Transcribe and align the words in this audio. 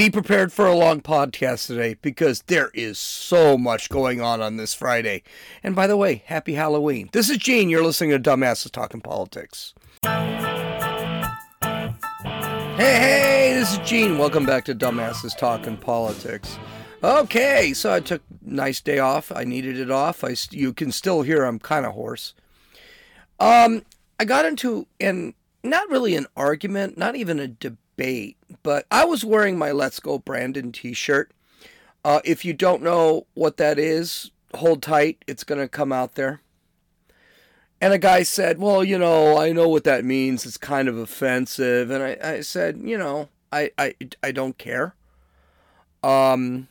Be 0.00 0.08
prepared 0.08 0.50
for 0.50 0.66
a 0.66 0.74
long 0.74 1.02
podcast 1.02 1.66
today 1.66 1.94
because 2.00 2.40
there 2.46 2.70
is 2.72 2.98
so 2.98 3.58
much 3.58 3.90
going 3.90 4.18
on 4.18 4.40
on 4.40 4.56
this 4.56 4.72
Friday. 4.72 5.22
And 5.62 5.76
by 5.76 5.86
the 5.86 5.96
way, 5.98 6.22
happy 6.24 6.54
Halloween. 6.54 7.10
This 7.12 7.28
is 7.28 7.36
Gene. 7.36 7.68
You're 7.68 7.84
listening 7.84 8.12
to 8.12 8.18
Dumbasses 8.18 8.70
Talking 8.70 9.02
Politics. 9.02 9.74
Hey, 10.02 10.70
hey, 12.78 13.52
this 13.52 13.74
is 13.74 13.78
Gene. 13.86 14.16
Welcome 14.16 14.46
back 14.46 14.64
to 14.64 14.74
Dumbasses 14.74 15.36
Talking 15.36 15.76
Politics. 15.76 16.56
Okay, 17.04 17.74
so 17.74 17.92
I 17.92 18.00
took 18.00 18.22
nice 18.40 18.80
day 18.80 19.00
off. 19.00 19.30
I 19.30 19.44
needed 19.44 19.78
it 19.78 19.90
off. 19.90 20.24
I 20.24 20.34
you 20.50 20.72
can 20.72 20.92
still 20.92 21.20
hear 21.20 21.44
I'm 21.44 21.58
kind 21.58 21.84
of 21.84 21.92
hoarse. 21.92 22.32
Um, 23.38 23.82
I 24.18 24.24
got 24.24 24.46
into 24.46 24.86
an 24.98 25.34
not 25.62 25.90
really 25.90 26.16
an 26.16 26.26
argument, 26.38 26.96
not 26.96 27.16
even 27.16 27.38
a 27.38 27.48
debate, 27.48 27.76
but 28.62 28.86
I 28.90 29.04
was 29.04 29.24
wearing 29.24 29.58
my 29.58 29.72
Let's 29.72 30.00
Go 30.00 30.18
Brandon 30.18 30.72
t-shirt. 30.72 31.32
Uh, 32.04 32.20
if 32.24 32.44
you 32.44 32.52
don't 32.52 32.82
know 32.82 33.26
what 33.34 33.56
that 33.58 33.78
is, 33.78 34.30
hold 34.54 34.82
tight. 34.82 35.22
It's 35.26 35.44
gonna 35.44 35.68
come 35.68 35.92
out 35.92 36.14
there. 36.14 36.40
And 37.80 37.92
a 37.94 37.98
guy 37.98 38.22
said, 38.22 38.58
Well, 38.58 38.84
you 38.84 38.98
know, 38.98 39.38
I 39.38 39.52
know 39.52 39.68
what 39.68 39.84
that 39.84 40.04
means. 40.04 40.44
It's 40.44 40.58
kind 40.58 40.88
of 40.88 40.98
offensive. 40.98 41.90
And 41.90 42.02
I, 42.02 42.16
I 42.22 42.40
said, 42.40 42.80
You 42.82 42.98
know, 42.98 43.28
I, 43.50 43.70
I, 43.78 43.94
I 44.22 44.32
don't 44.32 44.58
care. 44.58 44.94
Um, 46.02 46.68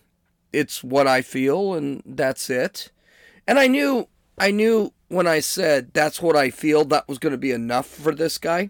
it's 0.54 0.84
what 0.84 1.08
I 1.08 1.22
feel, 1.22 1.74
and 1.74 2.02
that's 2.06 2.50
it. 2.50 2.92
And 3.48 3.60
I 3.60 3.68
knew, 3.68 4.08
I 4.38 4.52
knew 4.52 4.94
when 5.08 5.28
I 5.28 5.40
said 5.40 5.94
that's 5.94 6.22
what 6.22 6.36
I 6.36 6.50
feel, 6.50 6.86
that 6.86 7.08
was 7.08 7.18
going 7.18 7.32
to 7.32 7.38
be 7.38 7.52
enough 7.52 7.88
for 7.88 8.14
this 8.14 8.38
guy. 8.38 8.70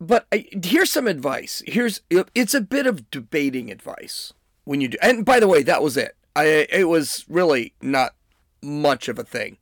But 0.00 0.26
I, 0.30 0.46
here's 0.62 0.92
some 0.92 1.06
advice. 1.06 1.62
Here's 1.66 2.02
it's 2.10 2.54
a 2.54 2.60
bit 2.60 2.86
of 2.86 3.10
debating 3.10 3.70
advice 3.70 4.32
when 4.64 4.80
you 4.80 4.88
do. 4.88 4.98
And 5.00 5.24
by 5.24 5.40
the 5.40 5.48
way, 5.48 5.62
that 5.62 5.82
was 5.82 5.96
it. 5.96 6.16
I 6.34 6.66
it 6.70 6.88
was 6.88 7.24
really 7.28 7.72
not 7.80 8.14
much 8.62 9.08
of 9.08 9.18
a 9.18 9.24
thing. 9.24 9.56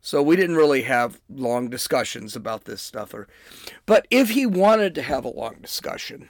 So 0.00 0.22
we 0.22 0.36
didn't 0.36 0.56
really 0.56 0.82
have 0.82 1.18
long 1.30 1.70
discussions 1.70 2.36
about 2.36 2.64
this 2.64 2.82
stuff 2.82 3.14
or 3.14 3.26
but 3.86 4.06
if 4.10 4.30
he 4.30 4.44
wanted 4.44 4.94
to 4.96 5.02
have 5.02 5.24
a 5.24 5.30
long 5.30 5.56
discussion, 5.62 6.28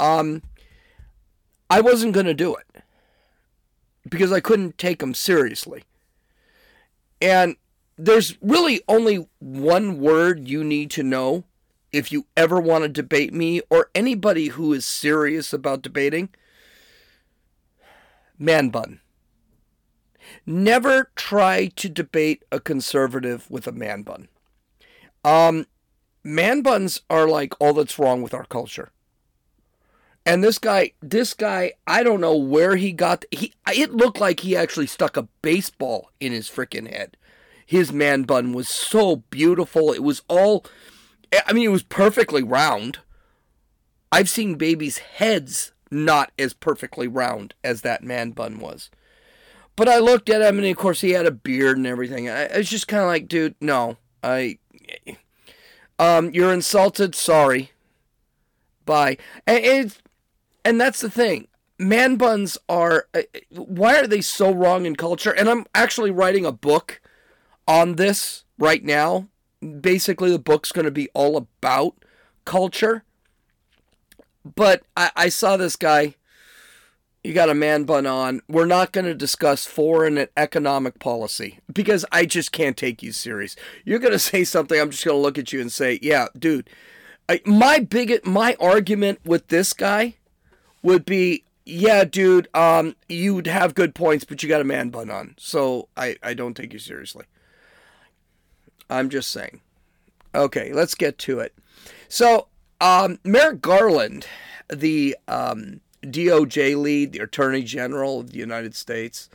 um 0.00 0.42
I 1.70 1.80
wasn't 1.80 2.12
going 2.12 2.26
to 2.26 2.34
do 2.34 2.54
it 2.54 2.82
because 4.10 4.32
I 4.32 4.40
couldn't 4.40 4.76
take 4.76 5.02
him 5.02 5.14
seriously. 5.14 5.84
And 7.20 7.56
there's 7.96 8.36
really 8.42 8.82
only 8.88 9.26
one 9.38 9.98
word 10.00 10.48
you 10.48 10.64
need 10.64 10.90
to 10.90 11.02
know 11.02 11.44
if 11.92 12.10
you 12.10 12.26
ever 12.36 12.60
want 12.60 12.84
to 12.84 12.88
debate 12.88 13.32
me 13.32 13.60
or 13.70 13.90
anybody 13.94 14.48
who 14.48 14.72
is 14.72 14.84
serious 14.84 15.52
about 15.52 15.82
debating. 15.82 16.30
Man 18.38 18.70
bun. 18.70 19.00
Never 20.46 21.10
try 21.14 21.66
to 21.76 21.88
debate 21.88 22.44
a 22.50 22.60
conservative 22.60 23.50
with 23.50 23.66
a 23.66 23.72
man 23.72 24.02
bun. 24.02 24.28
Um, 25.24 25.66
man 26.24 26.62
buns 26.62 27.00
are 27.10 27.28
like 27.28 27.54
all 27.60 27.74
that's 27.74 27.98
wrong 27.98 28.22
with 28.22 28.34
our 28.34 28.44
culture. 28.44 28.90
And 30.24 30.42
this 30.42 30.58
guy, 30.58 30.92
this 31.00 31.34
guy, 31.34 31.72
I 31.86 32.02
don't 32.02 32.20
know 32.20 32.36
where 32.36 32.76
he 32.76 32.92
got. 32.92 33.24
He, 33.30 33.52
it 33.74 33.92
looked 33.92 34.20
like 34.20 34.40
he 34.40 34.56
actually 34.56 34.86
stuck 34.86 35.16
a 35.16 35.28
baseball 35.42 36.10
in 36.20 36.32
his 36.32 36.48
freaking 36.48 36.88
head. 36.88 37.16
His 37.66 37.92
man 37.92 38.22
bun 38.22 38.52
was 38.52 38.68
so 38.68 39.16
beautiful. 39.16 39.92
It 39.92 40.02
was 40.02 40.22
all, 40.28 40.64
I 41.46 41.52
mean, 41.52 41.64
it 41.64 41.72
was 41.72 41.82
perfectly 41.82 42.42
round. 42.42 42.98
I've 44.10 44.28
seen 44.28 44.56
babies' 44.56 44.98
heads 44.98 45.72
not 45.90 46.32
as 46.38 46.52
perfectly 46.52 47.08
round 47.08 47.54
as 47.62 47.82
that 47.82 48.02
man 48.02 48.30
bun 48.30 48.58
was. 48.58 48.90
But 49.76 49.88
I 49.88 49.98
looked 49.98 50.28
at 50.28 50.42
him, 50.42 50.58
and 50.58 50.66
of 50.66 50.76
course, 50.76 51.00
he 51.00 51.10
had 51.10 51.26
a 51.26 51.30
beard 51.30 51.76
and 51.78 51.86
everything. 51.86 52.28
I, 52.28 52.46
I 52.46 52.58
was 52.58 52.68
just 52.68 52.88
kind 52.88 53.02
of 53.02 53.08
like, 53.08 53.28
dude, 53.28 53.54
no, 53.60 53.96
I, 54.22 54.58
um, 55.98 56.30
you're 56.30 56.52
insulted. 56.52 57.14
Sorry. 57.14 57.72
Bye. 58.84 59.16
And 59.46 59.64
it's, 59.64 60.02
and 60.64 60.80
that's 60.80 61.00
the 61.00 61.10
thing. 61.10 61.48
Man 61.78 62.16
buns 62.16 62.58
are, 62.68 63.06
uh, 63.14 63.22
why 63.50 63.98
are 63.98 64.06
they 64.06 64.20
so 64.20 64.52
wrong 64.52 64.84
in 64.84 64.94
culture? 64.94 65.30
And 65.34 65.48
I'm 65.48 65.64
actually 65.74 66.10
writing 66.10 66.44
a 66.44 66.52
book 66.52 67.00
on 67.66 67.96
this 67.96 68.44
right 68.58 68.84
now. 68.84 69.28
Basically, 69.80 70.30
the 70.30 70.38
book's 70.38 70.72
going 70.72 70.84
to 70.84 70.90
be 70.90 71.08
all 71.14 71.36
about 71.36 71.94
culture. 72.44 73.04
But 74.44 74.82
I, 74.96 75.10
I 75.14 75.28
saw 75.28 75.56
this 75.56 75.76
guy 75.76 76.16
you 77.24 77.32
got 77.34 77.50
a 77.50 77.54
man 77.54 77.84
bun 77.84 78.06
on. 78.06 78.42
We're 78.48 78.66
not 78.66 78.92
going 78.92 79.04
to 79.04 79.14
discuss 79.14 79.64
foreign 79.64 80.18
and 80.18 80.28
economic 80.36 80.98
policy 80.98 81.60
because 81.72 82.04
I 82.10 82.26
just 82.26 82.50
can't 82.50 82.76
take 82.76 83.02
you 83.02 83.12
serious. 83.12 83.54
You're 83.84 84.00
going 84.00 84.12
to 84.12 84.18
say 84.18 84.44
something, 84.44 84.80
I'm 84.80 84.90
just 84.90 85.04
going 85.04 85.16
to 85.16 85.22
look 85.22 85.38
at 85.38 85.52
you 85.52 85.60
and 85.60 85.70
say, 85.70 85.98
"Yeah, 86.02 86.28
dude." 86.38 86.68
My 87.46 87.78
big 87.78 88.26
my 88.26 88.56
argument 88.60 89.20
with 89.24 89.48
this 89.48 89.72
guy 89.72 90.16
would 90.82 91.06
be, 91.06 91.44
"Yeah, 91.64 92.04
dude, 92.04 92.48
um 92.52 92.94
you'd 93.08 93.46
have 93.46 93.74
good 93.74 93.94
points, 93.94 94.24
but 94.24 94.42
you 94.42 94.48
got 94.50 94.60
a 94.60 94.64
man 94.64 94.90
bun 94.90 95.08
on." 95.08 95.34
So, 95.38 95.88
I 95.96 96.16
I 96.22 96.34
don't 96.34 96.54
take 96.54 96.72
you 96.74 96.78
seriously. 96.78 97.24
I'm 98.92 99.08
just 99.10 99.30
saying. 99.30 99.60
Okay, 100.34 100.72
let's 100.72 100.94
get 100.94 101.18
to 101.18 101.40
it. 101.40 101.54
So, 102.08 102.48
um 102.80 103.18
Merrick 103.24 103.60
Garland, 103.62 104.26
the 104.68 105.16
um 105.28 105.80
DOJ 106.04 106.80
lead, 106.80 107.12
the 107.12 107.20
Attorney 107.20 107.62
General 107.62 108.20
of 108.20 108.32
the 108.32 108.38
United 108.38 108.74
States, 108.74 109.28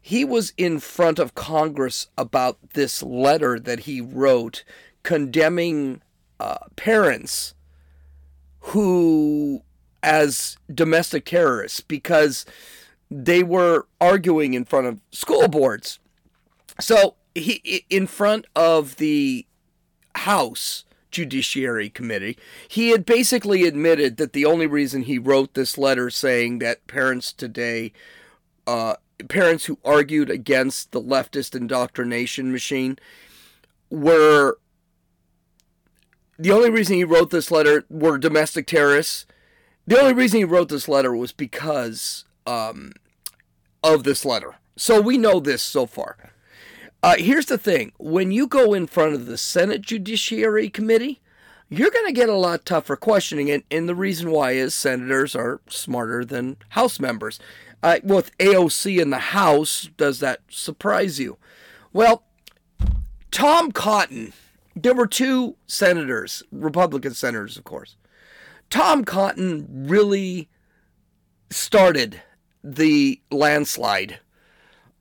he 0.00 0.24
was 0.24 0.52
in 0.56 0.80
front 0.80 1.20
of 1.20 1.34
Congress 1.34 2.08
about 2.18 2.58
this 2.74 3.02
letter 3.02 3.58
that 3.60 3.80
he 3.80 4.00
wrote 4.00 4.64
condemning 5.04 6.02
uh, 6.40 6.58
parents 6.74 7.54
who, 8.60 9.62
as 10.02 10.56
domestic 10.72 11.24
terrorists, 11.24 11.80
because 11.80 12.44
they 13.10 13.44
were 13.44 13.86
arguing 14.00 14.54
in 14.54 14.64
front 14.64 14.88
of 14.88 15.00
school 15.12 15.46
boards. 15.46 16.00
So 16.80 17.14
he, 17.34 17.84
in 17.88 18.06
front 18.06 18.46
of 18.54 18.96
the 18.96 19.46
House, 20.14 20.84
Judiciary 21.10 21.90
Committee, 21.90 22.38
he 22.68 22.90
had 22.90 23.04
basically 23.04 23.64
admitted 23.64 24.16
that 24.16 24.32
the 24.32 24.44
only 24.44 24.66
reason 24.66 25.02
he 25.02 25.18
wrote 25.18 25.54
this 25.54 25.78
letter 25.78 26.10
saying 26.10 26.58
that 26.58 26.86
parents 26.86 27.32
today, 27.32 27.92
uh, 28.66 28.94
parents 29.28 29.66
who 29.66 29.78
argued 29.84 30.30
against 30.30 30.92
the 30.92 31.00
leftist 31.00 31.54
indoctrination 31.54 32.50
machine, 32.50 32.98
were 33.90 34.58
the 36.38 36.50
only 36.50 36.70
reason 36.70 36.96
he 36.96 37.04
wrote 37.04 37.30
this 37.30 37.50
letter 37.50 37.84
were 37.88 38.18
domestic 38.18 38.66
terrorists. 38.66 39.26
The 39.86 40.00
only 40.00 40.14
reason 40.14 40.38
he 40.38 40.44
wrote 40.44 40.70
this 40.70 40.88
letter 40.88 41.14
was 41.14 41.32
because 41.32 42.24
um, 42.46 42.92
of 43.84 44.04
this 44.04 44.24
letter. 44.24 44.56
So 44.76 45.00
we 45.00 45.18
know 45.18 45.40
this 45.40 45.62
so 45.62 45.86
far. 45.86 46.31
Uh, 47.02 47.16
here's 47.18 47.46
the 47.46 47.58
thing 47.58 47.92
when 47.98 48.30
you 48.30 48.46
go 48.46 48.72
in 48.74 48.86
front 48.86 49.14
of 49.14 49.26
the 49.26 49.36
Senate 49.36 49.82
Judiciary 49.82 50.68
Committee, 50.68 51.20
you're 51.68 51.90
going 51.90 52.06
to 52.06 52.12
get 52.12 52.28
a 52.28 52.34
lot 52.34 52.64
tougher 52.64 52.96
questioning. 52.96 53.50
And, 53.50 53.64
and 53.70 53.88
the 53.88 53.94
reason 53.94 54.30
why 54.30 54.52
is 54.52 54.74
senators 54.74 55.34
are 55.34 55.60
smarter 55.68 56.24
than 56.24 56.58
House 56.70 57.00
members. 57.00 57.40
Uh, 57.82 57.98
with 58.04 58.36
AOC 58.38 59.00
in 59.00 59.10
the 59.10 59.18
House, 59.18 59.88
does 59.96 60.20
that 60.20 60.42
surprise 60.48 61.18
you? 61.18 61.38
Well, 61.92 62.22
Tom 63.32 63.72
Cotton, 63.72 64.32
there 64.76 64.94
were 64.94 65.08
two 65.08 65.56
senators, 65.66 66.44
Republican 66.52 67.14
senators, 67.14 67.56
of 67.56 67.64
course. 67.64 67.96
Tom 68.70 69.04
Cotton 69.04 69.66
really 69.88 70.48
started 71.50 72.22
the 72.62 73.20
landslide 73.32 74.20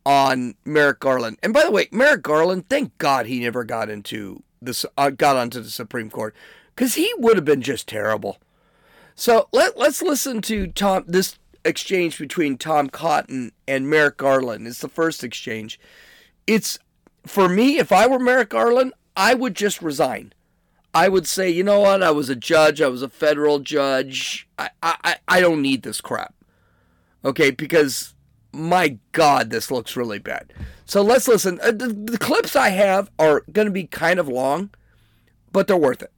on 0.05 0.55
Merrick 0.65 0.99
Garland. 0.99 1.37
And 1.43 1.53
by 1.53 1.63
the 1.63 1.71
way, 1.71 1.87
Merrick 1.91 2.23
Garland, 2.23 2.69
thank 2.69 2.97
God 2.97 3.25
he 3.25 3.39
never 3.39 3.63
got 3.63 3.89
into 3.89 4.43
this, 4.61 4.85
uh, 4.97 5.09
got 5.09 5.37
onto 5.37 5.61
the 5.61 5.69
Supreme 5.69 6.09
Court, 6.09 6.35
because 6.75 6.95
he 6.95 7.13
would 7.17 7.35
have 7.35 7.45
been 7.45 7.61
just 7.61 7.87
terrible. 7.87 8.37
So 9.15 9.47
let 9.51 9.77
let's 9.77 10.01
listen 10.01 10.41
to 10.43 10.67
Tom 10.67 11.03
this 11.07 11.37
exchange 11.63 12.17
between 12.17 12.57
Tom 12.57 12.89
Cotton 12.89 13.51
and 13.67 13.89
Merrick 13.89 14.17
Garland. 14.17 14.65
It's 14.67 14.81
the 14.81 14.87
first 14.87 15.23
exchange. 15.23 15.79
It's 16.47 16.79
for 17.25 17.47
me, 17.47 17.77
if 17.77 17.91
I 17.91 18.07
were 18.07 18.19
Merrick 18.19 18.49
Garland, 18.49 18.93
I 19.15 19.33
would 19.33 19.55
just 19.55 19.81
resign. 19.81 20.33
I 20.93 21.07
would 21.07 21.27
say, 21.27 21.49
you 21.49 21.63
know 21.63 21.81
what? 21.81 22.03
I 22.03 22.11
was 22.11 22.29
a 22.29 22.35
judge. 22.35 22.81
I 22.81 22.87
was 22.87 23.01
a 23.01 23.09
federal 23.09 23.59
judge. 23.59 24.47
I 24.57 24.69
I, 24.81 25.17
I 25.27 25.39
don't 25.39 25.61
need 25.61 25.83
this 25.83 26.01
crap. 26.01 26.33
Okay, 27.23 27.51
because 27.51 28.15
my 28.53 28.97
God, 29.11 29.49
this 29.49 29.71
looks 29.71 29.95
really 29.95 30.19
bad. 30.19 30.53
So 30.85 31.01
let's 31.01 31.27
listen. 31.27 31.59
Uh, 31.61 31.71
the, 31.71 31.87
the, 31.87 32.17
clips 32.17 32.55
I 32.55 32.69
have 32.69 33.09
are 33.17 33.43
going 33.51 33.65
to 33.65 33.71
be 33.71 33.85
kind 33.85 34.19
of 34.19 34.27
long, 34.27 34.71
but 35.51 35.67
they're 35.67 35.77
worth 35.77 36.01
it. 36.01 36.11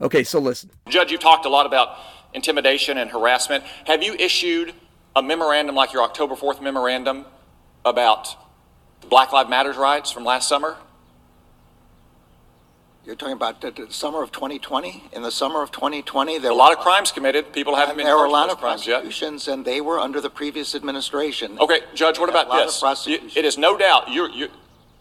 Okay, 0.00 0.24
so 0.24 0.38
listen. 0.38 0.70
Judge, 0.88 1.10
you've 1.10 1.20
talked 1.20 1.44
a 1.44 1.50
lot 1.50 1.66
about 1.66 1.98
intimidation 2.32 2.96
and 2.96 3.10
harassment. 3.10 3.64
Have 3.86 4.02
you 4.02 4.14
issued 4.14 4.72
a 5.14 5.22
memorandum 5.22 5.74
like 5.74 5.92
your 5.92 6.02
October 6.02 6.34
4th 6.34 6.62
memorandum 6.62 7.26
about 7.84 8.36
Black 9.08 9.32
Lives 9.32 9.50
Matters 9.50 9.76
riots 9.76 10.10
from 10.10 10.24
last 10.24 10.48
summer? 10.48 10.76
You're 13.10 13.16
talking 13.16 13.32
about 13.32 13.60
the, 13.60 13.72
the 13.72 13.92
summer 13.92 14.22
of 14.22 14.30
2020? 14.30 15.02
In 15.12 15.22
the 15.22 15.32
summer 15.32 15.62
of 15.62 15.72
2020, 15.72 16.38
there 16.38 16.52
A 16.52 16.54
were 16.54 16.58
lot 16.58 16.70
of 16.70 16.78
crimes 16.78 17.10
committed. 17.10 17.52
People 17.52 17.74
haven't 17.74 17.96
been 17.96 18.06
there 18.06 18.16
were 18.16 18.26
a 18.26 18.28
charged 18.28 18.32
lot 18.32 18.50
of 18.50 18.56
those 18.58 18.60
crimes 18.60 18.86
yet. 18.86 19.02
prosecutions, 19.02 19.48
and 19.48 19.64
they 19.64 19.80
were 19.80 19.98
under 19.98 20.20
the 20.20 20.30
previous 20.30 20.76
administration. 20.76 21.58
Okay, 21.58 21.80
Judge, 21.92 22.20
what 22.20 22.28
A 22.28 22.32
about 22.32 22.48
lot 22.48 22.60
of 22.60 22.66
this? 22.80 23.06
You- 23.08 23.18
It 23.34 23.44
is 23.44 23.58
no 23.58 23.76
doubt, 23.76 24.12
you're, 24.12 24.30
you're, 24.30 24.50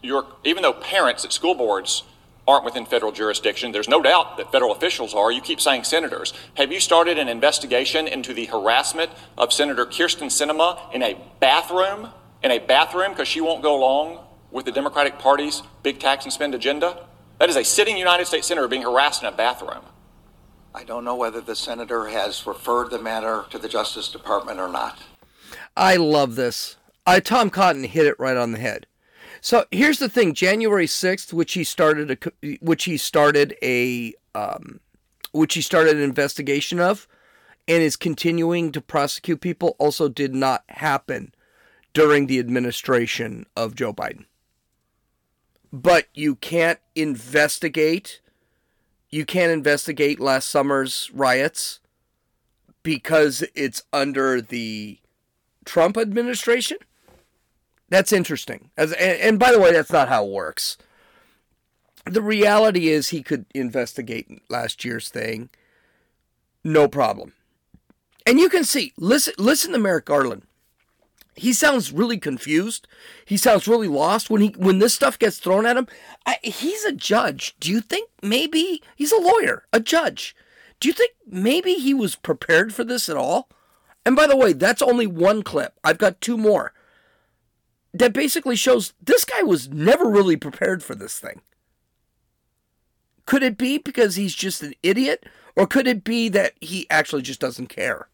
you're, 0.02 0.26
even 0.44 0.64
though 0.64 0.74
parents 0.74 1.24
at 1.24 1.32
school 1.32 1.54
boards 1.54 2.02
aren't 2.48 2.66
within 2.66 2.88
federal 2.88 3.12
jurisdiction, 3.12 3.74
there's 3.74 3.88
no 3.88 4.02
doubt 4.02 4.38
that 4.38 4.52
federal 4.52 4.72
officials 4.72 5.14
are. 5.14 5.32
You 5.32 5.40
keep 5.40 5.62
saying 5.62 5.84
senators. 5.84 6.34
Have 6.56 6.72
you 6.72 6.80
started 6.80 7.20
an 7.20 7.28
investigation 7.28 8.08
into 8.08 8.34
the 8.34 8.46
harassment 8.46 9.12
of 9.38 9.54
Senator 9.54 9.86
Kyrsten 9.86 10.30
Sinema 10.32 10.92
in 10.96 11.04
a 11.04 11.16
bathroom? 11.40 12.10
In 12.42 12.50
a 12.50 12.58
bathroom 12.58 13.12
because 13.12 13.28
she 13.28 13.40
won't 13.40 13.62
go 13.62 13.76
along 13.78 14.26
with 14.50 14.66
the 14.66 14.72
Democratic 14.72 15.20
Party's 15.20 15.62
big 15.84 16.00
tax 16.00 16.26
and 16.26 16.34
spend 16.34 16.56
agenda? 16.56 17.06
That 17.40 17.50
is 17.50 17.56
a 17.56 17.64
sitting 17.64 17.98
United 17.98 18.26
States 18.26 18.48
senator 18.48 18.68
being 18.68 18.82
harassed 18.82 19.24
in 19.24 19.28
a 19.30 19.32
bathroom. 19.32 19.86
I 20.76 20.84
don't 20.84 21.06
know 21.06 21.16
whether 21.16 21.40
the 21.40 21.56
senator 21.56 22.08
has 22.08 22.46
referred 22.46 22.92
the 22.92 23.02
matter 23.02 23.46
to 23.50 23.58
the 23.58 23.70
Justice 23.70 24.12
Department 24.12 24.60
or 24.60 24.68
not. 24.68 25.00
I 25.76 25.96
love 25.96 26.36
this. 26.36 26.76
I 27.06 27.22
Tom 27.22 27.50
Cotton 27.50 27.86
hit 27.86 28.06
it 28.06 28.20
right 28.20 28.36
on 28.36 28.52
the 28.52 28.60
head. 28.60 28.88
So 29.42 29.66
here's 29.72 30.00
the 30.00 30.10
thing: 30.10 30.34
January 30.34 30.86
sixth, 30.86 31.34
which 31.34 31.54
he 31.54 31.64
started 31.64 32.12
a, 32.12 32.58
which 32.60 32.84
he 32.84 32.98
started 32.98 33.56
a, 33.64 34.14
um, 34.36 34.82
which 35.32 35.54
he 35.54 35.62
started 35.62 35.96
an 35.96 36.04
investigation 36.04 36.80
of, 36.80 37.08
and 37.70 37.82
is 37.82 37.96
continuing 37.96 38.74
to 38.74 38.82
prosecute 38.82 39.40
people, 39.40 39.78
also 39.80 40.10
did 40.10 40.36
not 40.36 40.66
happen 40.68 41.34
during 41.94 42.28
the 42.28 42.38
administration 42.38 43.46
of 43.56 43.76
Joe 43.76 43.94
Biden. 43.94 44.26
But 45.72 46.08
you 46.14 46.36
can't 46.36 46.80
investigate. 46.96 48.22
You 49.10 49.26
can't 49.26 49.52
investigate 49.52 50.20
last 50.20 50.50
summer's 50.50 51.10
riots 51.14 51.80
because 52.84 53.44
it's 53.56 53.84
under 53.94 54.42
the 54.42 55.00
Trump 55.66 55.98
administration? 55.98 56.78
That's 57.90 58.14
interesting. 58.14 58.70
As 58.78 58.92
and, 58.94 59.20
and 59.22 59.40
by 59.40 59.52
the 59.52 59.60
way, 59.60 59.72
that's 59.72 59.92
not 59.92 60.10
how 60.10 60.26
it 60.26 60.32
works. 60.32 60.78
The 62.06 62.22
reality 62.22 62.90
is 62.90 63.10
he 63.10 63.22
could 63.22 63.46
investigate 63.54 64.42
last 64.50 64.86
year's 64.86 65.10
thing. 65.10 65.50
No 66.64 66.88
problem. 66.88 67.34
And 68.26 68.40
you 68.40 68.50
can 68.50 68.64
see, 68.64 68.94
listen 68.98 69.34
listen 69.38 69.72
to 69.74 69.80
Merrick 69.80 70.06
Garland. 70.06 70.44
He 71.40 71.54
sounds 71.54 71.92
really 71.92 72.18
confused. 72.18 72.88
He 73.26 73.38
sounds 73.38 73.68
really 73.68 73.88
lost 73.88 74.30
when 74.30 74.42
he 74.42 74.50
when 74.58 74.80
this 74.80 74.94
stuff 74.94 75.18
gets 75.18 75.40
thrown 75.40 75.66
at 75.66 75.78
him. 75.78 75.88
I, 76.26 76.38
he's 76.44 76.84
a 76.84 76.92
judge. 76.92 77.56
Do 77.60 77.72
you 77.72 77.82
think 77.82 78.10
maybe 78.22 78.82
he's 78.96 79.12
a 79.12 79.20
lawyer, 79.20 79.66
a 79.72 79.80
judge? 79.80 80.36
Do 80.80 80.88
you 80.88 80.94
think 80.94 81.12
maybe 81.28 81.76
he 81.76 81.94
was 81.94 82.16
prepared 82.16 82.74
for 82.74 82.84
this 82.84 83.10
at 83.10 83.18
all? 83.18 83.50
And 84.06 84.16
by 84.16 84.28
the 84.28 84.38
way, 84.38 84.54
that's 84.54 84.82
only 84.82 85.08
one 85.08 85.44
clip. 85.44 85.74
I've 85.84 85.98
got 85.98 86.22
two 86.22 86.38
more 86.38 86.74
that 87.94 88.14
basically 88.14 88.56
shows 88.56 88.94
this 89.02 89.26
guy 89.26 89.42
was 89.42 89.70
never 89.70 90.06
really 90.06 90.36
prepared 90.36 90.84
for 90.84 90.96
this 90.96 91.20
thing. 91.20 91.42
Could 93.26 93.44
it 93.44 93.58
be 93.58 93.78
because 93.78 94.16
he's 94.16 94.36
just 94.36 94.64
an 94.64 94.74
idiot? 94.84 95.26
Or 95.56 95.68
could 95.68 95.88
it 95.88 96.04
be 96.04 96.30
that 96.30 96.54
he 96.62 96.88
actually 96.90 97.22
just 97.22 97.40
doesn't 97.40 97.68
care? 97.68 98.08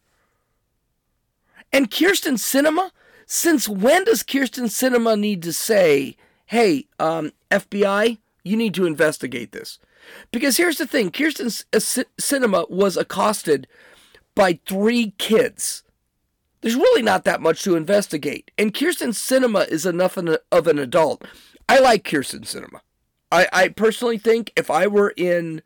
And 1.72 1.92
Kyrsten 1.92 2.38
Sinema, 2.38 2.92
since 3.25 3.68
when 3.68 4.04
does 4.04 4.24
Kyrsten 4.24 4.66
Sinema 4.66 5.19
need 5.19 5.42
to 5.44 5.54
say, 5.54 6.16
hey, 6.45 6.88
um, 7.00 7.31
FBI, 7.51 8.18
you 8.44 8.57
need 8.57 8.74
to 8.75 8.86
investigate 8.86 9.51
this? 9.51 9.80
Because 10.31 10.57
here's 10.57 10.77
the 10.77 10.86
thing 10.86 11.12
Kirsten 11.12 11.50
uh, 11.74 11.80
Cinema 12.19 12.66
was 12.69 12.98
accosted 12.98 13.68
by 14.36 14.60
three 14.68 15.12
kids. 15.18 15.83
There's 16.62 16.75
really 16.75 17.01
not 17.01 17.25
that 17.25 17.42
much 17.42 17.63
to 17.63 17.75
investigate. 17.75 18.51
And 18.57 18.74
Kyrsten 18.74 19.10
Sinema 19.10 19.68
is 19.68 19.86
enough 19.86 20.18
of 20.18 20.68
an 20.68 20.80
adult. 20.80 21.24
I 21.69 21.80
like 21.80 22.04
Kyrsten 22.04 22.42
Sinema. 22.42 22.81
I, 23.31 23.48
I 23.51 23.68
personally 23.69 24.18
think 24.18 24.51
if 24.56 24.69
I 24.72 24.88
were 24.88 25.13
in, 25.16 25.62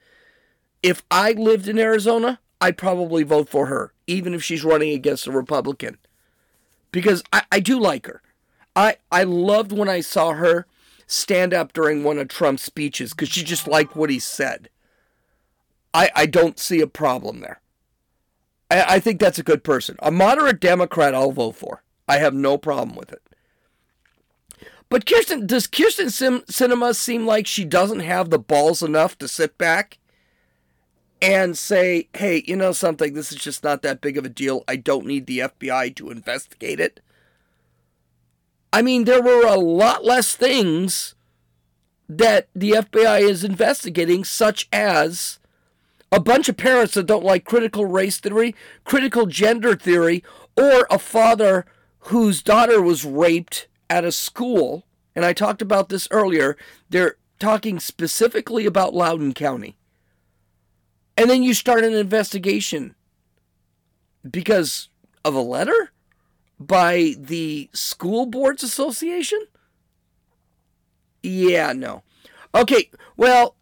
if 0.82 1.04
I 1.12 1.34
lived 1.34 1.68
in 1.68 1.80
Arizona, 1.80 2.40
I'd 2.62 2.78
probably 2.78 3.24
vote 3.24 3.50
for 3.50 3.68
her, 3.68 3.94
even 4.08 4.34
if 4.34 4.44
she's 4.44 4.64
running 4.64 4.94
against 4.94 5.28
a 5.28 5.32
Republican. 5.32 5.98
Because 6.92 7.24
I, 7.32 7.44
I 7.52 7.60
do 7.60 7.80
like 7.80 8.06
her. 8.08 8.22
I, 8.76 8.98
I 9.12 9.24
loved 9.24 9.72
when 9.72 9.90
I 9.90 10.02
saw 10.02 10.34
her 10.34 10.66
stand 11.08 11.54
up 11.54 11.74
during 11.74 12.04
one 12.04 12.20
of 12.20 12.28
Trump's 12.28 12.64
speeches 12.64 13.12
because 13.12 13.30
she 13.30 13.44
just 13.44 13.68
liked 13.68 13.96
what 13.96 14.10
he 14.10 14.20
said. 14.20 14.70
I, 15.94 16.12
I 16.16 16.26
don't 16.28 16.60
see 16.60 16.82
a 16.82 16.88
problem 16.88 17.40
there. 17.40 17.62
I, 18.70 18.96
I 18.96 19.00
think 19.00 19.20
that's 19.20 19.40
a 19.40 19.44
good 19.44 19.64
person. 19.64 19.96
A 20.00 20.12
moderate 20.12 20.60
Democrat, 20.60 21.16
I'll 21.16 21.32
vote 21.32 21.56
for. 21.56 21.84
I 22.08 22.18
have 22.18 22.34
no 22.34 22.58
problem 22.58 22.96
with 22.96 23.12
it. 23.12 23.22
But 24.90 25.06
Kyrsten, 25.06 25.46
does 25.46 25.68
Kyrsten 25.68 26.12
Sim, 26.12 26.42
Sinema 26.42 26.96
seem 26.96 27.26
like 27.26 27.46
she 27.46 27.64
doesn't 27.64 28.00
have 28.00 28.30
the 28.30 28.40
balls 28.40 28.82
enough 28.82 29.18
to 29.20 29.28
sit 29.28 29.58
back 29.58 30.00
and 31.22 31.58
say, 31.58 32.08
hey, 32.14 32.44
you 32.48 32.56
know 32.56 32.72
something, 32.72 33.14
this 33.14 33.32
is 33.32 33.38
just 33.38 33.64
not 33.64 33.82
that 33.82 34.02
big 34.02 34.18
of 34.18 34.26
a 34.26 34.30
deal. 34.30 34.64
I 34.68 34.76
don't 34.78 35.06
need 35.06 35.26
the 35.26 35.40
FBI 35.40 35.96
to 35.98 36.10
investigate 36.10 36.80
it. 36.80 37.02
I 38.72 38.82
mean, 38.82 39.06
there 39.06 39.22
were 39.22 39.46
a 39.46 39.56
lot 39.56 40.06
less 40.06 40.36
things 40.36 41.16
that 42.08 42.48
the 42.56 42.72
FBI 42.72 43.22
is 43.22 43.44
investigating, 43.44 44.24
such 44.24 44.68
as 44.72 45.40
a 46.12 46.20
bunch 46.20 46.50
of 46.50 46.58
parents 46.58 46.94
that 46.94 47.06
don't 47.06 47.24
like 47.24 47.46
critical 47.46 47.86
race 47.86 48.20
theory, 48.20 48.56
critical 48.84 49.26
gender 49.26 49.76
theory, 49.76 50.24
or 50.56 50.88
a 50.90 51.00
father 51.00 51.66
whose 52.04 52.42
daughter 52.42 52.82
was 52.82 53.06
raped 53.06 53.68
at 53.90 54.06
a 54.06 54.12
school. 54.12 54.86
And 55.16 55.26
I 55.26 55.34
talked 55.34 55.62
about 55.62 55.90
this 55.90 56.08
earlier. 56.12 56.58
They're 56.90 57.18
talking 57.40 57.80
specifically 57.80 58.66
about 58.66 58.94
Loudoun 58.94 59.34
County. 59.34 59.79
And 61.20 61.30
then 61.30 61.44
you 61.44 61.54
start 61.54 61.84
an 61.84 61.94
investigation 61.94 62.96
because 64.32 64.88
of 65.26 65.36
a 65.36 65.42
letter 65.42 65.92
by 66.58 67.16
the 67.20 67.70
School 67.74 68.26
Boards 68.26 68.64
Association? 68.64 69.46
Yeah, 71.22 71.74
no. 71.74 72.04
Okay, 72.56 72.90
well, 73.18 73.58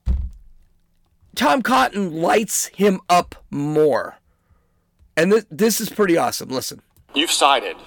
Tom 1.34 1.64
Cotton 1.64 2.22
lights 2.22 2.68
him 2.68 3.00
up 3.10 3.34
more. 3.50 4.18
And 5.16 5.32
th- 5.32 5.46
this 5.50 5.82
is 5.82 5.90
pretty 5.90 6.16
awesome. 6.16 6.50
Listen. 6.50 6.84
You've 7.16 7.32
cited 7.32 7.78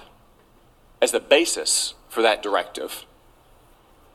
as 1.01 1.13
the 1.13 1.21
basis 1.21 1.93
for 2.09 2.21
that 2.21 2.43
directive 2.43 3.05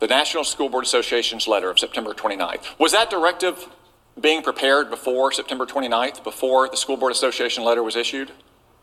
the 0.01 0.07
National 0.07 0.45
School 0.45 0.69
Board 0.69 0.85
Association's 0.85 1.49
letter 1.49 1.71
of 1.71 1.79
September 1.79 2.13
29th. 2.13 2.79
Was 2.79 2.93
that 2.93 3.09
directive 3.09 3.67
being 4.21 4.43
prepared 4.43 4.91
before 4.91 5.33
September 5.33 5.67
29th, 5.67 6.25
before 6.25 6.69
the 6.69 6.77
School 6.77 6.97
Board 6.97 7.13
Association 7.13 7.65
letter 7.65 7.83
was 7.83 7.97
issued? 7.97 8.33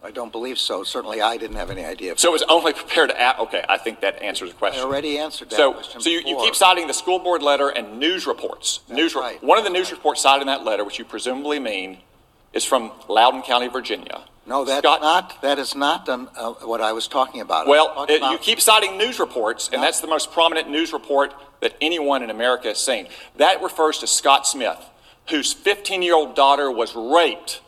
I 0.03 0.11
don't 0.11 0.31
believe 0.33 0.59
so. 0.59 0.83
Certainly, 0.83 1.21
I 1.21 1.37
didn't 1.37 1.55
have 1.55 1.69
any 1.69 1.85
idea. 1.85 2.17
So 2.17 2.27
it 2.29 2.33
was 2.33 2.43
only 2.49 2.73
prepared 2.73 3.09
at, 3.11 3.39
okay, 3.39 3.63
I 3.69 3.77
think 3.77 4.01
that 4.01 4.21
answers 4.21 4.49
the 4.49 4.55
I 4.57 4.59
question. 4.59 4.83
already 4.83 5.17
answered 5.17 5.49
that 5.49 5.55
So, 5.55 5.71
question 5.73 6.01
so 6.01 6.09
you, 6.09 6.17
you 6.17 6.23
before. 6.25 6.43
keep 6.43 6.55
citing 6.55 6.87
the 6.87 6.93
school 6.93 7.19
board 7.19 7.41
letter 7.41 7.69
and 7.69 7.99
news 7.99 8.27
reports. 8.27 8.81
news 8.89 9.15
re- 9.15 9.21
right. 9.21 9.43
One 9.43 9.57
of 9.57 9.63
the 9.63 9.69
news 9.69 9.91
reports 9.91 10.21
cited 10.21 10.41
in 10.41 10.47
that 10.47 10.65
letter, 10.65 10.83
which 10.83 10.99
you 10.99 11.05
presumably 11.05 11.57
mean, 11.59 11.99
is 12.51 12.65
from 12.65 12.91
Loudoun 13.07 13.43
County, 13.43 13.67
Virginia. 13.69 14.25
No, 14.45 14.65
that's 14.65 14.85
Scott- 14.85 15.01
not. 15.01 15.41
That 15.41 15.57
is 15.57 15.73
not 15.73 16.09
um, 16.09 16.29
uh, 16.35 16.51
what 16.65 16.81
I 16.81 16.91
was 16.91 17.07
talking 17.07 17.39
about. 17.39 17.65
I 17.65 17.69
was 17.69 17.69
Well, 17.69 17.93
talking 17.95 18.15
it, 18.17 18.19
you 18.19 18.27
about- 18.27 18.41
keep 18.41 18.59
citing 18.59 18.97
news 18.97 19.19
reports, 19.19 19.69
and 19.71 19.81
that's 19.81 20.01
the 20.01 20.07
most 20.07 20.33
prominent 20.33 20.69
news 20.69 20.91
report 20.91 21.33
that 21.61 21.75
anyone 21.79 22.21
in 22.23 22.29
America 22.29 22.67
has 22.67 22.77
seen. 22.77 23.07
That 23.37 23.63
refers 23.63 23.99
to 23.99 24.07
Scott 24.07 24.45
Smith, 24.45 24.83
whose 25.29 25.53
15 25.53 26.01
year 26.01 26.15
old 26.15 26.35
daughter 26.35 26.71
was 26.71 26.95
raped. 26.95 27.61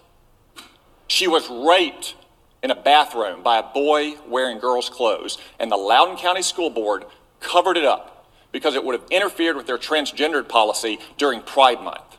She 1.07 1.27
was 1.27 1.49
raped 1.49 2.15
in 2.63 2.71
a 2.71 2.75
bathroom 2.75 3.43
by 3.43 3.59
a 3.59 3.63
boy 3.63 4.15
wearing 4.27 4.57
girls' 4.59 4.89
clothes, 4.89 5.37
and 5.59 5.71
the 5.71 5.77
Loudoun 5.77 6.17
County 6.17 6.41
School 6.41 6.69
Board 6.69 7.05
covered 7.39 7.77
it 7.77 7.85
up 7.85 8.27
because 8.51 8.73
it 8.73 8.83
would 8.83 8.99
have 8.99 9.09
interfered 9.11 9.55
with 9.55 9.67
their 9.67 9.77
transgendered 9.77 10.47
policy 10.49 10.97
during 11.17 11.41
Pride 11.41 11.81
Month. 11.81 12.17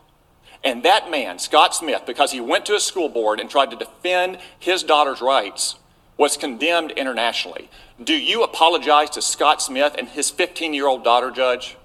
And 0.62 0.82
that 0.82 1.10
man, 1.10 1.38
Scott 1.38 1.74
Smith, 1.74 2.02
because 2.06 2.32
he 2.32 2.40
went 2.40 2.66
to 2.66 2.74
a 2.74 2.80
school 2.80 3.08
board 3.08 3.40
and 3.40 3.48
tried 3.48 3.70
to 3.70 3.76
defend 3.76 4.38
his 4.58 4.82
daughter's 4.82 5.20
rights, 5.20 5.76
was 6.16 6.36
condemned 6.36 6.90
internationally. 6.92 7.70
Do 8.02 8.14
you 8.14 8.42
apologize 8.42 9.10
to 9.10 9.22
Scott 9.22 9.62
Smith 9.62 9.94
and 9.96 10.08
his 10.08 10.30
15 10.30 10.74
year 10.74 10.86
old 10.86 11.04
daughter, 11.04 11.30
Judge? 11.30 11.76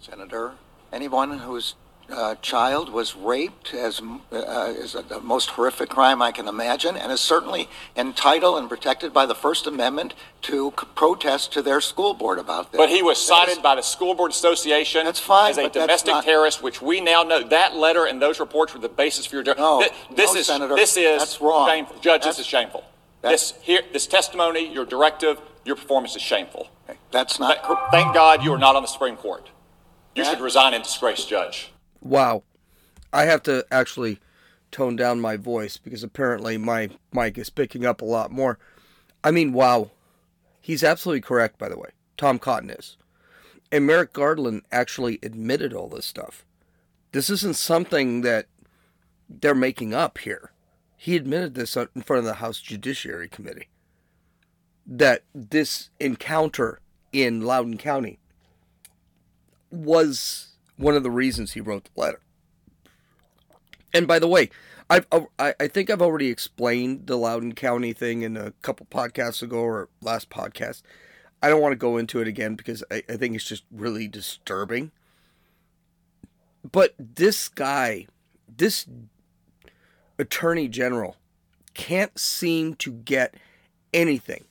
Senator, 0.00 0.54
anyone 0.92 1.38
who's 1.38 1.74
uh, 2.12 2.34
child 2.36 2.90
was 2.92 3.14
raped 3.16 3.72
as 3.74 4.00
uh, 4.32 4.72
is 4.76 4.94
a, 4.94 5.02
the 5.02 5.20
most 5.20 5.50
horrific 5.50 5.88
crime 5.88 6.20
I 6.22 6.32
can 6.32 6.48
imagine, 6.48 6.96
and 6.96 7.10
is 7.12 7.20
certainly 7.20 7.68
entitled 7.96 8.58
and 8.58 8.68
protected 8.68 9.12
by 9.12 9.26
the 9.26 9.34
First 9.34 9.66
Amendment 9.66 10.14
to 10.42 10.72
c- 10.78 10.86
protest 10.94 11.52
to 11.52 11.62
their 11.62 11.80
school 11.80 12.14
board 12.14 12.38
about 12.38 12.72
this. 12.72 12.78
But 12.78 12.88
he 12.88 13.02
was 13.02 13.16
That 13.18 13.22
is- 13.22 13.48
cited 13.54 13.62
by 13.62 13.74
the 13.76 13.82
School 13.82 14.14
Board 14.14 14.30
Association 14.30 15.04
That's 15.04 15.20
fine, 15.20 15.50
as 15.52 15.58
a 15.58 15.68
domestic 15.68 16.12
not- 16.14 16.24
terrorist, 16.24 16.62
which 16.62 16.80
we 16.82 17.00
now 17.00 17.22
know 17.22 17.42
that 17.48 17.76
letter 17.76 18.04
and 18.06 18.20
those 18.20 18.40
reports 18.40 18.74
were 18.74 18.80
the 18.80 18.88
basis 18.88 19.26
for 19.26 19.36
your. 19.36 19.54
No, 19.56 19.82
Thi- 19.82 20.14
this 20.14 20.34
no, 20.34 20.40
is 20.40 20.46
Senator, 20.46 20.74
this 20.76 20.96
is 20.96 21.18
that's 21.20 21.40
wrong. 21.40 21.68
shameful, 21.68 21.96
Judge. 21.96 22.22
That's- 22.22 22.36
this 22.36 22.38
is 22.40 22.46
shameful. 22.46 22.84
This 23.22 23.54
here, 23.62 23.82
this 23.92 24.06
testimony, 24.06 24.66
your 24.72 24.84
directive, 24.86 25.40
your 25.64 25.76
performance 25.76 26.16
is 26.16 26.22
shameful. 26.22 26.68
That's 27.10 27.38
not. 27.38 27.64
Th- 27.66 27.78
Thank 27.90 28.14
God 28.14 28.42
you 28.42 28.52
are 28.52 28.58
not 28.58 28.76
on 28.76 28.82
the 28.82 28.88
Supreme 28.88 29.16
Court. 29.16 29.48
You 30.14 30.24
That- 30.24 30.30
should 30.30 30.40
resign 30.40 30.74
in 30.74 30.82
disgrace, 30.82 31.24
Judge. 31.24 31.69
Wow. 32.00 32.42
I 33.12 33.24
have 33.24 33.42
to 33.44 33.66
actually 33.70 34.20
tone 34.70 34.96
down 34.96 35.20
my 35.20 35.36
voice 35.36 35.76
because 35.76 36.02
apparently 36.02 36.56
my 36.56 36.90
mic 37.12 37.36
is 37.38 37.50
picking 37.50 37.84
up 37.84 38.00
a 38.00 38.06
lot 38.06 38.30
more. 38.30 38.58
I 39.22 39.30
mean, 39.30 39.52
wow. 39.52 39.90
He's 40.60 40.84
absolutely 40.84 41.22
correct, 41.22 41.58
by 41.58 41.68
the 41.68 41.78
way. 41.78 41.90
Tom 42.16 42.38
Cotton 42.38 42.70
is. 42.70 42.96
And 43.72 43.86
Merrick 43.86 44.12
Garland 44.12 44.62
actually 44.70 45.18
admitted 45.22 45.72
all 45.72 45.88
this 45.88 46.06
stuff. 46.06 46.44
This 47.12 47.30
isn't 47.30 47.56
something 47.56 48.20
that 48.22 48.46
they're 49.28 49.54
making 49.54 49.94
up 49.94 50.18
here. 50.18 50.52
He 50.96 51.16
admitted 51.16 51.54
this 51.54 51.76
in 51.76 52.02
front 52.02 52.18
of 52.18 52.24
the 52.24 52.34
House 52.34 52.60
Judiciary 52.60 53.28
Committee 53.28 53.68
that 54.86 55.22
this 55.34 55.90
encounter 55.98 56.80
in 57.12 57.40
Loudoun 57.40 57.78
County 57.78 58.18
was 59.70 60.49
one 60.80 60.96
of 60.96 61.02
the 61.02 61.10
reasons 61.10 61.52
he 61.52 61.60
wrote 61.60 61.84
the 61.84 62.00
letter. 62.00 62.20
And 63.92 64.08
by 64.08 64.18
the 64.18 64.28
way, 64.28 64.50
I've 64.88 65.06
I 65.38 65.54
I 65.60 65.68
think 65.68 65.90
I've 65.90 66.02
already 66.02 66.28
explained 66.28 67.06
the 67.06 67.16
Loudoun 67.16 67.52
County 67.52 67.92
thing 67.92 68.22
in 68.22 68.36
a 68.36 68.52
couple 68.62 68.86
podcasts 68.86 69.42
ago 69.42 69.58
or 69.58 69.88
last 70.00 70.30
podcast. 70.30 70.82
I 71.42 71.48
don't 71.48 71.60
want 71.60 71.72
to 71.72 71.76
go 71.76 71.96
into 71.96 72.20
it 72.20 72.28
again 72.28 72.54
because 72.54 72.82
I, 72.90 73.02
I 73.08 73.16
think 73.16 73.34
it's 73.34 73.44
just 73.44 73.64
really 73.70 74.08
disturbing. 74.08 74.90
But 76.70 76.94
this 76.98 77.48
guy, 77.48 78.06
this 78.48 78.86
attorney 80.18 80.68
general, 80.68 81.16
can't 81.72 82.18
seem 82.18 82.74
to 82.74 82.92
get 82.92 83.34
anything 83.94 84.44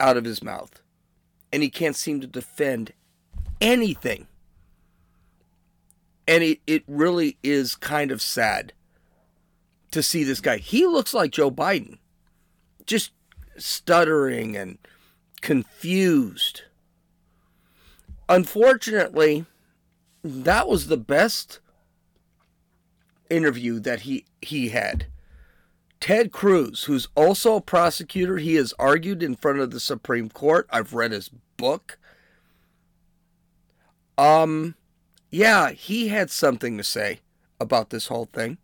out 0.00 0.16
of 0.16 0.24
his 0.24 0.42
mouth. 0.42 0.80
And 1.52 1.62
he 1.62 1.70
can't 1.70 1.96
seem 1.96 2.20
to 2.20 2.26
defend 2.26 2.92
anything. 3.60 4.26
And 6.26 6.42
it, 6.42 6.60
it 6.66 6.84
really 6.86 7.38
is 7.42 7.74
kind 7.74 8.10
of 8.10 8.20
sad 8.20 8.72
to 9.90 10.02
see 10.02 10.24
this 10.24 10.40
guy. 10.40 10.58
He 10.58 10.86
looks 10.86 11.14
like 11.14 11.30
Joe 11.30 11.50
Biden, 11.50 11.98
just 12.86 13.12
stuttering 13.56 14.56
and 14.56 14.78
confused. 15.40 16.62
Unfortunately, 18.28 19.46
that 20.22 20.68
was 20.68 20.88
the 20.88 20.98
best 20.98 21.60
interview 23.30 23.80
that 23.80 24.00
he, 24.00 24.26
he 24.42 24.68
had. 24.68 25.06
Ted 26.00 26.30
Cruz, 26.30 26.84
who's 26.84 27.08
also 27.14 27.56
a 27.56 27.60
prosecutor, 27.60 28.36
he 28.36 28.54
has 28.54 28.74
argued 28.78 29.22
in 29.22 29.34
front 29.34 29.58
of 29.58 29.70
the 29.70 29.80
Supreme 29.80 30.28
Court. 30.28 30.66
I've 30.70 30.94
read 30.94 31.12
his 31.12 31.30
book. 31.56 31.98
Um, 34.18 34.74
yeah, 35.30 35.70
he 35.70 36.08
had 36.08 36.30
something 36.30 36.76
to 36.76 36.84
say 36.84 37.20
about 37.60 37.90
this 37.90 38.08
whole 38.08 38.26
thing. 38.26 38.58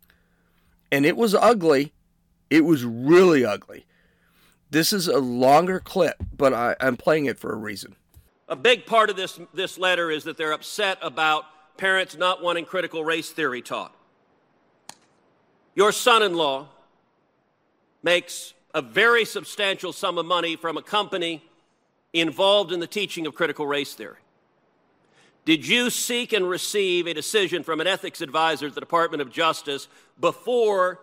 And 0.91 1.05
it 1.05 1.17
was 1.17 1.33
ugly. 1.33 1.93
It 2.49 2.65
was 2.65 2.83
really 2.83 3.43
ugly. 3.45 3.85
This 4.69 4.91
is 4.91 5.07
a 5.07 5.19
longer 5.19 5.79
clip, 5.79 6.17
but 6.35 6.53
I, 6.53 6.75
I'm 6.79 6.97
playing 6.97 7.25
it 7.25 7.39
for 7.39 7.53
a 7.53 7.55
reason. 7.55 7.95
A 8.49 8.55
big 8.55 8.85
part 8.85 9.09
of 9.09 9.15
this, 9.15 9.39
this 9.53 9.77
letter 9.77 10.11
is 10.11 10.25
that 10.25 10.37
they're 10.37 10.51
upset 10.51 10.97
about 11.01 11.45
parents 11.77 12.17
not 12.17 12.43
wanting 12.43 12.65
critical 12.65 13.03
race 13.03 13.31
theory 13.31 13.61
taught. 13.61 13.95
Your 15.73 15.91
son 15.91 16.23
in 16.23 16.35
law 16.35 16.67
makes 18.03 18.53
a 18.73 18.81
very 18.81 19.25
substantial 19.25 19.93
sum 19.93 20.17
of 20.17 20.25
money 20.25 20.55
from 20.55 20.77
a 20.77 20.81
company 20.81 21.43
involved 22.13 22.71
in 22.71 22.79
the 22.79 22.87
teaching 22.87 23.25
of 23.25 23.33
critical 23.33 23.65
race 23.65 23.93
theory. 23.93 24.17
Did 25.45 25.67
you 25.67 25.91
seek 25.91 26.33
and 26.33 26.49
receive 26.49 27.05
a 27.05 27.13
decision 27.13 27.61
from 27.61 27.79
an 27.79 27.85
ethics 27.85 28.21
advisor 28.21 28.65
at 28.65 28.73
the 28.73 28.79
Department 28.79 29.21
of 29.21 29.31
Justice 29.31 29.87
before 30.19 30.99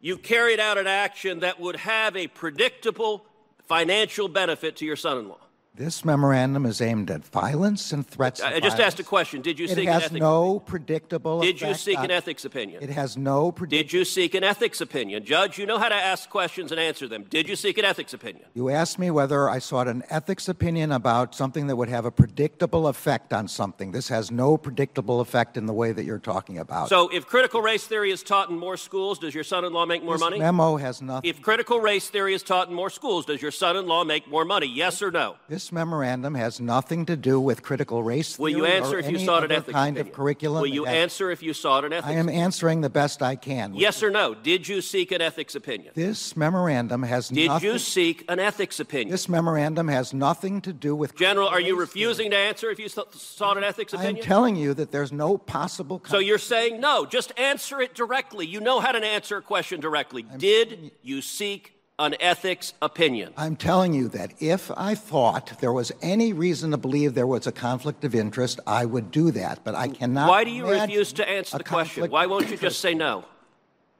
you 0.00 0.16
carried 0.18 0.60
out 0.60 0.78
an 0.78 0.86
action 0.86 1.40
that 1.40 1.58
would 1.58 1.76
have 1.76 2.16
a 2.16 2.28
predictable 2.28 3.26
financial 3.66 4.28
benefit 4.28 4.76
to 4.76 4.84
your 4.84 4.94
son 4.94 5.18
in 5.18 5.28
law? 5.28 5.45
This 5.76 6.06
memorandum 6.06 6.64
is 6.64 6.80
aimed 6.80 7.10
at 7.10 7.22
violence 7.22 7.92
and 7.92 8.06
threats. 8.06 8.40
I 8.40 8.60
just 8.60 8.80
asked 8.80 8.98
a 8.98 9.04
question. 9.04 9.42
Did 9.42 9.58
you 9.58 9.66
It 9.66 9.74
seek 9.74 9.78
an 9.80 9.88
ethics? 9.88 10.06
It 10.06 10.12
has 10.12 10.20
no 10.20 10.58
predictable. 10.60 11.42
Did 11.42 11.60
you 11.60 11.74
seek 11.74 11.98
on- 11.98 12.06
an 12.06 12.10
ethics 12.12 12.46
opinion? 12.46 12.82
It 12.82 12.88
has 12.88 13.18
no 13.18 13.52
predictable. 13.52 13.82
Did 13.82 13.92
you 13.92 14.06
seek 14.06 14.34
an 14.34 14.42
ethics 14.42 14.80
opinion? 14.80 15.26
Judge, 15.26 15.58
you 15.58 15.66
know 15.66 15.76
how 15.76 15.90
to 15.90 15.94
ask 15.94 16.30
questions 16.30 16.72
and 16.72 16.80
answer 16.80 17.06
them. 17.06 17.26
Did 17.28 17.46
you 17.46 17.56
seek 17.56 17.76
an 17.76 17.84
ethics 17.84 18.14
opinion? 18.14 18.46
You 18.54 18.70
asked 18.70 18.98
me 18.98 19.10
whether 19.10 19.50
I 19.50 19.58
sought 19.58 19.86
an 19.86 20.02
ethics 20.08 20.48
opinion 20.48 20.92
about 20.92 21.34
something 21.34 21.66
that 21.66 21.76
would 21.76 21.90
have 21.90 22.06
a 22.06 22.10
predictable 22.10 22.88
effect 22.88 23.34
on 23.34 23.46
something. 23.46 23.92
This 23.92 24.08
has 24.08 24.30
no 24.30 24.56
predictable 24.56 25.20
effect 25.20 25.58
in 25.58 25.66
the 25.66 25.74
way 25.74 25.92
that 25.92 26.04
you're 26.04 26.18
talking 26.18 26.56
about. 26.56 26.88
So, 26.88 27.10
if 27.10 27.26
critical 27.26 27.60
race 27.60 27.86
theory 27.86 28.10
is 28.12 28.22
taught 28.22 28.48
in 28.48 28.58
more 28.58 28.78
schools, 28.78 29.18
does 29.18 29.34
your 29.34 29.44
son 29.44 29.66
in 29.66 29.74
law 29.74 29.84
make 29.84 30.02
more 30.02 30.14
this 30.14 30.22
money? 30.22 30.38
memo 30.38 30.78
has 30.78 31.02
nothing. 31.02 31.28
If 31.28 31.42
critical 31.42 31.80
race 31.80 32.08
theory 32.08 32.32
is 32.32 32.42
taught 32.42 32.70
in 32.70 32.74
more 32.74 32.88
schools, 32.88 33.26
does 33.26 33.42
your 33.42 33.50
son 33.50 33.76
in 33.76 33.86
law 33.86 34.04
make 34.04 34.26
more 34.26 34.46
money? 34.46 34.66
Yes 34.66 35.02
or 35.02 35.10
no? 35.10 35.36
this 35.50 35.65
memorandum 35.72 36.34
has 36.34 36.60
nothing 36.60 37.06
to 37.06 37.16
do 37.16 37.40
with 37.40 37.62
critical 37.62 38.02
race 38.02 38.38
Will 38.38 38.50
theory 38.50 38.60
you 38.60 38.66
answer 38.66 38.96
or 38.96 38.98
if 38.98 39.10
you 39.10 39.18
sought 39.18 39.44
an 39.44 39.52
ethics 39.52 39.72
kind 39.72 39.96
opinion? 39.96 40.12
of 40.12 40.16
curriculum. 40.16 40.60
Will 40.62 40.68
you 40.68 40.86
answer 40.86 41.30
if 41.30 41.42
you 41.42 41.52
sought 41.52 41.84
an 41.84 41.92
ethics 41.92 42.08
I 42.08 42.14
am 42.14 42.28
answering 42.28 42.80
the 42.80 42.90
best 42.90 43.22
I 43.22 43.36
can. 43.36 43.74
Yes 43.74 44.02
or 44.02 44.10
no? 44.10 44.34
Did 44.34 44.66
you 44.68 44.80
seek 44.80 45.12
an 45.12 45.20
ethics 45.20 45.54
opinion? 45.54 45.92
This 45.94 46.36
memorandum 46.36 47.02
has 47.02 47.28
Did 47.28 47.48
nothing. 47.48 47.70
you 47.70 47.78
seek 47.78 48.24
an 48.28 48.38
ethics 48.38 48.80
opinion? 48.80 49.10
This 49.10 49.28
memorandum 49.28 49.88
has 49.88 50.12
nothing 50.12 50.60
to 50.62 50.72
do 50.72 50.94
with. 50.94 51.14
General, 51.16 51.48
are 51.48 51.60
you 51.60 51.74
race 51.78 51.90
theory. 51.92 52.06
refusing 52.06 52.30
to 52.30 52.36
answer 52.36 52.70
if 52.70 52.78
you 52.78 52.88
sought 52.88 53.56
an 53.56 53.64
ethics 53.64 53.92
opinion? 53.92 54.16
I 54.16 54.18
am 54.18 54.24
telling 54.24 54.56
you 54.56 54.74
that 54.74 54.90
there's 54.92 55.12
no 55.12 55.38
possible. 55.38 56.02
So 56.06 56.18
you're 56.18 56.38
saying 56.38 56.80
no, 56.80 57.06
just 57.06 57.32
answer 57.38 57.80
it 57.80 57.94
directly. 57.94 58.46
You 58.46 58.60
know 58.60 58.80
how 58.80 58.92
to 58.92 59.04
answer 59.04 59.36
a 59.36 59.42
question 59.42 59.80
directly. 59.80 60.22
Did 60.22 60.92
you 61.02 61.22
seek 61.22 61.75
an 61.98 62.14
ethics 62.20 62.74
opinion? 62.82 63.32
I'm 63.36 63.56
telling 63.56 63.94
you 63.94 64.08
that 64.08 64.32
if 64.40 64.70
I 64.76 64.94
thought 64.94 65.58
there 65.60 65.72
was 65.72 65.92
any 66.02 66.32
reason 66.32 66.70
to 66.72 66.76
believe 66.76 67.14
there 67.14 67.26
was 67.26 67.46
a 67.46 67.52
conflict 67.52 68.04
of 68.04 68.14
interest, 68.14 68.60
I 68.66 68.84
would 68.84 69.10
do 69.10 69.30
that. 69.32 69.60
But 69.64 69.74
I 69.74 69.88
cannot. 69.88 70.28
Why 70.28 70.44
do 70.44 70.50
you 70.50 70.66
refuse 70.68 71.12
to 71.14 71.28
answer 71.28 71.58
the 71.58 71.64
question? 71.64 72.10
Why 72.10 72.26
won't 72.26 72.48
you 72.50 72.56
just 72.56 72.80
say 72.80 72.94
no? 72.94 73.24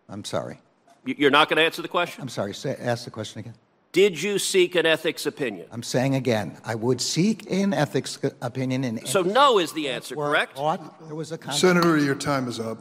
I'm 0.09 0.25
sorry. 0.25 0.61
You- 1.05 1.15
You're 1.19 1.31
not 1.31 1.49
going 1.49 1.57
to 1.57 1.62
answer 1.62 1.83
the 1.83 1.88
question? 1.88 2.23
I'm 2.23 2.29
sorry. 2.29 2.55
Say, 2.55 2.76
ask 2.79 3.05
the 3.05 3.11
question 3.11 3.41
again. 3.41 3.55
Did 3.93 4.21
you 4.23 4.38
seek 4.38 4.75
an 4.75 4.85
ethics 4.85 5.25
opinion? 5.25 5.69
I'm 5.73 5.83
saying 5.83 6.17
again, 6.17 6.59
I 6.65 6.75
would 6.75 7.00
seek 7.00 7.50
an 7.50 7.73
ethics 7.73 8.19
opinion 8.43 8.85
in. 8.85 9.07
So 9.07 9.21
any 9.21 9.33
no 9.33 9.59
is 9.59 9.73
the 9.73 9.88
answer, 9.88 10.15
correct? 10.15 10.57
there 10.57 11.15
was 11.15 11.33
a 11.33 11.38
conflict. 11.38 11.61
Senator, 11.61 11.97
your 11.97 12.15
time 12.15 12.47
is 12.47 12.61
up. 12.61 12.76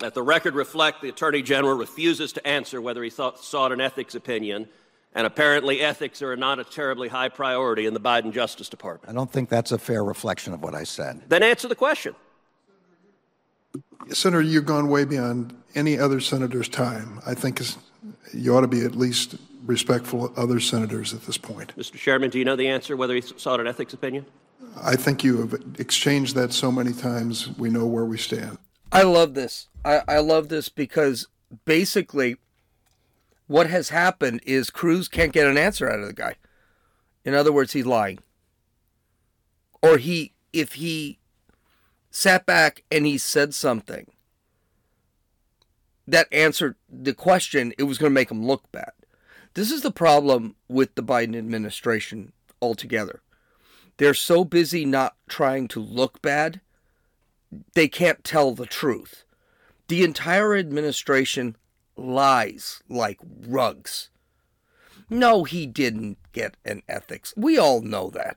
Let 0.00 0.14
the 0.14 0.22
record 0.22 0.54
reflect 0.54 1.02
the 1.02 1.10
Attorney 1.10 1.42
General 1.42 1.74
refuses 1.74 2.32
to 2.32 2.46
answer 2.46 2.80
whether 2.80 3.02
he 3.02 3.10
thought, 3.10 3.38
sought 3.44 3.70
an 3.70 3.82
ethics 3.82 4.14
opinion, 4.14 4.66
and 5.14 5.26
apparently 5.26 5.80
ethics 5.80 6.22
are 6.22 6.36
not 6.36 6.58
a 6.58 6.64
terribly 6.64 7.08
high 7.08 7.28
priority 7.28 7.84
in 7.84 7.92
the 7.92 8.00
Biden 8.00 8.32
Justice 8.32 8.68
Department. 8.68 9.10
I 9.10 9.14
don't 9.14 9.30
think 9.30 9.50
that's 9.50 9.72
a 9.72 9.78
fair 9.78 10.02
reflection 10.02 10.54
of 10.54 10.62
what 10.62 10.74
I 10.74 10.84
said. 10.84 11.22
Then 11.28 11.42
answer 11.42 11.68
the 11.68 11.74
question. 11.74 12.14
Senator, 14.08 14.40
you've 14.40 14.64
gone 14.64 14.88
way 14.88 15.04
beyond 15.04 15.54
any 15.74 15.98
other 15.98 16.20
senator's 16.20 16.68
time. 16.68 17.20
I 17.26 17.34
think 17.34 17.60
you 18.32 18.56
ought 18.56 18.62
to 18.62 18.68
be 18.68 18.84
at 18.84 18.94
least 18.94 19.36
respectful 19.66 20.24
of 20.26 20.38
other 20.38 20.60
senators 20.60 21.12
at 21.12 21.22
this 21.22 21.36
point. 21.36 21.76
Mr. 21.76 21.96
Chairman, 21.96 22.30
do 22.30 22.38
you 22.38 22.44
know 22.46 22.56
the 22.56 22.68
answer 22.68 22.96
whether 22.96 23.14
he 23.14 23.20
sought 23.20 23.60
an 23.60 23.66
ethics 23.66 23.92
opinion? 23.92 24.24
I 24.82 24.96
think 24.96 25.22
you 25.22 25.42
have 25.42 25.60
exchanged 25.78 26.34
that 26.36 26.54
so 26.54 26.72
many 26.72 26.92
times, 26.92 27.50
we 27.58 27.68
know 27.68 27.86
where 27.86 28.06
we 28.06 28.16
stand. 28.16 28.56
I 28.92 29.02
love 29.02 29.34
this. 29.34 29.68
I, 29.84 30.02
I 30.08 30.18
love 30.18 30.48
this 30.48 30.68
because 30.68 31.28
basically 31.64 32.36
what 33.46 33.68
has 33.68 33.88
happened 33.88 34.40
is 34.44 34.70
Cruz 34.70 35.08
can't 35.08 35.32
get 35.32 35.46
an 35.46 35.58
answer 35.58 35.90
out 35.90 36.00
of 36.00 36.06
the 36.06 36.12
guy. 36.12 36.36
In 37.24 37.34
other 37.34 37.52
words, 37.52 37.72
he's 37.72 37.86
lying. 37.86 38.18
Or 39.82 39.98
he 39.98 40.34
if 40.52 40.74
he 40.74 41.18
sat 42.10 42.44
back 42.44 42.84
and 42.90 43.06
he 43.06 43.16
said 43.18 43.54
something 43.54 44.06
that 46.06 46.26
answered 46.32 46.76
the 46.88 47.14
question, 47.14 47.72
it 47.78 47.84
was 47.84 47.98
going 47.98 48.10
to 48.10 48.14
make 48.14 48.30
him 48.30 48.44
look 48.44 48.70
bad. 48.72 48.92
This 49.54 49.70
is 49.70 49.82
the 49.82 49.92
problem 49.92 50.56
with 50.68 50.94
the 50.94 51.02
Biden 51.02 51.36
administration 51.36 52.32
altogether. 52.60 53.22
They're 53.96 54.14
so 54.14 54.44
busy 54.44 54.84
not 54.84 55.16
trying 55.28 55.68
to 55.68 55.80
look 55.80 56.20
bad 56.22 56.60
they 57.74 57.88
can't 57.88 58.24
tell 58.24 58.52
the 58.52 58.66
truth. 58.66 59.24
The 59.88 60.04
entire 60.04 60.56
administration 60.56 61.56
lies 61.96 62.82
like 62.88 63.18
rugs. 63.46 64.10
No, 65.08 65.44
he 65.44 65.66
didn't 65.66 66.18
get 66.32 66.56
an 66.64 66.82
ethics. 66.88 67.34
We 67.36 67.58
all 67.58 67.82
know 67.82 68.10
that. 68.10 68.36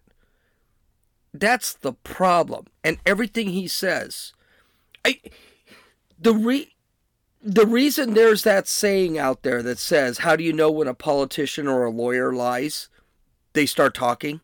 That's 1.34 1.74
the 1.74 1.94
problem. 1.94 2.66
And 2.84 2.98
everything 3.06 3.50
he 3.50 3.68
says. 3.68 4.34
I 5.06 5.20
the 6.20 6.34
re 6.34 6.74
the 7.44 7.66
reason 7.66 8.14
there's 8.14 8.44
that 8.44 8.68
saying 8.68 9.18
out 9.18 9.44
there 9.44 9.62
that 9.64 9.78
says, 9.78 10.20
How 10.20 10.36
do 10.36 10.44
you 10.44 10.54
know 10.54 10.72
when 10.72 10.88
a 10.88 10.94
politician 10.94 11.68
or 11.68 11.84
a 11.84 11.92
lawyer 11.92 12.34
lies? 12.34 12.90
They 13.54 13.66
start 13.66 13.94
talking. 13.94 14.42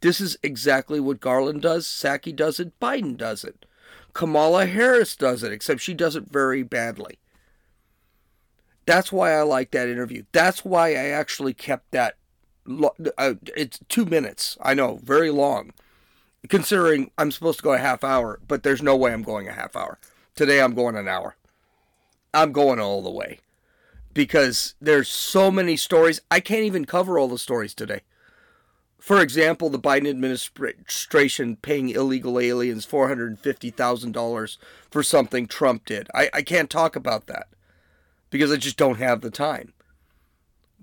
This 0.00 0.20
is 0.20 0.36
exactly 0.42 1.00
what 1.00 1.20
Garland 1.20 1.62
does, 1.62 1.86
Psaki 1.86 2.34
does 2.34 2.60
it, 2.60 2.78
Biden 2.78 3.16
does 3.16 3.44
it. 3.44 3.66
Kamala 4.12 4.66
Harris 4.66 5.16
does 5.16 5.42
it, 5.42 5.52
except 5.52 5.80
she 5.80 5.94
does 5.94 6.16
it 6.16 6.24
very 6.30 6.62
badly. 6.62 7.18
That's 8.86 9.10
why 9.10 9.32
I 9.32 9.42
like 9.42 9.72
that 9.72 9.88
interview. 9.88 10.22
That's 10.32 10.64
why 10.64 10.90
I 10.90 11.08
actually 11.08 11.52
kept 11.54 11.90
that. 11.90 12.16
Uh, 13.18 13.34
it's 13.56 13.80
two 13.88 14.04
minutes. 14.04 14.56
I 14.62 14.74
know, 14.74 15.00
very 15.02 15.30
long. 15.30 15.72
Considering 16.48 17.10
I'm 17.18 17.32
supposed 17.32 17.58
to 17.58 17.64
go 17.64 17.72
a 17.72 17.78
half 17.78 18.04
hour, 18.04 18.38
but 18.46 18.62
there's 18.62 18.82
no 18.82 18.96
way 18.96 19.12
I'm 19.12 19.22
going 19.22 19.48
a 19.48 19.52
half 19.52 19.74
hour. 19.74 19.98
Today 20.36 20.60
I'm 20.60 20.74
going 20.74 20.96
an 20.96 21.08
hour. 21.08 21.36
I'm 22.32 22.52
going 22.52 22.78
all 22.78 23.02
the 23.02 23.10
way 23.10 23.40
because 24.14 24.74
there's 24.80 25.08
so 25.08 25.50
many 25.50 25.76
stories. 25.76 26.20
I 26.30 26.40
can't 26.40 26.64
even 26.64 26.84
cover 26.84 27.18
all 27.18 27.28
the 27.28 27.38
stories 27.38 27.74
today. 27.74 28.02
For 28.98 29.20
example, 29.20 29.70
the 29.70 29.78
Biden 29.78 30.08
administration 30.08 31.56
paying 31.56 31.90
illegal 31.90 32.40
aliens 32.40 32.86
$450,000 32.86 34.56
for 34.90 35.02
something 35.02 35.46
Trump 35.46 35.84
did. 35.84 36.08
I, 36.14 36.30
I 36.34 36.42
can't 36.42 36.70
talk 36.70 36.96
about 36.96 37.26
that 37.26 37.48
because 38.30 38.50
I 38.50 38.56
just 38.56 38.76
don't 38.76 38.98
have 38.98 39.20
the 39.20 39.30
time. 39.30 39.72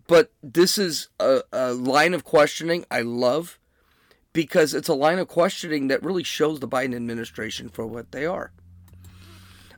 But 0.07 0.31
this 0.41 0.77
is 0.77 1.09
a, 1.19 1.41
a 1.51 1.73
line 1.73 2.13
of 2.13 2.23
questioning 2.23 2.85
I 2.91 3.01
love 3.01 3.59
because 4.31 4.73
it's 4.73 4.87
a 4.89 4.93
line 4.93 5.19
of 5.19 5.27
questioning 5.27 5.87
that 5.87 6.03
really 6.03 6.23
shows 6.23 6.59
the 6.59 6.67
Biden 6.67 6.95
administration 6.95 7.69
for 7.69 7.85
what 7.85 8.11
they 8.11 8.25
are. 8.25 8.51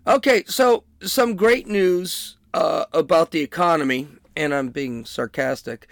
Okay, 0.08 0.44
so 0.48 0.84
some 1.01 1.36
great 1.36 1.68
news 1.68 2.38
uh, 2.54 2.86
about 2.94 3.32
the 3.32 3.42
economy, 3.42 4.08
and 4.36 4.54
I'm 4.54 4.70
being 4.70 5.04
sarcastic. 5.04 5.88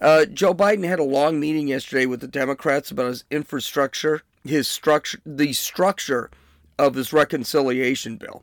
Uh, 0.00 0.24
Joe 0.24 0.54
Biden 0.54 0.86
had 0.88 0.98
a 0.98 1.04
long 1.04 1.38
meeting 1.38 1.68
yesterday 1.68 2.06
with 2.06 2.20
the 2.20 2.28
Democrats 2.28 2.90
about 2.90 3.08
his 3.08 3.24
infrastructure, 3.30 4.22
his 4.44 4.66
structure, 4.66 5.20
the 5.26 5.52
structure 5.52 6.30
of 6.78 6.94
his 6.94 7.12
reconciliation 7.12 8.16
bill. 8.16 8.42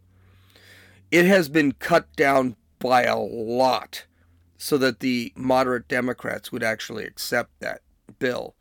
It 1.09 1.25
has 1.25 1.49
been 1.49 1.71
cut 1.71 2.13
down 2.15 2.55
by 2.79 3.03
a 3.03 3.17
lot 3.17 4.05
so 4.57 4.77
that 4.77 4.99
the 4.99 5.33
moderate 5.35 5.87
Democrats 5.87 6.51
would 6.51 6.63
actually 6.63 7.05
accept 7.05 7.59
that 7.59 7.81
bill. 8.19 8.53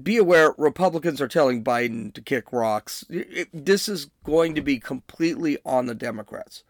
Be 0.00 0.16
aware, 0.16 0.54
Republicans 0.58 1.20
are 1.20 1.28
telling 1.28 1.62
Biden 1.62 2.12
to 2.14 2.20
kick 2.20 2.52
rocks. 2.52 3.04
It, 3.08 3.48
this 3.52 3.88
is 3.88 4.10
going 4.24 4.54
to 4.56 4.60
be 4.60 4.78
completely 4.78 5.58
on 5.64 5.86
the 5.86 5.94
Democrats. 5.94 6.64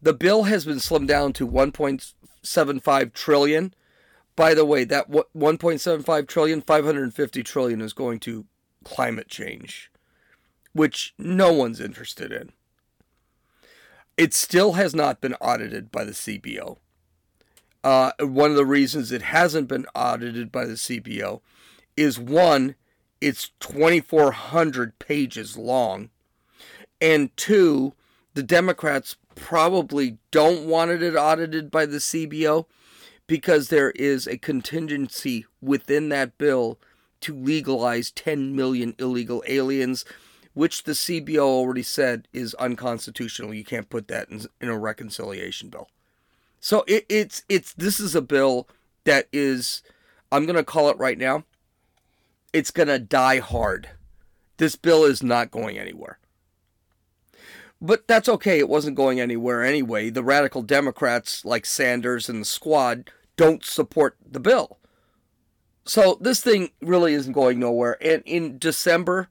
The 0.00 0.12
bill 0.12 0.44
has 0.44 0.64
been 0.64 0.76
slimmed 0.76 1.08
down 1.08 1.32
to 1.34 1.48
1.75 1.48 3.12
trillion. 3.14 3.74
By 4.38 4.54
the 4.54 4.64
way, 4.64 4.84
that 4.84 5.10
1.75 5.10 6.28
trillion, 6.28 6.60
550 6.60 7.42
trillion 7.42 7.80
is 7.80 7.92
going 7.92 8.20
to 8.20 8.44
climate 8.84 9.26
change, 9.26 9.90
which 10.72 11.12
no 11.18 11.52
one's 11.52 11.80
interested 11.80 12.30
in. 12.30 12.52
It 14.16 14.32
still 14.32 14.74
has 14.74 14.94
not 14.94 15.20
been 15.20 15.34
audited 15.40 15.90
by 15.90 16.04
the 16.04 16.12
CBO. 16.12 16.76
Uh, 17.82 18.12
one 18.20 18.50
of 18.52 18.56
the 18.56 18.64
reasons 18.64 19.10
it 19.10 19.22
hasn't 19.22 19.66
been 19.66 19.86
audited 19.92 20.52
by 20.52 20.66
the 20.66 20.74
CBO 20.74 21.40
is 21.96 22.16
one, 22.20 22.76
it's 23.20 23.50
2,400 23.58 25.00
pages 25.00 25.56
long, 25.56 26.10
and 27.00 27.36
two, 27.36 27.92
the 28.34 28.44
Democrats 28.44 29.16
probably 29.34 30.18
don't 30.30 30.64
want 30.64 30.92
it 30.92 31.16
audited 31.16 31.72
by 31.72 31.86
the 31.86 31.98
CBO 31.98 32.66
because 33.28 33.68
there 33.68 33.92
is 33.92 34.26
a 34.26 34.36
contingency 34.36 35.46
within 35.62 36.08
that 36.08 36.36
bill 36.38 36.80
to 37.20 37.34
legalize 37.34 38.10
10 38.10 38.56
million 38.56 38.96
illegal 38.98 39.44
aliens 39.46 40.04
which 40.58 40.82
the 40.82 40.92
CBO 40.92 41.38
already 41.38 41.84
said 41.84 42.26
is 42.32 42.52
unconstitutional. 42.54 43.54
You 43.54 43.64
can't 43.64 43.88
put 43.88 44.08
that 44.08 44.28
in, 44.28 44.40
in 44.60 44.68
a 44.68 44.76
reconciliation 44.76 45.68
bill. 45.68 45.88
So 46.58 46.82
it, 46.88 47.06
it's 47.08 47.44
it's 47.48 47.72
this 47.74 48.00
is 48.00 48.16
a 48.16 48.20
bill 48.20 48.68
that 49.04 49.28
is 49.32 49.84
I'm 50.32 50.46
going 50.46 50.56
to 50.56 50.64
call 50.64 50.90
it 50.90 50.98
right 50.98 51.16
now. 51.16 51.44
It's 52.52 52.72
going 52.72 52.88
to 52.88 52.98
die 52.98 53.38
hard. 53.38 53.90
This 54.56 54.74
bill 54.74 55.04
is 55.04 55.22
not 55.22 55.52
going 55.52 55.78
anywhere. 55.78 56.18
But 57.80 58.08
that's 58.08 58.28
okay. 58.28 58.58
It 58.58 58.68
wasn't 58.68 58.96
going 58.96 59.20
anywhere 59.20 59.62
anyway. 59.62 60.10
The 60.10 60.24
radical 60.24 60.62
Democrats 60.62 61.44
like 61.44 61.66
Sanders 61.66 62.28
and 62.28 62.40
the 62.40 62.44
squad 62.44 63.12
don't 63.38 63.64
support 63.64 64.16
the 64.30 64.40
bill. 64.40 64.78
So 65.86 66.18
this 66.20 66.42
thing 66.42 66.72
really 66.82 67.14
isn't 67.14 67.32
going 67.32 67.58
nowhere. 67.58 67.96
And 68.02 68.22
in 68.26 68.58
December, 68.58 69.28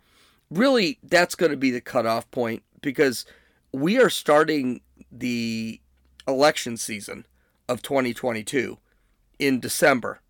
really 0.50 0.98
that's 1.04 1.36
going 1.36 1.52
to 1.52 1.58
be 1.58 1.70
the 1.70 1.82
cutoff 1.82 2.32
point 2.32 2.64
because 2.82 3.26
we 3.72 4.00
are 4.00 4.10
starting 4.10 4.82
the 5.12 5.80
election 6.28 6.78
season 6.78 7.26
of 7.70 7.84
2022 7.84 8.80
in 9.38 9.60
December. 9.60 10.22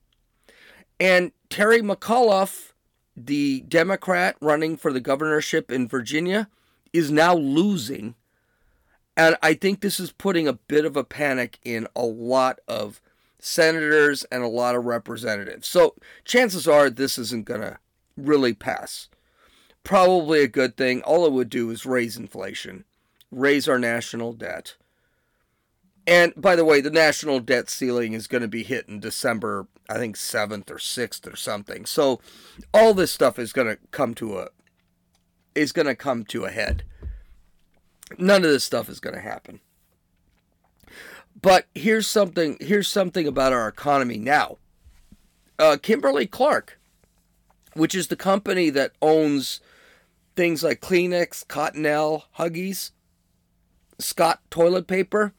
And 1.00 1.32
Terry 1.50 1.82
McAuliffe, 1.82 2.74
the 3.16 3.62
Democrat 3.62 4.36
running 4.42 4.76
for 4.76 4.92
the 4.92 5.00
governorship 5.00 5.72
in 5.72 5.88
Virginia, 5.88 6.50
is 6.92 7.12
now 7.12 7.36
losing. 7.36 8.16
And 9.16 9.38
I 9.42 9.54
think 9.54 9.82
this 9.82 10.00
is 10.00 10.12
putting 10.12 10.48
a 10.48 10.54
bit 10.54 10.84
of 10.84 10.98
a 10.98 11.04
panic 11.04 11.60
in 11.64 11.88
a 11.96 12.06
lot 12.06 12.60
of 12.68 13.02
senators 13.40 14.24
and 14.26 14.44
a 14.44 14.48
lot 14.48 14.76
of 14.76 14.86
representatives. 14.86 15.68
So 15.68 15.96
chances 16.26 16.68
are 16.68 16.90
this 16.90 17.18
isn't 17.18 17.46
going 17.46 17.62
to 17.62 17.78
really 18.16 18.54
pass 18.54 19.10
probably 19.88 20.42
a 20.42 20.50
good 20.50 20.76
thing. 20.76 21.02
All 21.04 21.26
it 21.26 21.32
would 21.32 21.50
do 21.50 21.70
is 21.70 21.86
raise 21.86 22.18
inflation, 22.18 22.84
raise 23.32 23.70
our 23.70 23.80
national 23.80 24.34
debt. 24.34 24.76
And 26.06 26.34
by 26.36 26.58
the 26.58 26.66
way, 26.66 26.82
the 26.82 26.90
national 26.90 27.40
debt 27.40 27.70
ceiling 27.70 28.12
is 28.12 28.28
going 28.28 28.42
to 28.42 28.50
be 28.50 28.64
hit 28.64 28.90
in 28.90 29.00
December, 29.00 29.68
I 29.90 29.98
think 29.98 30.18
7th 30.18 30.70
or 30.70 30.76
6th 30.76 31.32
or 31.32 31.38
something. 31.38 31.86
So 31.86 32.20
all 32.74 32.94
this 32.94 33.14
stuff 33.14 33.40
is 33.40 33.54
going 33.54 33.68
to 33.68 33.78
come 33.92 34.14
to 34.16 34.40
a 34.40 34.50
is 35.56 35.72
going 35.72 35.88
to 35.88 35.96
come 35.96 36.26
to 36.26 36.44
a 36.44 36.52
head. 36.52 36.84
None 38.18 38.44
of 38.44 38.52
this 38.52 38.66
stuff 38.66 38.90
is 38.90 39.00
going 39.00 39.16
to 39.16 39.22
happen. 39.22 39.62
But 41.42 41.68
here's 41.76 42.08
something 42.08 42.58
here's 42.60 42.88
something 42.88 43.28
about 43.28 43.54
our 43.54 43.68
economy 43.68 44.18
now. 44.18 44.58
Uh, 45.60 45.78
Kimberly 45.82 46.28
Clark, 46.28 46.80
which 47.74 47.96
is 47.96 48.08
the 48.08 48.16
company 48.16 48.70
that 48.70 48.94
owns 49.02 49.60
things 50.36 50.64
like 50.64 50.82
Kleenex, 50.82 51.46
Cottonelle, 51.48 52.24
Huggies, 52.38 52.92
Scott 54.00 54.40
toilet 54.50 54.88
paper. 54.88 55.34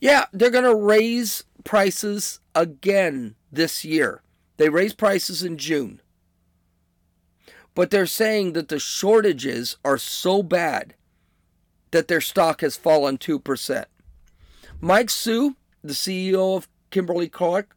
Yeah, 0.00 0.26
they're 0.32 0.50
going 0.50 0.64
to 0.64 0.74
raise 0.74 1.44
prices 1.64 2.40
again 2.54 3.34
this 3.52 3.84
year. 3.84 4.22
They 4.56 4.68
raised 4.68 4.98
prices 4.98 5.42
in 5.42 5.58
June. 5.58 6.00
But 7.74 7.90
they're 7.90 8.06
saying 8.06 8.54
that 8.54 8.68
the 8.68 8.78
shortages 8.78 9.76
are 9.84 9.98
so 9.98 10.42
bad 10.42 10.94
that 11.90 12.08
their 12.08 12.20
stock 12.20 12.60
has 12.60 12.76
fallen 12.76 13.18
2%. 13.18 13.84
Mike 14.82 15.10
Hsu, 15.10 15.56
the 15.84 15.92
CEO 15.92 16.56
of 16.56 16.66
Kimberly 16.90 17.28
Clark, 17.28 17.76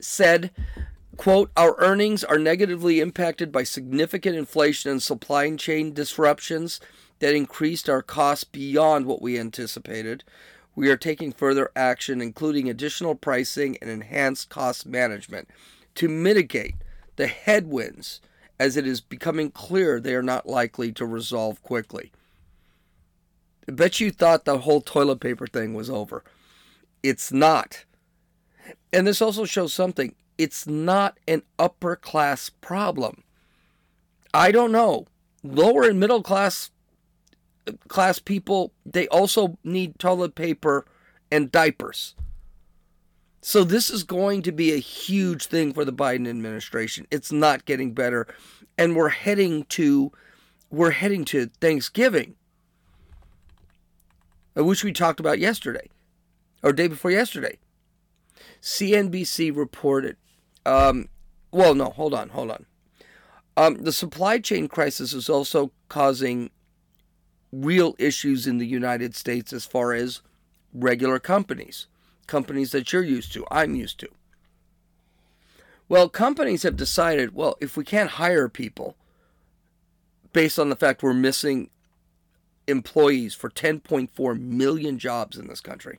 said 0.00 0.52
Quote, 1.16 1.50
our 1.56 1.74
earnings 1.78 2.22
are 2.22 2.38
negatively 2.38 3.00
impacted 3.00 3.50
by 3.50 3.64
significant 3.64 4.36
inflation 4.36 4.92
and 4.92 5.02
supply 5.02 5.50
chain 5.56 5.92
disruptions 5.92 6.78
that 7.18 7.34
increased 7.34 7.88
our 7.88 8.02
costs 8.02 8.44
beyond 8.44 9.06
what 9.06 9.20
we 9.20 9.36
anticipated. 9.36 10.22
We 10.76 10.88
are 10.90 10.96
taking 10.96 11.32
further 11.32 11.72
action, 11.74 12.20
including 12.20 12.70
additional 12.70 13.16
pricing 13.16 13.76
and 13.82 13.90
enhanced 13.90 14.48
cost 14.48 14.86
management, 14.86 15.48
to 15.96 16.08
mitigate 16.08 16.76
the 17.16 17.26
headwinds 17.26 18.20
as 18.60 18.76
it 18.76 18.86
is 18.86 19.00
becoming 19.00 19.50
clear 19.50 19.98
they 19.98 20.14
are 20.14 20.22
not 20.22 20.48
likely 20.48 20.92
to 20.92 21.04
resolve 21.04 21.60
quickly. 21.64 22.12
I 23.68 23.72
bet 23.72 24.00
you 24.00 24.10
thought 24.10 24.46
the 24.46 24.58
whole 24.58 24.80
toilet 24.80 25.20
paper 25.20 25.46
thing 25.46 25.74
was 25.74 25.90
over. 25.90 26.24
It's 27.02 27.30
not. 27.30 27.84
And 28.92 29.06
this 29.06 29.20
also 29.20 29.44
shows 29.44 29.74
something 29.74 30.14
it's 30.38 30.66
not 30.66 31.18
an 31.26 31.42
upper 31.58 31.96
class 31.96 32.48
problem. 32.48 33.24
I 34.32 34.52
don't 34.52 34.72
know 34.72 35.06
lower 35.42 35.84
and 35.84 36.00
middle 36.00 36.22
class 36.22 36.70
class 37.86 38.18
people 38.18 38.72
they 38.84 39.06
also 39.08 39.58
need 39.62 39.98
toilet 39.98 40.34
paper 40.34 40.86
and 41.30 41.52
diapers. 41.52 42.14
So 43.40 43.64
this 43.64 43.90
is 43.90 44.02
going 44.02 44.42
to 44.42 44.52
be 44.52 44.72
a 44.72 44.78
huge 44.78 45.46
thing 45.46 45.72
for 45.72 45.84
the 45.84 45.92
Biden 45.92 46.28
administration. 46.28 47.06
It's 47.10 47.30
not 47.30 47.66
getting 47.66 47.92
better 47.92 48.26
and 48.76 48.96
we're 48.96 49.10
heading 49.10 49.64
to 49.64 50.12
we're 50.70 50.90
heading 50.90 51.24
to 51.26 51.46
Thanksgiving. 51.60 52.34
Which 54.62 54.84
we 54.84 54.92
talked 54.92 55.20
about 55.20 55.38
yesterday 55.38 55.88
or 56.62 56.72
day 56.72 56.88
before 56.88 57.10
yesterday. 57.10 57.58
CNBC 58.60 59.56
reported 59.56 60.16
um, 60.66 61.08
well 61.50 61.74
no, 61.74 61.86
hold 61.86 62.14
on, 62.14 62.30
hold 62.30 62.50
on. 62.50 62.66
Um, 63.56 63.82
the 63.82 63.92
supply 63.92 64.38
chain 64.38 64.68
crisis 64.68 65.12
is 65.12 65.28
also 65.28 65.72
causing 65.88 66.50
real 67.52 67.94
issues 67.98 68.46
in 68.46 68.58
the 68.58 68.66
United 68.66 69.16
States 69.16 69.52
as 69.52 69.64
far 69.64 69.92
as 69.92 70.20
regular 70.72 71.18
companies, 71.18 71.86
companies 72.26 72.72
that 72.72 72.92
you're 72.92 73.02
used 73.02 73.32
to, 73.32 73.44
I'm 73.50 73.74
used 73.74 73.98
to. 74.00 74.08
Well, 75.88 76.08
companies 76.08 76.62
have 76.64 76.76
decided, 76.76 77.34
well, 77.34 77.56
if 77.60 77.76
we 77.76 77.84
can't 77.84 78.10
hire 78.10 78.48
people 78.48 78.96
based 80.32 80.58
on 80.58 80.68
the 80.68 80.76
fact 80.76 81.02
we're 81.02 81.14
missing 81.14 81.70
employees 82.68 83.34
for 83.34 83.50
10.4 83.50 84.40
million 84.40 84.98
jobs 84.98 85.36
in 85.36 85.48
this 85.48 85.60
country, 85.60 85.98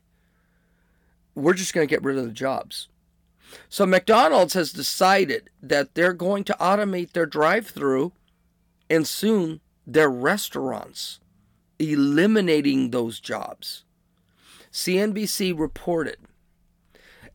we're 1.35 1.53
just 1.53 1.73
going 1.73 1.87
to 1.87 1.93
get 1.93 2.03
rid 2.03 2.17
of 2.17 2.25
the 2.25 2.31
jobs. 2.31 2.87
So 3.67 3.85
McDonald's 3.85 4.53
has 4.53 4.71
decided 4.71 5.49
that 5.61 5.95
they're 5.95 6.13
going 6.13 6.43
to 6.45 6.57
automate 6.59 7.13
their 7.13 7.25
drive-through 7.25 8.13
and 8.89 9.07
soon 9.07 9.61
their 9.87 10.09
restaurants, 10.09 11.19
eliminating 11.79 12.91
those 12.91 13.19
jobs. 13.19 13.85
CNBC 14.71 15.57
reported 15.57 16.17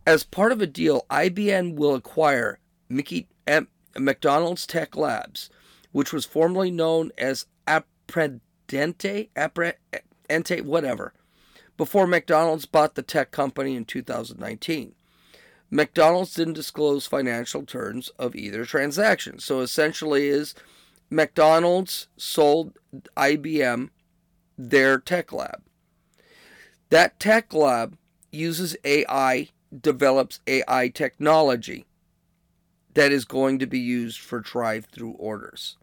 as 0.07 0.23
part 0.23 0.53
of 0.53 0.61
a 0.61 0.67
deal, 0.67 1.07
IBM 1.11 1.77
will 1.77 1.95
acquire 1.95 2.59
Mickey, 2.89 3.27
M, 3.47 3.69
McDonald's 3.97 4.67
Tech 4.67 4.97
Labs, 4.97 5.49
which 5.93 6.13
was 6.13 6.27
formerly 6.27 6.71
known 6.71 7.11
as 7.17 7.47
Apprendente, 8.67 9.29
Apprendente, 9.37 10.63
whatever, 10.63 11.13
before 11.77 12.07
McDonald's 12.07 12.67
bought 12.67 12.95
the 12.95 13.03
tech 13.03 13.31
company 13.31 13.75
in 13.77 13.85
2019. 13.85 14.95
McDonald's 15.71 16.35
didn't 16.35 16.55
disclose 16.55 17.07
financial 17.07 17.65
terms 17.65 18.11
of 18.19 18.37
either 18.37 18.65
transaction. 18.65 19.39
So 19.39 19.61
essentially 19.61 20.29
is 20.29 20.55
McDonald's 21.11 22.09
sold 22.17 22.79
IBM 23.17 23.91
their 24.57 24.99
tech 24.99 25.33
lab. 25.33 25.63
That 26.91 27.19
tech 27.19 27.53
lab 27.53 27.97
uses 28.31 28.77
AI, 28.85 29.49
develops 29.77 30.41
AI 30.47 30.89
technology 30.89 31.87
that 32.95 33.11
is 33.11 33.25
going 33.25 33.59
to 33.59 33.67
be 33.67 33.81
used 33.81 34.21
for 34.21 34.39
drive 34.39 34.87
through 34.87 35.13
orders. 35.13 35.77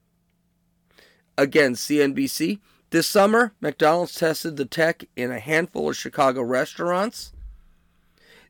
Again, 1.42 1.74
CNBC. 1.74 2.60
This 2.92 3.08
summer, 3.08 3.54
McDonald's 3.60 4.14
tested 4.14 4.58
the 4.58 4.66
tech 4.66 5.06
in 5.16 5.32
a 5.32 5.40
handful 5.40 5.90
of 5.90 5.98
Chicago 5.98 6.44
restaurants. 6.44 7.34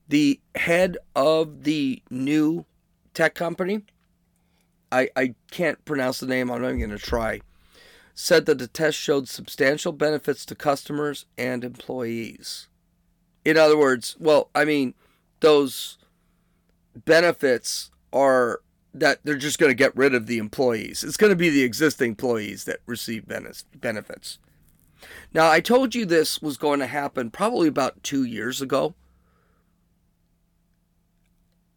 The 0.10 0.42
head 0.56 0.98
of 1.16 1.64
the 1.64 2.02
new 2.10 2.66
tech 3.14 3.34
company, 3.34 3.84
I, 4.92 5.08
I 5.16 5.36
can't 5.52 5.86
pronounce 5.86 6.20
the 6.20 6.26
name, 6.26 6.52
I'm 6.52 6.62
not 6.62 6.68
even 6.68 6.80
going 6.80 6.90
to 6.90 6.98
try, 6.98 7.40
said 8.14 8.46
that 8.48 8.58
the 8.58 8.68
test 8.68 8.98
showed 8.98 9.30
substantial 9.30 9.94
benefits 9.94 10.46
to 10.48 10.54
customers 10.54 11.26
and 11.38 11.64
employees. 11.64 12.68
In 13.46 13.56
other 13.56 13.78
words, 13.78 14.18
well, 14.20 14.50
I 14.54 14.66
mean, 14.66 14.96
those 15.40 15.98
benefits 17.06 17.90
are 18.12 18.60
that 18.94 19.20
they're 19.24 19.36
just 19.36 19.58
going 19.58 19.70
to 19.70 19.76
get 19.76 19.96
rid 19.96 20.14
of 20.14 20.28
the 20.28 20.38
employees. 20.38 21.04
It's 21.04 21.18
going 21.18 21.32
to 21.32 21.36
be 21.36 21.50
the 21.50 21.64
existing 21.64 22.10
employees 22.10 22.66
that 22.66 22.80
receive 22.86 23.26
benefits. 23.28 24.40
Now, 25.34 25.50
I 25.50 25.62
told 25.62 25.96
you 25.96 26.06
this 26.06 26.42
was 26.42 26.58
going 26.58 26.80
to 26.80 26.88
happen 26.88 27.32
probably 27.32 27.68
about 27.68 28.04
two 28.04 28.24
years 28.24 28.62
ago. 28.62 28.94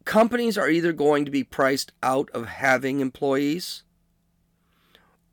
Companies 0.03 0.57
are 0.57 0.69
either 0.69 0.93
going 0.93 1.25
to 1.25 1.31
be 1.31 1.43
priced 1.43 1.91
out 2.03 2.29
of 2.31 2.47
having 2.47 2.99
employees 2.99 3.83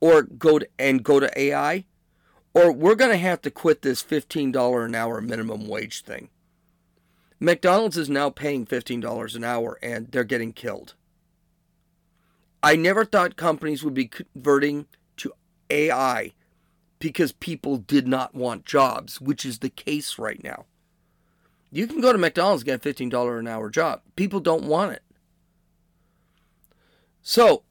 or 0.01 0.23
go 0.23 0.59
to, 0.59 0.68
and 0.79 1.05
go 1.05 1.21
to 1.21 1.38
AI, 1.38 1.85
or 2.55 2.73
we're 2.73 2.95
going 2.95 3.11
to 3.11 3.16
have 3.16 3.42
to 3.42 3.51
quit 3.51 3.83
this 3.83 4.03
$15 4.03 4.85
an 4.85 4.95
hour 4.95 5.21
minimum 5.21 5.68
wage 5.68 6.03
thing. 6.03 6.29
McDonald's 7.38 7.99
is 7.99 8.09
now 8.09 8.31
paying 8.31 8.64
$15 8.64 9.35
an 9.37 9.45
hour 9.45 9.79
and 9.83 10.11
they're 10.11 10.25
getting 10.25 10.53
killed. 10.53 10.95
I 12.62 12.77
never 12.77 13.05
thought 13.05 13.37
companies 13.37 13.83
would 13.83 13.94
be 13.94 14.07
converting 14.07 14.87
to 15.16 15.33
AI 15.68 16.33
because 16.98 17.33
people 17.33 17.77
did 17.79 18.07
not 18.07 18.35
want 18.35 18.64
jobs, 18.64 19.20
which 19.20 19.44
is 19.44 19.59
the 19.59 19.68
case 19.68 20.18
right 20.18 20.42
now. 20.42 20.66
You 21.72 21.87
can 21.87 22.01
go 22.01 22.12
to 22.12 22.18
McDonald's 22.18 22.62
and 22.62 22.83
get 22.83 22.87
a 22.87 22.94
$15 22.94 23.40
an 23.40 23.48
hour 23.48 23.70
job. 23.70 24.03
People 24.14 24.40
don't 24.40 24.64
want 24.64 24.92
it. 24.92 25.03
So, 27.22 27.62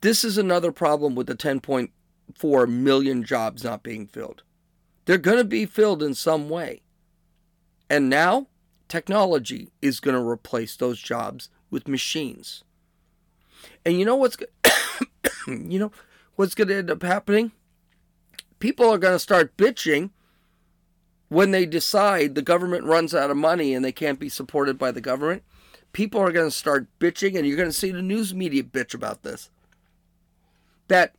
this 0.00 0.24
is 0.24 0.38
another 0.38 0.72
problem 0.72 1.14
with 1.14 1.26
the 1.26 1.34
10.4 1.34 2.68
million 2.68 3.24
jobs 3.24 3.64
not 3.64 3.82
being 3.82 4.06
filled. 4.06 4.42
They're 5.04 5.18
going 5.18 5.38
to 5.38 5.44
be 5.44 5.66
filled 5.66 6.02
in 6.02 6.14
some 6.14 6.48
way. 6.48 6.82
And 7.88 8.08
now, 8.08 8.46
technology 8.88 9.70
is 9.82 10.00
going 10.00 10.16
to 10.16 10.26
replace 10.26 10.76
those 10.76 11.00
jobs 11.00 11.48
with 11.70 11.88
machines. 11.88 12.62
And 13.84 13.98
you 13.98 14.04
know 14.04 14.16
what's 14.16 14.36
you 15.46 15.78
know 15.78 15.92
what's 16.36 16.54
going 16.54 16.68
to 16.68 16.76
end 16.76 16.90
up 16.90 17.02
happening? 17.02 17.52
People 18.58 18.88
are 18.90 18.98
going 18.98 19.14
to 19.14 19.18
start 19.18 19.56
bitching 19.56 20.10
when 21.28 21.52
they 21.52 21.64
decide 21.64 22.34
the 22.34 22.42
government 22.42 22.84
runs 22.84 23.14
out 23.14 23.30
of 23.30 23.36
money 23.36 23.72
and 23.72 23.84
they 23.84 23.92
can't 23.92 24.18
be 24.18 24.28
supported 24.28 24.78
by 24.78 24.90
the 24.90 25.00
government. 25.00 25.42
People 25.92 26.20
are 26.20 26.32
going 26.32 26.48
to 26.48 26.56
start 26.56 26.86
bitching, 27.00 27.36
and 27.36 27.46
you're 27.46 27.56
going 27.56 27.68
to 27.68 27.72
see 27.72 27.90
the 27.90 28.02
news 28.02 28.32
media 28.34 28.62
bitch 28.62 28.94
about 28.94 29.22
this. 29.22 29.50
That 30.86 31.14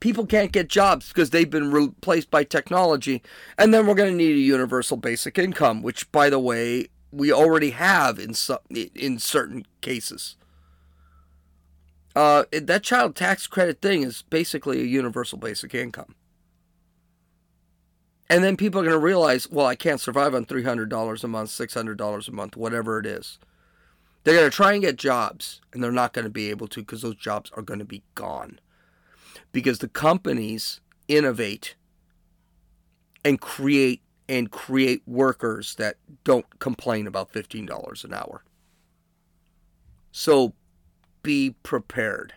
people 0.00 0.26
can't 0.26 0.52
get 0.52 0.68
jobs 0.68 1.08
because 1.08 1.30
they've 1.30 1.50
been 1.50 1.70
replaced 1.70 2.30
by 2.30 2.44
technology. 2.44 3.22
And 3.56 3.72
then 3.72 3.86
we're 3.86 3.94
going 3.94 4.10
to 4.12 4.16
need 4.16 4.36
a 4.36 4.40
universal 4.40 4.96
basic 4.96 5.38
income, 5.38 5.82
which, 5.82 6.10
by 6.10 6.28
the 6.28 6.40
way, 6.40 6.88
we 7.12 7.32
already 7.32 7.70
have 7.70 8.18
in 8.18 8.34
some, 8.34 8.58
in 8.70 9.18
certain 9.18 9.64
cases. 9.80 10.36
Uh, 12.16 12.44
that 12.50 12.82
child 12.82 13.14
tax 13.14 13.46
credit 13.46 13.82
thing 13.82 14.02
is 14.02 14.22
basically 14.22 14.80
a 14.80 14.84
universal 14.84 15.36
basic 15.36 15.74
income. 15.74 16.14
And 18.30 18.42
then 18.42 18.56
people 18.56 18.80
are 18.80 18.84
going 18.84 18.94
to 18.94 18.98
realize, 18.98 19.50
well, 19.50 19.66
I 19.66 19.74
can't 19.74 20.00
survive 20.00 20.34
on 20.34 20.46
$300 20.46 21.24
a 21.24 21.28
month, 21.28 21.50
$600 21.50 22.28
a 22.28 22.32
month, 22.32 22.56
whatever 22.56 22.98
it 22.98 23.04
is. 23.04 23.38
They're 24.24 24.34
going 24.34 24.50
to 24.50 24.56
try 24.56 24.72
and 24.72 24.80
get 24.80 24.96
jobs, 24.96 25.60
and 25.74 25.84
they're 25.84 25.92
not 25.92 26.14
going 26.14 26.24
to 26.24 26.30
be 26.30 26.48
able 26.48 26.68
to 26.68 26.80
because 26.80 27.02
those 27.02 27.16
jobs 27.16 27.52
are 27.54 27.62
going 27.62 27.80
to 27.80 27.84
be 27.84 28.02
gone. 28.14 28.60
Because 29.52 29.80
the 29.80 29.86
companies 29.86 30.80
innovate 31.08 31.74
and 33.22 33.38
create 33.42 34.00
and 34.26 34.50
create 34.50 35.02
workers 35.06 35.74
that 35.74 35.96
don't 36.24 36.58
complain 36.60 37.06
about 37.06 37.30
$15 37.30 38.04
an 38.04 38.14
hour. 38.14 38.42
So 40.10 40.54
be 41.26 41.56
prepared. 41.64 42.34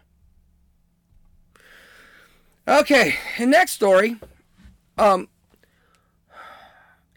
Okay, 2.68 3.14
in 3.38 3.52
next 3.52 3.74
story. 3.74 4.16
Um, 4.98 5.28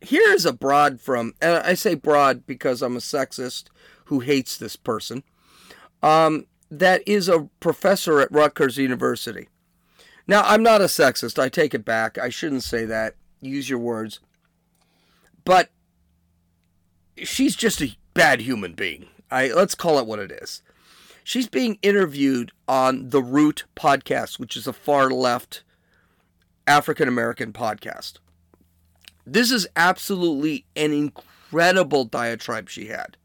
here 0.03 0.31
is 0.33 0.45
a 0.45 0.53
broad 0.53 1.01
from, 1.01 1.33
and 1.41 1.55
I 1.65 1.73
say 1.73 1.95
broad 1.95 2.47
because 2.47 2.83
I'm 2.83 2.95
a 2.95 3.01
sexist 3.01 3.65
who 4.05 4.21
hates 4.21 4.59
this 4.59 4.77
person. 4.77 5.23
Um, 6.03 6.45
that 6.71 7.03
is 7.07 7.31
a 7.31 7.49
professor 7.59 8.21
at 8.21 8.31
Rutgers 8.31 8.77
University. 8.77 9.49
Now, 10.27 10.43
I'm 10.43 10.63
not 10.63 10.83
a 10.83 10.85
sexist. 10.85 11.39
I 11.39 11.49
take 11.49 11.73
it 11.73 11.87
back. 11.87 12.19
I 12.19 12.29
shouldn't 12.29 12.65
say 12.65 12.85
that. 12.85 13.15
Use 13.41 13.71
your 13.71 13.79
words. 13.79 14.21
But 15.47 15.71
she's 17.17 17.57
just 17.57 17.81
a 17.81 17.97
bad 18.13 18.43
human 18.43 18.75
being. 18.75 19.07
I 19.31 19.49
let's 19.49 19.75
call 19.75 19.99
it 19.99 20.07
what 20.07 20.19
it 20.19 20.31
is. 20.31 20.61
She's 21.25 21.49
being 21.49 21.79
interviewed 21.83 22.53
on 22.67 23.11
the 23.11 23.23
Root 23.23 23.65
podcast, 23.77 24.39
which 24.39 24.57
is 24.57 24.67
a 24.67 24.73
far 24.73 25.11
left 25.11 25.63
African 26.67 27.09
American 27.09 27.53
podcast. 27.53 28.15
This 29.25 29.51
is 29.53 29.69
absolutely 29.77 30.65
an 30.75 30.93
incredible 30.93 32.05
diatribe 32.05 32.69
she 32.69 32.87
had. 32.87 33.17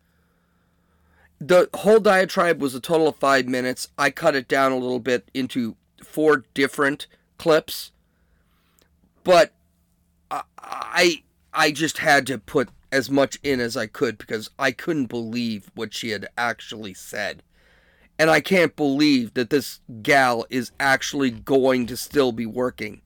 The 1.40 1.70
whole 1.74 2.00
diatribe 2.00 2.62
was 2.62 2.76
a 2.76 2.80
total 2.80 3.08
of 3.08 3.16
five 3.16 3.48
minutes. 3.48 3.90
I 3.98 4.10
cut 4.10 4.36
it 4.36 4.48
down 4.48 4.72
a 4.72 4.78
little 4.78 5.00
bit 5.00 5.30
into 5.34 5.76
four 6.04 6.46
different 6.54 7.08
clips, 7.38 7.92
but 9.24 9.54
I 10.32 11.24
I 11.54 11.72
just 11.72 12.00
had 12.00 12.28
to 12.28 12.38
put 12.38 12.70
as 12.92 13.10
much 13.10 13.40
in 13.44 13.60
as 13.60 13.76
I 13.76 13.88
could 13.88 14.18
because 14.18 14.50
I 14.58 14.72
couldn't 14.72 15.08
believe 15.08 15.72
what 15.76 15.94
she 15.94 16.10
had 16.10 16.28
actually 16.38 16.94
said. 16.94 17.44
And 18.19 18.30
I 18.30 18.41
can't 18.41 18.75
believe 18.75 19.34
that 19.36 19.49
this 19.49 19.80
gal 20.01 20.45
is 20.49 20.71
actually 20.80 21.30
going 21.30 21.86
to 21.88 21.97
still 21.97 22.32
be 22.32 22.45
working 22.45 23.01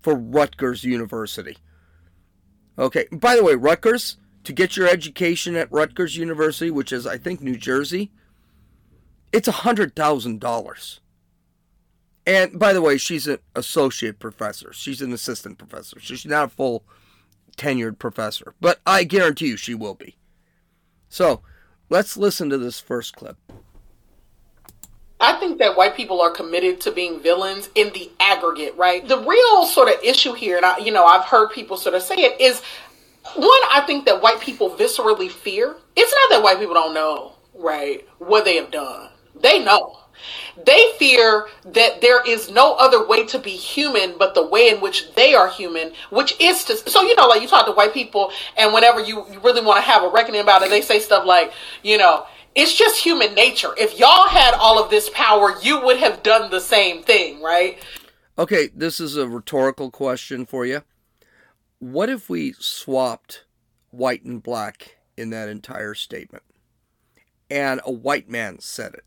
for 0.00 0.14
Rutgers 0.14 0.84
University. 0.84 1.58
Okay, 2.78 3.06
by 3.10 3.36
the 3.36 3.44
way, 3.44 3.54
Rutgers, 3.54 4.16
to 4.44 4.52
get 4.52 4.76
your 4.76 4.86
education 4.86 5.56
at 5.56 5.72
Rutgers 5.72 6.16
University, 6.16 6.70
which 6.70 6.92
is, 6.92 7.06
I 7.06 7.18
think, 7.18 7.40
New 7.40 7.56
Jersey, 7.56 8.12
it's 9.32 9.48
$100,000. 9.48 11.00
And 12.26 12.58
by 12.58 12.72
the 12.72 12.82
way, 12.82 12.96
she's 12.96 13.26
an 13.26 13.38
associate 13.54 14.18
professor. 14.18 14.72
She's 14.72 15.02
an 15.02 15.12
assistant 15.12 15.58
professor. 15.58 15.98
She's 16.00 16.24
not 16.24 16.46
a 16.46 16.48
full 16.48 16.84
tenured 17.56 17.98
professor. 17.98 18.54
But 18.60 18.80
I 18.86 19.04
guarantee 19.04 19.48
you 19.48 19.56
she 19.56 19.74
will 19.74 19.94
be. 19.94 20.16
So 21.08 21.42
let's 21.90 22.16
listen 22.16 22.48
to 22.50 22.58
this 22.58 22.80
first 22.80 23.14
clip. 23.16 23.36
Think 25.44 25.58
that 25.58 25.76
white 25.76 25.94
people 25.94 26.22
are 26.22 26.30
committed 26.30 26.80
to 26.80 26.90
being 26.90 27.20
villains 27.20 27.68
in 27.74 27.92
the 27.92 28.10
aggregate, 28.18 28.74
right? 28.78 29.06
The 29.06 29.18
real 29.18 29.66
sort 29.66 29.88
of 29.88 30.02
issue 30.02 30.32
here, 30.32 30.56
and 30.56 30.64
I, 30.64 30.78
you 30.78 30.90
know, 30.90 31.04
I've 31.04 31.26
heard 31.26 31.50
people 31.50 31.76
sort 31.76 31.94
of 31.94 32.00
say 32.00 32.14
it, 32.14 32.40
is 32.40 32.62
one, 33.34 33.60
I 33.70 33.84
think 33.86 34.06
that 34.06 34.22
white 34.22 34.40
people 34.40 34.70
viscerally 34.70 35.30
fear. 35.30 35.76
It's 35.96 36.14
not 36.14 36.34
that 36.34 36.42
white 36.42 36.58
people 36.58 36.72
don't 36.72 36.94
know, 36.94 37.34
right, 37.54 38.08
what 38.20 38.46
they 38.46 38.56
have 38.56 38.70
done. 38.70 39.10
They 39.38 39.62
know. 39.62 39.98
They 40.64 40.92
fear 40.98 41.48
that 41.66 42.00
there 42.00 42.26
is 42.26 42.50
no 42.50 42.76
other 42.76 43.06
way 43.06 43.26
to 43.26 43.38
be 43.38 43.50
human 43.50 44.14
but 44.16 44.34
the 44.34 44.46
way 44.46 44.70
in 44.70 44.80
which 44.80 45.12
they 45.14 45.34
are 45.34 45.50
human, 45.50 45.92
which 46.08 46.40
is 46.40 46.64
to. 46.64 46.76
So, 46.88 47.02
you 47.02 47.14
know, 47.16 47.26
like 47.26 47.42
you 47.42 47.48
talk 47.48 47.66
to 47.66 47.72
white 47.72 47.92
people, 47.92 48.32
and 48.56 48.72
whenever 48.72 49.00
you, 49.00 49.26
you 49.30 49.40
really 49.40 49.62
want 49.62 49.76
to 49.76 49.90
have 49.90 50.04
a 50.04 50.08
reckoning 50.08 50.40
about 50.40 50.62
it, 50.62 50.70
they 50.70 50.80
say 50.80 51.00
stuff 51.00 51.26
like, 51.26 51.52
you 51.82 51.98
know, 51.98 52.26
it's 52.54 52.74
just 52.74 53.02
human 53.02 53.34
nature. 53.34 53.74
If 53.76 53.98
y'all 53.98 54.28
had 54.28 54.54
all 54.54 54.82
of 54.82 54.90
this 54.90 55.10
power, 55.10 55.54
you 55.62 55.80
would 55.80 55.98
have 55.98 56.22
done 56.22 56.50
the 56.50 56.60
same 56.60 57.02
thing, 57.02 57.42
right? 57.42 57.78
Okay, 58.38 58.68
this 58.74 59.00
is 59.00 59.16
a 59.16 59.28
rhetorical 59.28 59.90
question 59.90 60.46
for 60.46 60.64
you. 60.66 60.82
What 61.78 62.08
if 62.08 62.28
we 62.28 62.52
swapped 62.58 63.44
white 63.90 64.24
and 64.24 64.42
black 64.42 64.96
in 65.16 65.30
that 65.30 65.48
entire 65.48 65.94
statement? 65.94 66.44
And 67.50 67.80
a 67.84 67.92
white 67.92 68.28
man 68.28 68.58
said 68.60 68.94
it. 68.94 69.04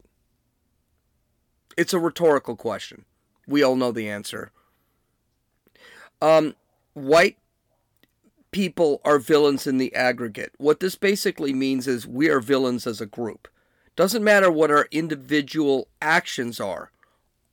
It's 1.77 1.93
a 1.93 1.99
rhetorical 1.99 2.55
question. 2.55 3.05
We 3.47 3.63
all 3.63 3.75
know 3.75 3.91
the 3.91 4.09
answer. 4.09 4.51
Um, 6.21 6.55
white 6.93 7.37
people 8.57 8.99
are 9.05 9.19
villains 9.19 9.67
in 9.67 9.77
the 9.77 9.93
aggregate. 9.93 10.51
What 10.57 10.79
this 10.79 10.95
basically 10.95 11.53
means 11.53 11.87
is 11.87 12.07
we 12.07 12.27
are 12.27 12.39
villains 12.39 12.87
as 12.87 12.99
a 12.99 13.05
group. 13.05 13.47
Doesn't 13.95 14.23
matter 14.23 14.51
what 14.51 14.71
our 14.71 14.87
individual 14.91 15.89
actions 16.01 16.59
are. 16.59 16.91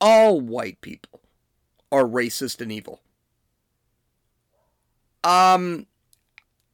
All 0.01 0.41
white 0.41 0.81
people 0.81 1.21
are 1.93 2.05
racist 2.05 2.63
and 2.63 2.73
evil. 2.73 3.03
Um 5.23 5.87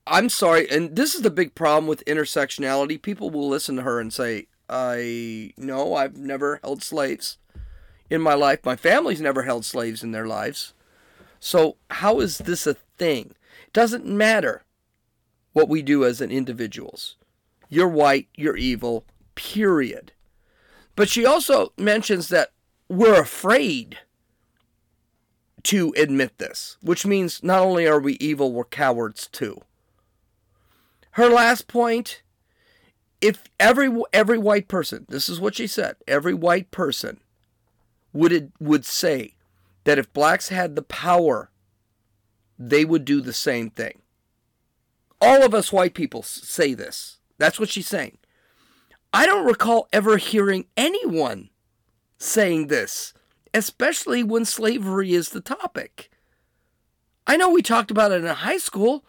I'm 0.07 0.29
sorry, 0.29 0.71
and 0.71 0.95
this 0.95 1.17
is 1.17 1.23
the 1.23 1.31
big 1.31 1.57
problem 1.57 1.89
with 1.89 2.05
intersectionality. 2.05 3.03
People 3.03 3.31
will 3.31 3.49
listen 3.49 3.75
to 3.77 3.83
her 3.83 3.99
and 3.99 4.13
say, 4.13 4.47
I 4.69 5.55
no, 5.57 5.97
I've 5.97 6.17
never 6.17 6.61
held 6.63 6.85
slaves 6.85 7.39
in 8.09 8.23
my 8.23 8.35
life. 8.35 8.61
My 8.65 8.77
family's 8.77 9.21
never 9.21 9.43
held 9.43 9.65
slaves 9.65 10.05
in 10.05 10.13
their 10.13 10.29
lives. 10.29 10.73
So, 11.41 11.79
how 11.91 12.21
is 12.21 12.39
this 12.39 12.65
a 12.65 12.75
thing? 12.97 13.35
Doesn't 13.73 14.07
matter 14.07 14.65
what 15.53 15.69
we 15.69 15.83
do 15.83 16.05
as 16.05 16.21
an 16.21 16.31
individuals. 16.31 17.17
You're 17.69 17.89
white, 17.89 18.29
you're 18.37 18.57
evil, 18.57 19.05
period. 19.35 20.13
But 20.97 21.09
she 21.09 21.25
also 21.25 21.73
mentions 21.77 22.29
that 22.29 22.53
we're 22.89 23.21
afraid 23.21 23.99
to 25.65 25.95
admit 25.97 26.39
this, 26.39 26.77
which 26.81 27.07
means 27.07 27.43
not 27.43 27.61
only 27.61 27.87
are 27.87 28.01
we 28.01 28.15
evil, 28.15 28.53
we're 28.53 28.65
cowards 28.65 29.29
too. 29.29 29.61
Her 31.13 31.29
last 31.29 31.69
point 31.69 32.23
if 33.21 33.45
every 33.59 33.91
every 34.13 34.39
white 34.39 34.69
person, 34.69 35.07
this 35.09 35.29
is 35.29 35.41
what 35.41 35.55
she 35.55 35.67
said, 35.67 35.97
every 36.09 36.35
white 36.35 36.71
person 36.71 37.21
would 38.13 38.53
would 38.59 38.85
say 38.85 39.35
that 39.85 39.99
if 39.99 40.13
blacks 40.13 40.49
had 40.49 40.75
the 40.75 40.83
power, 40.83 41.50
they 42.61 42.85
would 42.85 43.07
do 43.07 43.23
the 43.23 43.33
same 43.33 43.71
thing. 43.71 44.03
All 45.19 45.43
of 45.43 45.55
us 45.55 45.73
white 45.73 45.95
people 45.95 46.23
say 46.23 46.75
this. 46.75 47.19
That's 47.39 47.59
what 47.59 47.71
she's 47.71 47.89
saying. 47.89 48.19
I 49.15 49.25
don't 49.25 49.47
recall 49.47 49.89
ever 49.93 50.19
hearing 50.19 50.67
anyone 50.77 51.49
saying 52.19 52.67
this, 52.67 53.15
especially 53.55 54.23
when 54.23 54.45
slavery 54.45 55.15
is 55.15 55.31
the 55.31 55.41
topic. 55.41 56.11
I 57.27 57.39
know 57.39 57.51
we 57.51 57.63
talked 57.63 57.91
about 57.91 58.13
it 58.13 58.23
in 58.23 58.27
high 58.27 58.59
school. 58.59 59.05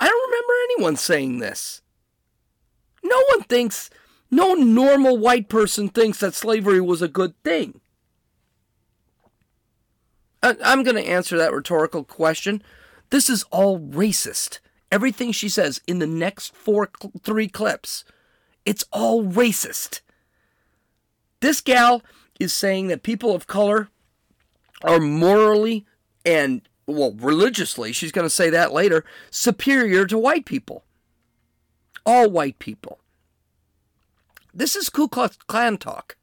I 0.00 0.08
don't 0.08 0.30
remember 0.30 0.52
anyone 0.64 0.96
saying 0.96 1.38
this. 1.38 1.82
No 3.04 3.22
one 3.30 3.44
thinks, 3.44 3.88
no 4.30 4.54
normal 4.54 5.16
white 5.16 5.48
person 5.48 5.88
thinks 5.88 6.18
that 6.18 6.34
slavery 6.34 6.80
was 6.80 7.02
a 7.02 7.08
good 7.08 7.40
thing. 7.44 7.80
I'm 10.42 10.82
going 10.82 10.96
to 10.96 11.08
answer 11.08 11.38
that 11.38 11.52
rhetorical 11.52 12.04
question. 12.04 12.62
This 13.10 13.30
is 13.30 13.44
all 13.50 13.78
racist. 13.78 14.58
Everything 14.90 15.32
she 15.32 15.48
says 15.48 15.80
in 15.86 15.98
the 15.98 16.06
next 16.06 16.54
four, 16.54 16.90
three 17.22 17.48
clips, 17.48 18.04
it's 18.64 18.84
all 18.92 19.24
racist. 19.24 20.00
This 21.40 21.60
gal 21.60 22.02
is 22.38 22.52
saying 22.52 22.88
that 22.88 23.02
people 23.02 23.34
of 23.34 23.46
color 23.46 23.88
are 24.82 25.00
morally 25.00 25.86
and, 26.24 26.62
well, 26.86 27.14
religiously, 27.18 27.92
she's 27.92 28.12
going 28.12 28.26
to 28.26 28.30
say 28.30 28.50
that 28.50 28.72
later, 28.72 29.04
superior 29.30 30.06
to 30.06 30.18
white 30.18 30.44
people. 30.44 30.84
All 32.04 32.30
white 32.30 32.58
people. 32.58 33.00
This 34.54 34.76
is 34.76 34.88
Ku 34.88 35.08
Klux 35.08 35.36
Klan 35.46 35.76
talk. 35.76 36.16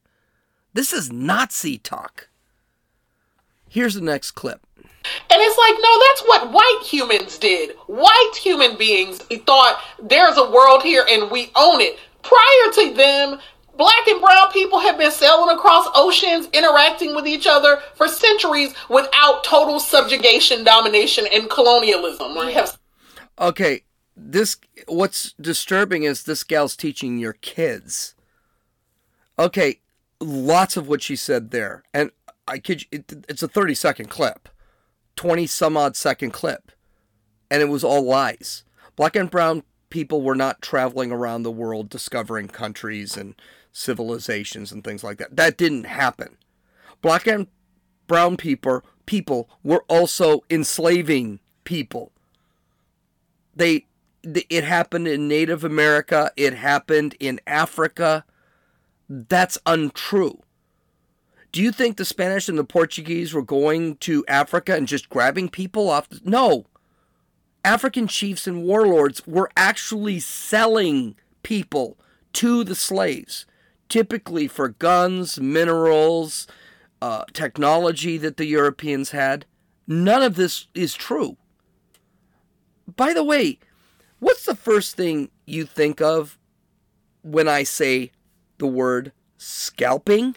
This 0.73 0.91
is 0.91 1.11
Nazi 1.11 1.77
talk. 1.77 2.29
Here's 3.69 3.93
the 3.93 4.01
next 4.01 4.31
clip. 4.31 4.65
And 5.05 5.41
it's 5.41 5.57
like, 5.57 5.75
no, 5.81 5.99
that's 6.07 6.21
what 6.27 6.51
white 6.53 6.81
humans 6.85 7.37
did. 7.37 7.75
White 7.87 8.31
human 8.41 8.77
beings 8.77 9.19
thought 9.45 9.81
there's 10.01 10.37
a 10.37 10.49
world 10.49 10.83
here 10.83 11.05
and 11.09 11.29
we 11.29 11.51
own 11.55 11.81
it. 11.81 11.99
Prior 12.21 12.71
to 12.75 12.93
them, 12.93 13.39
black 13.77 14.07
and 14.07 14.21
brown 14.21 14.51
people 14.51 14.79
have 14.79 14.97
been 14.97 15.11
sailing 15.11 15.55
across 15.55 15.87
oceans, 15.93 16.47
interacting 16.53 17.15
with 17.15 17.27
each 17.27 17.47
other 17.47 17.79
for 17.95 18.07
centuries 18.07 18.73
without 18.89 19.43
total 19.43 19.79
subjugation, 19.79 20.63
domination, 20.63 21.25
and 21.33 21.49
colonialism. 21.49 22.33
Okay, 23.39 23.81
this 24.15 24.57
what's 24.87 25.33
disturbing 25.33 26.03
is 26.03 26.23
this 26.23 26.43
gal's 26.43 26.75
teaching 26.75 27.17
your 27.17 27.33
kids. 27.33 28.15
Okay, 29.39 29.79
lots 30.19 30.77
of 30.77 30.87
what 30.87 31.01
she 31.01 31.15
said 31.15 31.51
there, 31.51 31.83
and 31.93 32.11
I 32.47 32.59
kid 32.59 32.83
you, 32.83 32.87
it, 32.99 33.25
it's 33.27 33.43
a 33.43 33.47
30 33.47 33.73
second 33.73 34.09
clip, 34.09 34.49
20 35.15 35.47
some 35.47 35.77
odd 35.77 35.95
second 35.95 36.31
clip, 36.31 36.71
and 37.49 37.61
it 37.61 37.69
was 37.69 37.83
all 37.83 38.03
lies. 38.03 38.63
Black 38.95 39.15
and 39.15 39.29
brown 39.29 39.63
people 39.89 40.21
were 40.21 40.35
not 40.35 40.61
traveling 40.61 41.11
around 41.11 41.43
the 41.43 41.51
world 41.51 41.89
discovering 41.89 42.47
countries 42.47 43.15
and 43.15 43.35
civilizations 43.71 44.71
and 44.71 44.83
things 44.83 45.03
like 45.03 45.17
that. 45.17 45.35
That 45.35 45.57
didn't 45.57 45.85
happen. 45.85 46.37
Black 47.01 47.27
and 47.27 47.47
brown 48.07 48.37
people 48.37 48.83
people 49.05 49.49
were 49.63 49.83
also 49.87 50.43
enslaving 50.49 51.39
people. 51.63 52.11
They 53.55 53.85
it 54.23 54.63
happened 54.63 55.07
in 55.07 55.27
Native 55.27 55.63
America, 55.63 56.31
it 56.37 56.53
happened 56.53 57.15
in 57.19 57.41
Africa. 57.45 58.25
That's 59.09 59.57
untrue. 59.65 60.39
Do 61.53 61.61
you 61.61 61.71
think 61.71 61.97
the 61.97 62.03
Spanish 62.03 62.49
and 62.49 62.57
the 62.57 62.63
Portuguese 62.63 63.31
were 63.31 63.43
going 63.43 63.97
to 63.97 64.25
Africa 64.27 64.75
and 64.75 64.87
just 64.87 65.07
grabbing 65.07 65.49
people 65.49 65.87
off? 65.87 66.09
The... 66.09 66.19
No. 66.25 66.65
African 67.63 68.07
chiefs 68.07 68.47
and 68.47 68.63
warlords 68.63 69.25
were 69.27 69.51
actually 69.55 70.19
selling 70.19 71.15
people 71.43 71.97
to 72.33 72.63
the 72.63 72.73
slaves, 72.73 73.45
typically 73.87 74.47
for 74.47 74.69
guns, 74.69 75.39
minerals, 75.39 76.47
uh, 77.03 77.25
technology 77.33 78.17
that 78.17 78.37
the 78.37 78.47
Europeans 78.47 79.11
had. 79.11 79.45
None 79.85 80.23
of 80.23 80.35
this 80.35 80.67
is 80.73 80.95
true. 80.95 81.37
By 82.95 83.13
the 83.13 83.23
way, 83.23 83.59
what's 84.17 84.45
the 84.45 84.55
first 84.55 84.95
thing 84.95 85.29
you 85.45 85.65
think 85.65 86.01
of 86.01 86.39
when 87.21 87.47
I 87.47 87.61
say 87.61 88.11
the 88.57 88.67
word 88.67 89.11
scalping? 89.37 90.35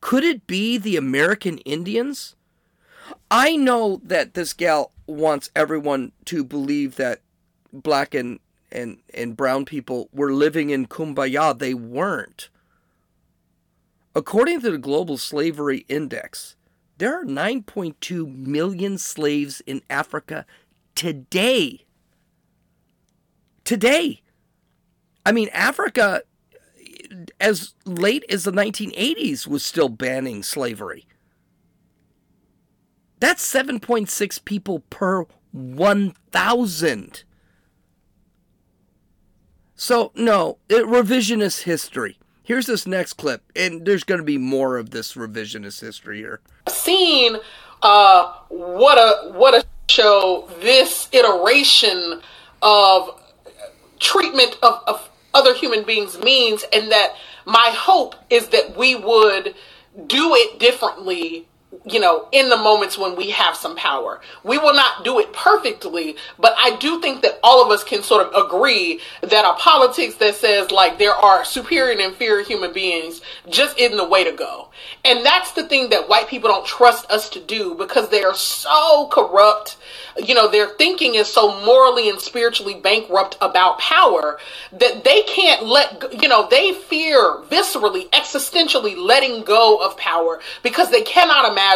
Could 0.00 0.24
it 0.24 0.46
be 0.46 0.78
the 0.78 0.96
American 0.96 1.58
Indians? 1.58 2.34
I 3.30 3.56
know 3.56 4.00
that 4.04 4.34
this 4.34 4.52
gal 4.52 4.92
wants 5.06 5.50
everyone 5.54 6.12
to 6.26 6.44
believe 6.44 6.96
that 6.96 7.20
black 7.72 8.14
and, 8.14 8.40
and, 8.72 8.98
and 9.12 9.36
brown 9.36 9.64
people 9.64 10.08
were 10.12 10.32
living 10.32 10.70
in 10.70 10.86
kumbaya. 10.86 11.58
They 11.58 11.74
weren't. 11.74 12.48
According 14.14 14.60
to 14.62 14.70
the 14.70 14.78
Global 14.78 15.16
Slavery 15.18 15.84
Index, 15.88 16.56
there 16.98 17.18
are 17.18 17.24
9.2 17.24 18.36
million 18.36 18.98
slaves 18.98 19.62
in 19.66 19.82
Africa 19.88 20.44
today. 20.94 21.84
Today. 23.64 24.22
I 25.24 25.32
mean, 25.32 25.48
Africa, 25.52 26.22
as 27.40 27.74
late 27.84 28.24
as 28.28 28.44
the 28.44 28.52
1980s, 28.52 29.46
was 29.46 29.64
still 29.64 29.88
banning 29.88 30.42
slavery. 30.42 31.06
That's 33.18 33.46
7.6 33.52 34.44
people 34.44 34.80
per 34.90 35.26
1,000. 35.52 37.24
So, 39.74 40.12
no, 40.14 40.58
it, 40.68 40.84
revisionist 40.86 41.62
history. 41.62 42.18
Here's 42.42 42.66
this 42.66 42.86
next 42.86 43.14
clip, 43.14 43.42
and 43.54 43.84
there's 43.84 44.04
going 44.04 44.18
to 44.18 44.24
be 44.24 44.38
more 44.38 44.76
of 44.76 44.90
this 44.90 45.14
revisionist 45.14 45.80
history 45.80 46.18
here. 46.18 46.40
Seen 46.68 47.36
uh, 47.82 48.32
what 48.48 48.98
a 48.98 49.32
what 49.32 49.54
a 49.54 49.64
show 49.88 50.48
this 50.60 51.08
iteration 51.12 52.20
of 52.62 53.20
treatment 53.98 54.58
of, 54.62 54.82
of 54.86 55.09
other 55.34 55.54
human 55.54 55.84
beings 55.84 56.18
means, 56.18 56.64
and 56.72 56.90
that 56.92 57.14
my 57.44 57.72
hope 57.76 58.14
is 58.30 58.48
that 58.48 58.76
we 58.76 58.94
would 58.94 59.54
do 60.06 60.34
it 60.34 60.58
differently 60.58 61.46
you 61.84 61.98
know, 61.98 62.28
in 62.32 62.50
the 62.50 62.56
moments 62.56 62.98
when 62.98 63.16
we 63.16 63.30
have 63.30 63.56
some 63.56 63.74
power. 63.74 64.20
We 64.44 64.58
will 64.58 64.74
not 64.74 65.02
do 65.02 65.18
it 65.18 65.32
perfectly, 65.32 66.16
but 66.38 66.54
I 66.58 66.76
do 66.76 67.00
think 67.00 67.22
that 67.22 67.38
all 67.42 67.64
of 67.64 67.70
us 67.70 67.82
can 67.82 68.02
sort 68.02 68.26
of 68.26 68.46
agree 68.46 69.00
that 69.22 69.46
a 69.46 69.54
politics 69.58 70.16
that 70.16 70.34
says 70.34 70.70
like 70.70 70.98
there 70.98 71.14
are 71.14 71.44
superior 71.44 71.92
and 71.92 72.00
inferior 72.00 72.44
human 72.44 72.72
beings 72.74 73.22
just 73.48 73.78
isn't 73.78 73.96
the 73.96 74.08
way 74.08 74.24
to 74.24 74.32
go. 74.32 74.68
And 75.04 75.24
that's 75.24 75.52
the 75.52 75.66
thing 75.66 75.88
that 75.90 76.08
white 76.08 76.28
people 76.28 76.50
don't 76.50 76.66
trust 76.66 77.10
us 77.10 77.30
to 77.30 77.40
do 77.40 77.74
because 77.74 78.10
they 78.10 78.22
are 78.22 78.34
so 78.34 79.08
corrupt. 79.10 79.78
You 80.22 80.34
know, 80.34 80.48
their 80.48 80.68
thinking 80.68 81.14
is 81.14 81.32
so 81.32 81.64
morally 81.64 82.10
and 82.10 82.20
spiritually 82.20 82.74
bankrupt 82.74 83.38
about 83.40 83.78
power 83.78 84.38
that 84.72 85.04
they 85.04 85.22
can't 85.22 85.64
let, 85.64 86.20
you 86.20 86.28
know, 86.28 86.46
they 86.50 86.74
fear 86.74 87.40
viscerally, 87.48 88.10
existentially 88.10 88.96
letting 88.96 89.44
go 89.44 89.78
of 89.78 89.96
power 89.96 90.40
because 90.62 90.90
they 90.90 91.02
cannot 91.02 91.50
imagine 91.50 91.69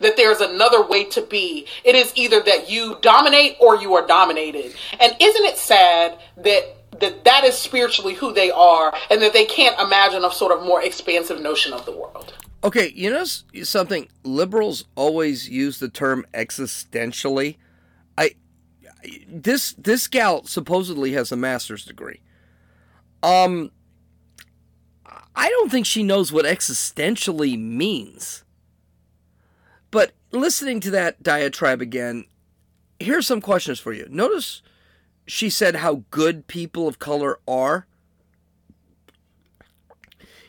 that 0.00 0.16
there's 0.16 0.40
another 0.40 0.86
way 0.86 1.04
to 1.04 1.22
be. 1.22 1.66
It 1.84 1.94
is 1.94 2.12
either 2.16 2.40
that 2.40 2.70
you 2.70 2.96
dominate 3.00 3.56
or 3.60 3.76
you 3.76 3.94
are 3.94 4.06
dominated. 4.06 4.74
And 5.00 5.16
isn't 5.20 5.44
it 5.46 5.56
sad 5.56 6.18
that 6.36 6.76
that 7.00 7.24
that 7.24 7.44
is 7.44 7.56
spiritually 7.56 8.14
who 8.14 8.32
they 8.32 8.50
are 8.50 8.94
and 9.10 9.20
that 9.22 9.32
they 9.32 9.44
can't 9.44 9.78
imagine 9.80 10.24
a 10.24 10.32
sort 10.32 10.52
of 10.52 10.64
more 10.64 10.82
expansive 10.82 11.40
notion 11.40 11.72
of 11.72 11.84
the 11.86 11.92
world. 11.92 12.34
Okay, 12.62 12.92
you 12.94 13.10
know 13.10 13.24
something? 13.64 14.08
Liberals 14.22 14.84
always 14.94 15.48
use 15.48 15.78
the 15.78 15.88
term 15.88 16.26
existentially. 16.34 17.56
I 18.18 18.32
this 19.26 19.72
this 19.78 20.08
gal 20.08 20.44
supposedly 20.44 21.12
has 21.12 21.32
a 21.32 21.36
master's 21.36 21.84
degree. 21.84 22.20
Um 23.22 23.70
I 25.34 25.48
don't 25.48 25.70
think 25.70 25.86
she 25.86 26.02
knows 26.02 26.32
what 26.32 26.44
existentially 26.44 27.58
means. 27.58 28.44
But 29.90 30.12
listening 30.30 30.80
to 30.80 30.90
that 30.92 31.22
diatribe 31.22 31.80
again, 31.80 32.24
here's 32.98 33.26
some 33.26 33.40
questions 33.40 33.80
for 33.80 33.92
you. 33.92 34.06
Notice 34.10 34.62
she 35.26 35.50
said 35.50 35.76
how 35.76 36.04
good 36.10 36.46
people 36.46 36.86
of 36.86 36.98
color 36.98 37.38
are. 37.46 37.86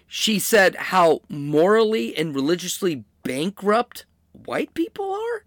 She 0.07 0.39
said 0.39 0.75
how 0.75 1.21
morally 1.29 2.15
and 2.17 2.35
religiously 2.35 3.05
bankrupt 3.23 4.05
white 4.33 4.73
people 4.73 5.13
are. 5.13 5.45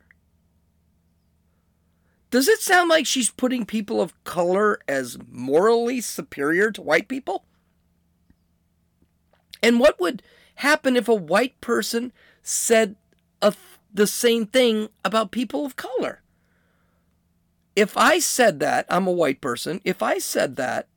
Does 2.30 2.48
it 2.48 2.60
sound 2.60 2.88
like 2.88 3.06
she's 3.06 3.30
putting 3.30 3.64
people 3.64 4.00
of 4.00 4.24
color 4.24 4.80
as 4.88 5.18
morally 5.30 6.00
superior 6.00 6.72
to 6.72 6.82
white 6.82 7.06
people? 7.06 7.44
And 9.62 9.78
what 9.78 10.00
would 10.00 10.22
happen 10.56 10.96
if 10.96 11.08
a 11.08 11.14
white 11.14 11.60
person 11.60 12.12
said 12.42 12.96
a, 13.40 13.54
the 13.94 14.06
same 14.06 14.46
thing 14.46 14.88
about 15.04 15.30
people 15.30 15.64
of 15.64 15.76
color? 15.76 16.20
if 17.76 17.96
I 17.96 18.18
said 18.18 18.60
that, 18.60 18.86
I'm 18.88 19.06
a 19.06 19.12
white 19.12 19.40
person, 19.40 19.80
if 19.84 20.02
I 20.02 20.18
said 20.18 20.56
that 20.56 20.88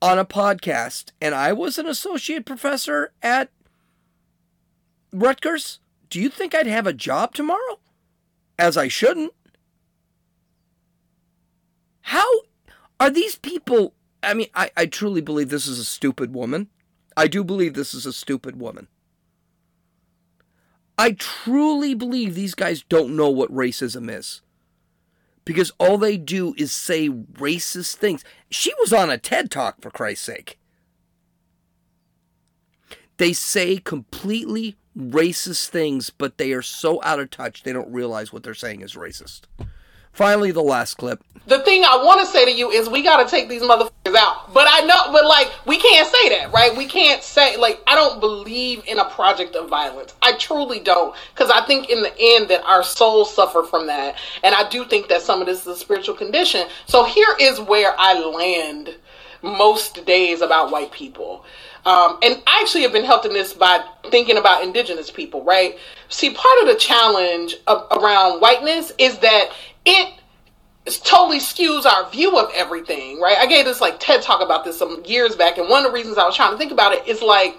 on 0.00 0.18
a 0.18 0.24
podcast 0.24 1.12
and 1.20 1.34
I 1.34 1.52
was 1.52 1.78
an 1.78 1.86
associate 1.86 2.44
professor 2.44 3.12
at 3.22 3.50
Rutgers, 5.12 5.78
do 6.10 6.20
you 6.20 6.28
think 6.28 6.54
I'd 6.54 6.66
have 6.66 6.86
a 6.86 6.92
job 6.92 7.34
tomorrow? 7.34 7.78
As 8.58 8.76
I 8.76 8.88
shouldn't. 8.88 9.32
How 12.02 12.26
are 12.98 13.10
these 13.10 13.36
people? 13.36 13.94
I 14.22 14.34
mean, 14.34 14.48
I, 14.54 14.70
I 14.76 14.86
truly 14.86 15.20
believe 15.20 15.48
this 15.48 15.66
is 15.66 15.78
a 15.78 15.84
stupid 15.84 16.34
woman. 16.34 16.68
I 17.16 17.28
do 17.28 17.44
believe 17.44 17.74
this 17.74 17.94
is 17.94 18.06
a 18.06 18.12
stupid 18.12 18.58
woman. 18.58 18.88
I 20.98 21.12
truly 21.12 21.94
believe 21.94 22.34
these 22.34 22.54
guys 22.54 22.84
don't 22.88 23.16
know 23.16 23.30
what 23.30 23.52
racism 23.52 24.10
is 24.10 24.42
because 25.44 25.72
all 25.78 25.98
they 25.98 26.16
do 26.16 26.54
is 26.56 26.72
say 26.72 27.08
racist 27.08 27.96
things. 27.96 28.24
She 28.50 28.72
was 28.80 28.92
on 28.92 29.10
a 29.10 29.18
TED 29.18 29.50
Talk, 29.50 29.80
for 29.80 29.90
Christ's 29.90 30.24
sake. 30.24 30.58
They 33.16 33.32
say 33.32 33.78
completely 33.78 34.76
racist 34.96 35.68
things, 35.68 36.10
but 36.10 36.38
they 36.38 36.52
are 36.52 36.62
so 36.62 37.02
out 37.02 37.20
of 37.20 37.30
touch 37.30 37.62
they 37.62 37.72
don't 37.72 37.92
realize 37.92 38.32
what 38.32 38.42
they're 38.42 38.54
saying 38.54 38.80
is 38.80 38.94
racist. 38.94 39.42
Finally, 40.12 40.50
the 40.50 40.62
last 40.62 40.96
clip. 40.96 41.22
The 41.46 41.58
thing 41.60 41.82
I 41.84 41.96
want 41.96 42.20
to 42.20 42.26
say 42.26 42.44
to 42.44 42.52
you 42.52 42.70
is 42.70 42.88
we 42.88 43.02
got 43.02 43.22
to 43.22 43.28
take 43.28 43.48
these 43.48 43.62
motherfuckers 43.62 44.14
out. 44.14 44.52
But 44.54 44.68
I 44.70 44.82
know, 44.82 45.10
but 45.12 45.24
like, 45.24 45.50
we 45.66 45.78
can't 45.78 46.06
say 46.06 46.28
that, 46.28 46.52
right? 46.52 46.76
We 46.76 46.86
can't 46.86 47.22
say, 47.22 47.56
like, 47.56 47.80
I 47.86 47.96
don't 47.96 48.20
believe 48.20 48.84
in 48.86 48.98
a 48.98 49.06
project 49.06 49.56
of 49.56 49.68
violence. 49.68 50.14
I 50.22 50.34
truly 50.34 50.78
don't. 50.78 51.16
Because 51.34 51.50
I 51.50 51.66
think 51.66 51.90
in 51.90 52.02
the 52.02 52.12
end 52.16 52.48
that 52.50 52.62
our 52.64 52.84
souls 52.84 53.34
suffer 53.34 53.64
from 53.64 53.88
that. 53.88 54.16
And 54.44 54.54
I 54.54 54.68
do 54.68 54.84
think 54.84 55.08
that 55.08 55.22
some 55.22 55.40
of 55.40 55.46
this 55.46 55.62
is 55.62 55.66
a 55.66 55.76
spiritual 55.76 56.14
condition. 56.14 56.68
So 56.86 57.04
here 57.04 57.34
is 57.40 57.58
where 57.58 57.94
I 57.98 58.20
land 58.20 58.94
most 59.42 60.06
days 60.06 60.42
about 60.42 60.70
white 60.70 60.92
people. 60.92 61.44
Um, 61.84 62.18
and 62.22 62.40
I 62.46 62.60
actually 62.60 62.82
have 62.82 62.92
been 62.92 63.04
helped 63.04 63.26
in 63.26 63.32
this 63.32 63.52
by 63.52 63.84
thinking 64.08 64.36
about 64.36 64.62
indigenous 64.62 65.10
people, 65.10 65.42
right? 65.42 65.76
See, 66.08 66.32
part 66.32 66.60
of 66.60 66.68
the 66.68 66.76
challenge 66.76 67.56
of, 67.66 67.86
around 67.90 68.40
whiteness 68.40 68.92
is 68.98 69.18
that 69.18 69.50
it 69.84 70.14
totally 71.04 71.38
skews 71.38 71.86
our 71.86 72.10
view 72.10 72.38
of 72.38 72.50
everything, 72.54 73.20
right? 73.20 73.38
I 73.38 73.46
gave 73.46 73.64
this 73.64 73.80
like 73.80 74.00
TED 74.00 74.22
talk 74.22 74.42
about 74.42 74.64
this 74.64 74.78
some 74.78 75.02
years 75.04 75.36
back, 75.36 75.58
and 75.58 75.68
one 75.68 75.84
of 75.84 75.92
the 75.92 75.94
reasons 75.94 76.18
I 76.18 76.24
was 76.24 76.36
trying 76.36 76.52
to 76.52 76.58
think 76.58 76.72
about 76.72 76.92
it 76.92 77.06
is 77.06 77.22
like 77.22 77.56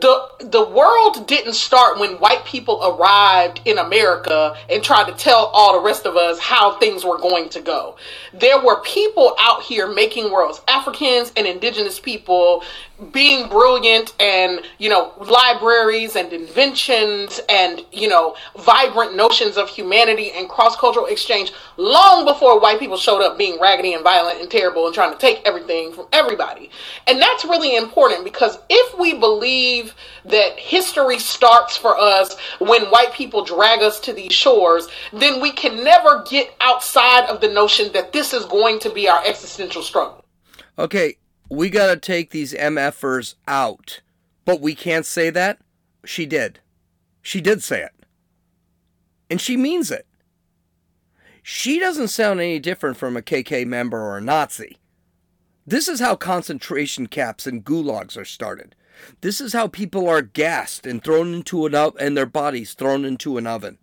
the 0.00 0.28
the 0.40 0.64
world 0.64 1.28
didn't 1.28 1.52
start 1.52 1.98
when 2.00 2.14
white 2.14 2.44
people 2.44 2.80
arrived 2.82 3.60
in 3.66 3.78
America 3.78 4.56
and 4.68 4.82
tried 4.82 5.06
to 5.06 5.12
tell 5.12 5.46
all 5.52 5.74
the 5.74 5.84
rest 5.86 6.06
of 6.06 6.16
us 6.16 6.40
how 6.40 6.76
things 6.78 7.04
were 7.04 7.18
going 7.18 7.48
to 7.50 7.60
go. 7.60 7.96
There 8.32 8.60
were 8.60 8.82
people 8.82 9.36
out 9.38 9.62
here 9.62 9.86
making 9.86 10.32
worlds, 10.32 10.60
Africans 10.66 11.32
and 11.36 11.46
indigenous 11.46 12.00
people 12.00 12.64
being 13.12 13.48
brilliant 13.48 14.14
and, 14.20 14.60
you 14.78 14.88
know, 14.88 15.12
libraries 15.18 16.16
and 16.16 16.32
inventions 16.32 17.40
and, 17.48 17.84
you 17.92 18.08
know, 18.08 18.34
vibrant 18.58 19.14
notions 19.14 19.56
of 19.56 19.68
humanity 19.68 20.32
and 20.32 20.48
cross-cultural 20.48 21.06
exchange 21.06 21.52
long 21.76 22.24
before 22.24 22.58
white 22.58 22.78
people 22.78 22.96
showed 22.96 23.20
up 23.20 23.36
being 23.36 23.60
raggedy 23.60 23.92
and 23.92 24.02
violent 24.02 24.40
and 24.40 24.50
terrible 24.50 24.86
and 24.86 24.94
trying 24.94 25.12
to 25.12 25.18
take 25.18 25.42
everything 25.44 25.92
from 25.92 26.06
everybody. 26.12 26.70
And 27.06 27.20
that's 27.20 27.44
really 27.44 27.76
important 27.76 28.24
because 28.24 28.58
if 28.70 28.98
we 28.98 29.12
believe 29.18 29.94
that 30.24 30.58
history 30.58 31.18
starts 31.18 31.76
for 31.76 31.98
us 31.98 32.36
when 32.60 32.86
white 32.86 33.12
people 33.12 33.44
drag 33.44 33.82
us 33.82 34.00
to 34.00 34.12
these 34.14 34.32
shores, 34.32 34.88
then 35.12 35.40
we 35.40 35.52
can 35.52 35.84
never 35.84 36.24
get 36.28 36.54
outside 36.62 37.28
of 37.28 37.40
the 37.40 37.48
notion 37.48 37.92
that 37.92 38.12
this 38.12 38.32
is 38.32 38.46
going 38.46 38.78
to 38.80 38.90
be 38.90 39.08
our 39.08 39.22
existential 39.26 39.82
struggle. 39.82 40.24
Okay, 40.78 41.16
we 41.48 41.70
got 41.70 41.86
to 41.86 41.96
take 41.96 42.30
these 42.30 42.52
MFers 42.54 43.34
out. 43.46 44.00
But 44.44 44.60
we 44.60 44.74
can't 44.74 45.06
say 45.06 45.30
that? 45.30 45.58
She 46.04 46.26
did. 46.26 46.60
She 47.22 47.40
did 47.40 47.62
say 47.62 47.82
it. 47.82 47.92
And 49.28 49.40
she 49.40 49.56
means 49.56 49.90
it. 49.90 50.06
She 51.42 51.78
doesn't 51.78 52.08
sound 52.08 52.40
any 52.40 52.58
different 52.58 52.96
from 52.96 53.16
a 53.16 53.22
KK 53.22 53.66
member 53.66 54.00
or 54.00 54.18
a 54.18 54.20
Nazi. 54.20 54.78
This 55.66 55.88
is 55.88 56.00
how 56.00 56.14
concentration 56.14 57.08
camps 57.08 57.46
and 57.46 57.64
gulags 57.64 58.16
are 58.16 58.24
started. 58.24 58.74
This 59.20 59.40
is 59.40 59.52
how 59.52 59.66
people 59.66 60.08
are 60.08 60.22
gassed 60.22 60.86
and 60.86 61.02
thrown 61.02 61.34
into 61.34 61.66
an 61.66 61.74
oven 61.74 62.00
and 62.00 62.16
their 62.16 62.26
bodies 62.26 62.74
thrown 62.74 63.04
into 63.04 63.36
an 63.36 63.46
oven. 63.46 63.78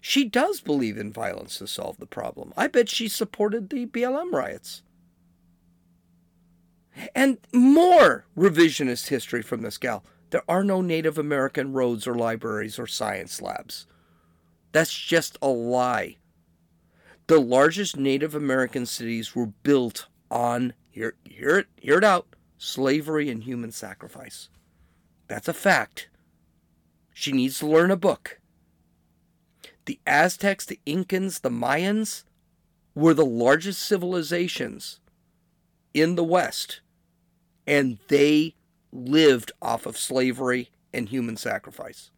She 0.00 0.24
does 0.24 0.60
believe 0.60 0.98
in 0.98 1.12
violence 1.12 1.58
to 1.58 1.66
solve 1.66 1.98
the 1.98 2.06
problem. 2.06 2.52
I 2.56 2.68
bet 2.68 2.88
she 2.88 3.08
supported 3.08 3.68
the 3.68 3.86
BLM 3.86 4.32
riots. 4.32 4.82
And 7.14 7.38
more 7.52 8.26
revisionist 8.36 9.08
history 9.08 9.42
from 9.42 9.62
this 9.62 9.78
gal. 9.78 10.04
There 10.30 10.42
are 10.48 10.64
no 10.64 10.80
Native 10.80 11.18
American 11.18 11.72
roads 11.72 12.06
or 12.06 12.14
libraries 12.14 12.78
or 12.78 12.86
science 12.86 13.40
labs. 13.40 13.86
That's 14.72 14.92
just 14.92 15.38
a 15.40 15.48
lie. 15.48 16.16
The 17.28 17.40
largest 17.40 17.96
Native 17.96 18.34
American 18.34 18.86
cities 18.86 19.34
were 19.34 19.46
built 19.46 20.06
on, 20.30 20.74
hear, 20.90 21.14
hear, 21.24 21.58
it, 21.58 21.66
hear 21.76 21.98
it 21.98 22.04
out, 22.04 22.26
slavery 22.58 23.30
and 23.30 23.42
human 23.42 23.72
sacrifice. 23.72 24.48
That's 25.28 25.48
a 25.48 25.54
fact. 25.54 26.08
She 27.12 27.32
needs 27.32 27.58
to 27.60 27.66
learn 27.66 27.90
a 27.90 27.96
book. 27.96 28.40
The 29.86 30.00
Aztecs, 30.06 30.66
the 30.66 30.80
Incans, 30.86 31.40
the 31.40 31.50
Mayans 31.50 32.24
were 32.94 33.14
the 33.14 33.24
largest 33.24 33.82
civilizations 33.82 35.00
in 35.94 36.14
the 36.14 36.24
West, 36.24 36.80
and 37.66 37.98
they 38.08 38.54
lived 38.92 39.52
off 39.60 39.86
of 39.86 39.98
slavery 39.98 40.70
and 40.92 41.08
human 41.08 41.36
sacrifice. 41.36 42.10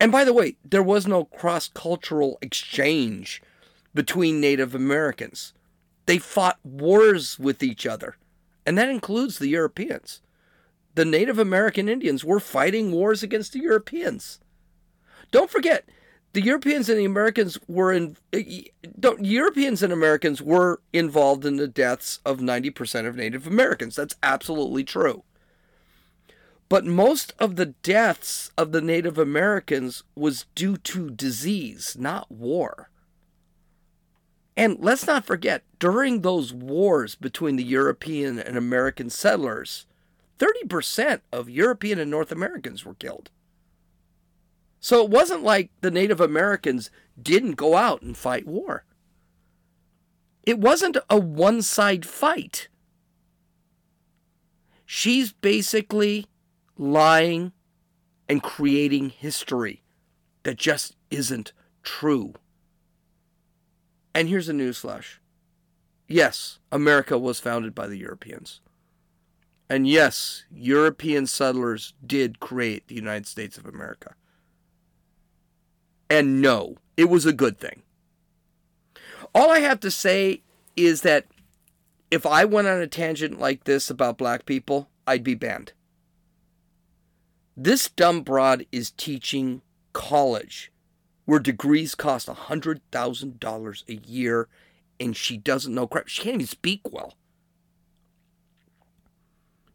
And 0.00 0.10
by 0.12 0.24
the 0.24 0.32
way, 0.32 0.56
there 0.64 0.82
was 0.82 1.06
no 1.06 1.24
cross 1.24 1.68
cultural 1.68 2.38
exchange 2.42 3.42
between 3.94 4.40
Native 4.40 4.74
Americans. 4.74 5.52
They 6.06 6.18
fought 6.18 6.58
wars 6.62 7.38
with 7.38 7.62
each 7.62 7.86
other, 7.86 8.16
and 8.66 8.76
that 8.76 8.88
includes 8.88 9.38
the 9.38 9.48
Europeans. 9.48 10.20
The 10.94 11.04
Native 11.04 11.38
American 11.38 11.88
Indians 11.88 12.24
were 12.24 12.40
fighting 12.40 12.92
wars 12.92 13.22
against 13.22 13.52
the 13.52 13.60
Europeans. 13.60 14.40
Don't 15.30 15.50
forget, 15.50 15.88
the 16.34 16.42
Europeans 16.42 16.88
and 16.88 16.98
the 16.98 17.04
Americans 17.04 17.58
were 17.68 17.92
in 17.92 18.16
eh, 18.32 18.62
Europeans 19.20 19.82
and 19.84 19.92
Americans 19.92 20.42
were 20.42 20.80
involved 20.92 21.44
in 21.44 21.56
the 21.56 21.68
deaths 21.68 22.18
of 22.26 22.40
90% 22.40 23.06
of 23.06 23.14
Native 23.14 23.46
Americans. 23.46 23.94
That's 23.94 24.16
absolutely 24.20 24.82
true. 24.82 25.22
But 26.68 26.84
most 26.84 27.34
of 27.38 27.54
the 27.54 27.66
deaths 27.66 28.50
of 28.58 28.72
the 28.72 28.80
Native 28.80 29.16
Americans 29.16 30.02
was 30.16 30.46
due 30.56 30.76
to 30.78 31.08
disease, 31.10 31.96
not 31.98 32.30
war. 32.32 32.90
And 34.56 34.78
let's 34.80 35.06
not 35.06 35.24
forget, 35.24 35.62
during 35.78 36.20
those 36.20 36.52
wars 36.52 37.14
between 37.14 37.54
the 37.54 37.64
European 37.64 38.40
and 38.40 38.56
American 38.56 39.08
settlers, 39.08 39.86
30% 40.40 41.20
of 41.32 41.48
European 41.48 42.00
and 42.00 42.10
North 42.10 42.32
Americans 42.32 42.84
were 42.84 42.94
killed. 42.94 43.30
So 44.84 45.02
it 45.02 45.08
wasn't 45.08 45.42
like 45.42 45.70
the 45.80 45.90
Native 45.90 46.20
Americans 46.20 46.90
didn't 47.20 47.52
go 47.52 47.74
out 47.74 48.02
and 48.02 48.14
fight 48.14 48.46
war. 48.46 48.84
It 50.42 50.58
wasn't 50.58 50.98
a 51.08 51.18
one 51.18 51.62
side 51.62 52.04
fight. 52.04 52.68
She's 54.84 55.32
basically 55.32 56.26
lying 56.76 57.52
and 58.28 58.42
creating 58.42 59.08
history 59.08 59.82
that 60.42 60.58
just 60.58 60.96
isn't 61.10 61.54
true. 61.82 62.34
And 64.14 64.28
here's 64.28 64.50
a 64.50 64.52
newsflash 64.52 65.16
yes, 66.08 66.58
America 66.70 67.18
was 67.18 67.40
founded 67.40 67.74
by 67.74 67.86
the 67.86 67.96
Europeans. 67.96 68.60
And 69.66 69.88
yes, 69.88 70.44
European 70.52 71.26
settlers 71.26 71.94
did 72.06 72.38
create 72.38 72.88
the 72.88 72.96
United 72.96 73.26
States 73.26 73.56
of 73.56 73.64
America 73.64 74.14
and 76.08 76.40
no, 76.40 76.76
it 76.96 77.08
was 77.08 77.26
a 77.26 77.32
good 77.32 77.58
thing. 77.58 77.82
All 79.34 79.50
I 79.50 79.60
have 79.60 79.80
to 79.80 79.90
say 79.90 80.42
is 80.76 81.02
that 81.02 81.26
if 82.10 82.24
I 82.24 82.44
went 82.44 82.68
on 82.68 82.80
a 82.80 82.86
tangent 82.86 83.40
like 83.40 83.64
this 83.64 83.90
about 83.90 84.18
black 84.18 84.46
people, 84.46 84.88
I'd 85.06 85.24
be 85.24 85.34
banned. 85.34 85.72
This 87.56 87.88
dumb 87.88 88.22
broad 88.22 88.66
is 88.72 88.90
teaching 88.90 89.62
college 89.92 90.72
where 91.24 91.38
degrees 91.38 91.94
cost 91.94 92.28
$100,000 92.28 93.88
a 93.88 93.94
year 94.06 94.48
and 95.00 95.16
she 95.16 95.36
doesn't 95.36 95.74
know 95.74 95.86
crap. 95.86 96.08
She 96.08 96.22
can't 96.22 96.34
even 96.34 96.46
speak 96.46 96.80
well. 96.90 97.14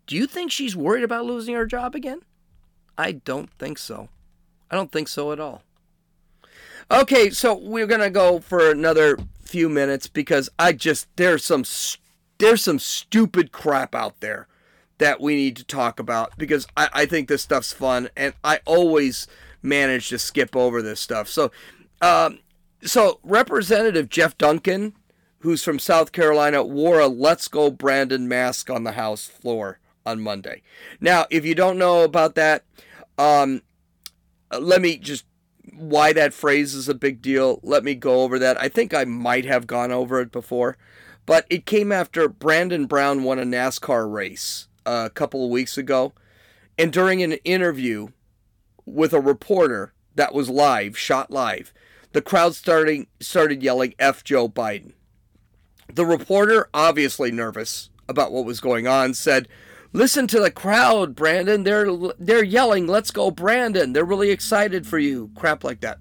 Do 0.07 0.15
you 0.15 0.27
think 0.27 0.51
she's 0.51 0.75
worried 0.75 1.03
about 1.03 1.25
losing 1.25 1.55
her 1.55 1.65
job 1.65 1.95
again? 1.95 2.21
I 2.97 3.13
don't 3.13 3.51
think 3.59 3.77
so. 3.77 4.09
I 4.71 4.75
don't 4.75 4.91
think 4.91 5.07
so 5.07 5.31
at 5.31 5.39
all. 5.39 5.63
Okay, 6.91 7.29
so 7.29 7.53
we're 7.53 7.85
gonna 7.85 8.09
go 8.09 8.39
for 8.39 8.71
another 8.71 9.19
few 9.43 9.69
minutes 9.69 10.07
because 10.07 10.49
I 10.57 10.73
just 10.73 11.07
there's 11.17 11.43
some 11.43 11.63
there's 12.39 12.63
some 12.63 12.79
stupid 12.79 13.51
crap 13.51 13.93
out 13.93 14.21
there 14.21 14.47
that 14.97 15.21
we 15.21 15.35
need 15.35 15.55
to 15.57 15.63
talk 15.63 15.99
about 15.99 16.35
because 16.37 16.67
I, 16.75 16.89
I 16.91 17.05
think 17.05 17.27
this 17.27 17.43
stuff's 17.43 17.71
fun 17.71 18.09
and 18.17 18.33
I 18.43 18.59
always 18.65 19.27
manage 19.61 20.09
to 20.09 20.17
skip 20.17 20.55
over 20.55 20.81
this 20.81 20.99
stuff. 20.99 21.27
So, 21.27 21.51
um, 22.01 22.39
so 22.81 23.19
Representative 23.23 24.09
Jeff 24.09 24.35
Duncan, 24.37 24.93
who's 25.39 25.63
from 25.63 25.77
South 25.77 26.11
Carolina, 26.11 26.63
wore 26.63 26.99
a 26.99 27.07
"Let's 27.07 27.47
Go 27.47 27.69
Brandon" 27.69 28.27
mask 28.27 28.71
on 28.71 28.83
the 28.83 28.93
House 28.93 29.27
floor 29.27 29.79
on 30.07 30.21
Monday. 30.21 30.63
Now, 30.99 31.27
if 31.29 31.45
you 31.45 31.53
don't 31.53 31.77
know 31.77 32.03
about 32.03 32.33
that, 32.33 32.63
um, 33.19 33.61
let 34.57 34.81
me 34.81 34.97
just 34.97 35.25
why 35.75 36.13
that 36.13 36.33
phrase 36.33 36.73
is 36.73 36.89
a 36.89 36.93
big 36.93 37.21
deal, 37.21 37.59
let 37.63 37.83
me 37.83 37.95
go 37.95 38.21
over 38.21 38.39
that. 38.39 38.59
I 38.61 38.69
think 38.69 38.93
I 38.93 39.05
might 39.05 39.45
have 39.45 39.67
gone 39.67 39.91
over 39.91 40.19
it 40.19 40.31
before, 40.31 40.77
but 41.25 41.45
it 41.49 41.65
came 41.65 41.91
after 41.91 42.27
Brandon 42.27 42.85
Brown 42.85 43.23
won 43.23 43.39
a 43.39 43.43
NASCAR 43.43 44.11
race 44.11 44.67
uh, 44.85 45.03
a 45.05 45.09
couple 45.09 45.43
of 45.43 45.51
weeks 45.51 45.77
ago. 45.77 46.13
And 46.77 46.93
during 46.93 47.21
an 47.21 47.33
interview 47.43 48.09
with 48.85 49.13
a 49.13 49.19
reporter 49.19 49.93
that 50.15 50.33
was 50.33 50.49
live, 50.49 50.97
shot 50.97 51.29
live, 51.29 51.73
the 52.13 52.21
crowd 52.21 52.55
starting 52.55 53.07
started 53.19 53.61
yelling 53.61 53.93
F 53.99 54.23
Joe 54.23 54.49
Biden. 54.49 54.93
The 55.93 56.05
reporter, 56.05 56.69
obviously 56.73 57.31
nervous 57.31 57.89
about 58.07 58.31
what 58.31 58.45
was 58.45 58.59
going 58.59 58.87
on, 58.87 59.13
said, 59.13 59.47
Listen 59.91 60.27
to 60.27 60.39
the 60.39 60.51
crowd, 60.51 61.15
Brandon. 61.15 61.63
They're 61.63 61.91
they're 62.19 62.43
yelling, 62.43 62.85
"Let's 62.85 63.11
go, 63.11 63.31
Brandon." 63.31 63.93
They're 63.93 64.05
really 64.05 64.29
excited 64.29 64.85
for 64.85 64.99
you. 64.99 65.31
Crap 65.35 65.63
like 65.63 65.81
that. 65.81 65.97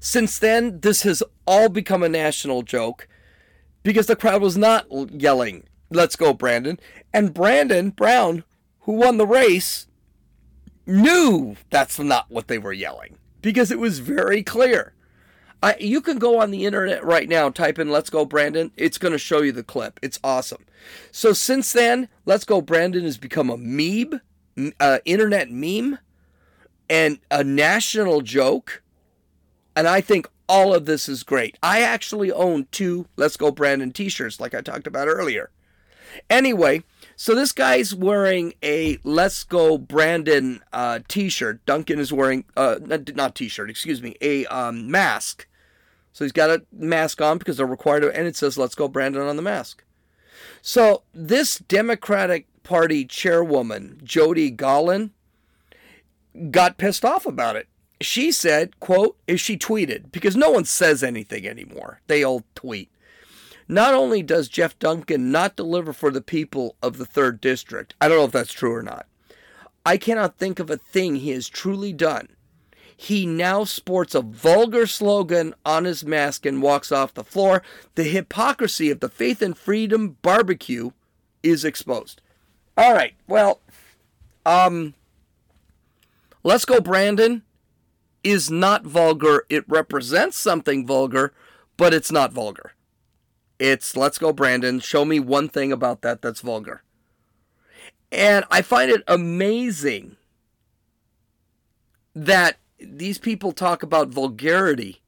Since 0.00 0.38
then, 0.38 0.80
this 0.80 1.02
has 1.02 1.22
all 1.46 1.68
become 1.68 2.02
a 2.02 2.08
national 2.08 2.62
joke 2.62 3.06
because 3.82 4.06
the 4.06 4.16
crowd 4.16 4.42
was 4.42 4.56
not 4.56 4.86
yelling, 5.10 5.64
"Let's 5.90 6.16
go, 6.16 6.32
Brandon." 6.32 6.80
And 7.12 7.32
Brandon 7.32 7.90
Brown, 7.90 8.44
who 8.80 8.92
won 8.92 9.18
the 9.18 9.26
race, 9.26 9.86
knew 10.84 11.56
that's 11.70 11.98
not 11.98 12.30
what 12.30 12.48
they 12.48 12.58
were 12.58 12.72
yelling 12.72 13.18
because 13.40 13.70
it 13.70 13.78
was 13.78 14.00
very 14.00 14.42
clear. 14.42 14.94
I, 15.62 15.76
you 15.80 16.00
can 16.00 16.18
go 16.18 16.40
on 16.40 16.50
the 16.50 16.66
internet 16.66 17.04
right 17.04 17.28
now, 17.28 17.50
type 17.50 17.78
in 17.78 17.90
Let's 17.90 18.10
Go 18.10 18.24
Brandon. 18.24 18.70
It's 18.76 18.98
going 18.98 19.12
to 19.12 19.18
show 19.18 19.42
you 19.42 19.50
the 19.50 19.64
clip. 19.64 19.98
It's 20.02 20.20
awesome. 20.22 20.64
So 21.10 21.32
since 21.32 21.72
then, 21.72 22.08
Let's 22.26 22.44
Go 22.44 22.60
Brandon 22.60 23.02
has 23.02 23.18
become 23.18 23.50
a 23.50 23.56
meme, 23.56 24.20
uh, 24.78 24.98
internet 25.04 25.50
meme, 25.50 25.98
and 26.88 27.18
a 27.30 27.42
national 27.42 28.20
joke. 28.20 28.82
And 29.74 29.88
I 29.88 30.00
think 30.00 30.28
all 30.48 30.72
of 30.74 30.86
this 30.86 31.08
is 31.08 31.22
great. 31.24 31.58
I 31.62 31.82
actually 31.82 32.30
own 32.30 32.68
two 32.70 33.06
Let's 33.16 33.36
Go 33.36 33.50
Brandon 33.50 33.90
t 33.90 34.08
shirts, 34.08 34.38
like 34.38 34.54
I 34.54 34.60
talked 34.60 34.86
about 34.86 35.08
earlier. 35.08 35.50
Anyway, 36.30 36.84
so 37.16 37.34
this 37.34 37.52
guy's 37.52 37.94
wearing 37.94 38.54
a 38.62 38.98
Let's 39.04 39.44
Go 39.44 39.76
Brandon 39.76 40.60
uh, 40.72 41.00
t-shirt. 41.08 41.64
Duncan 41.66 41.98
is 41.98 42.12
wearing 42.12 42.44
uh, 42.56 42.76
not 43.14 43.34
t-shirt, 43.34 43.68
excuse 43.68 44.02
me, 44.02 44.16
a 44.20 44.46
um, 44.46 44.90
mask. 44.90 45.46
So 46.18 46.24
he's 46.24 46.32
got 46.32 46.50
a 46.50 46.64
mask 46.72 47.22
on 47.22 47.38
because 47.38 47.58
they're 47.58 47.64
required 47.64 48.00
to, 48.00 48.10
and 48.12 48.26
it 48.26 48.34
says 48.34 48.58
"Let's 48.58 48.74
go, 48.74 48.88
Brandon" 48.88 49.22
on 49.22 49.36
the 49.36 49.42
mask. 49.42 49.84
So 50.60 51.04
this 51.14 51.58
Democratic 51.58 52.48
Party 52.64 53.04
chairwoman, 53.04 54.00
Jody 54.02 54.50
Gollin, 54.50 55.10
got 56.50 56.76
pissed 56.76 57.04
off 57.04 57.24
about 57.24 57.54
it. 57.54 57.68
She 58.00 58.32
said, 58.32 58.80
"quote," 58.80 59.16
is 59.28 59.40
she 59.40 59.56
tweeted 59.56 60.10
because 60.10 60.34
no 60.34 60.50
one 60.50 60.64
says 60.64 61.04
anything 61.04 61.46
anymore. 61.46 62.00
They 62.08 62.24
all 62.24 62.42
tweet. 62.56 62.90
Not 63.68 63.94
only 63.94 64.20
does 64.20 64.48
Jeff 64.48 64.76
Duncan 64.80 65.30
not 65.30 65.54
deliver 65.54 65.92
for 65.92 66.10
the 66.10 66.20
people 66.20 66.74
of 66.82 66.98
the 66.98 67.06
third 67.06 67.40
district, 67.40 67.94
I 68.00 68.08
don't 68.08 68.18
know 68.18 68.24
if 68.24 68.32
that's 68.32 68.52
true 68.52 68.74
or 68.74 68.82
not. 68.82 69.06
I 69.86 69.96
cannot 69.96 70.36
think 70.36 70.58
of 70.58 70.68
a 70.68 70.78
thing 70.78 71.14
he 71.14 71.30
has 71.30 71.48
truly 71.48 71.92
done 71.92 72.30
he 73.00 73.26
now 73.26 73.62
sports 73.62 74.12
a 74.12 74.20
vulgar 74.20 74.84
slogan 74.84 75.54
on 75.64 75.84
his 75.84 76.04
mask 76.04 76.44
and 76.44 76.60
walks 76.60 76.90
off 76.90 77.14
the 77.14 77.22
floor. 77.22 77.62
The 77.94 78.02
hypocrisy 78.02 78.90
of 78.90 78.98
the 78.98 79.08
Faith 79.08 79.40
and 79.40 79.56
Freedom 79.56 80.16
barbecue 80.20 80.90
is 81.44 81.64
exposed. 81.64 82.20
All 82.76 82.92
right, 82.92 83.14
well, 83.28 83.60
um, 84.44 84.94
let's 86.42 86.64
go, 86.64 86.80
Brandon. 86.80 87.42
is 88.24 88.50
not 88.50 88.84
vulgar. 88.84 89.44
It 89.48 89.64
represents 89.68 90.36
something 90.36 90.84
vulgar, 90.84 91.32
but 91.76 91.94
it's 91.94 92.10
not 92.10 92.32
vulgar. 92.32 92.72
It's 93.60 93.96
let's 93.96 94.18
go, 94.18 94.32
Brandon. 94.32 94.80
Show 94.80 95.04
me 95.04 95.20
one 95.20 95.48
thing 95.48 95.70
about 95.70 96.02
that 96.02 96.20
that's 96.20 96.40
vulgar. 96.40 96.82
And 98.10 98.44
I 98.50 98.62
find 98.62 98.90
it 98.90 99.02
amazing 99.06 100.16
that 102.14 102.56
these 102.80 103.18
people 103.18 103.52
talk 103.52 103.82
about 103.82 104.08
vulgarity 104.08 105.00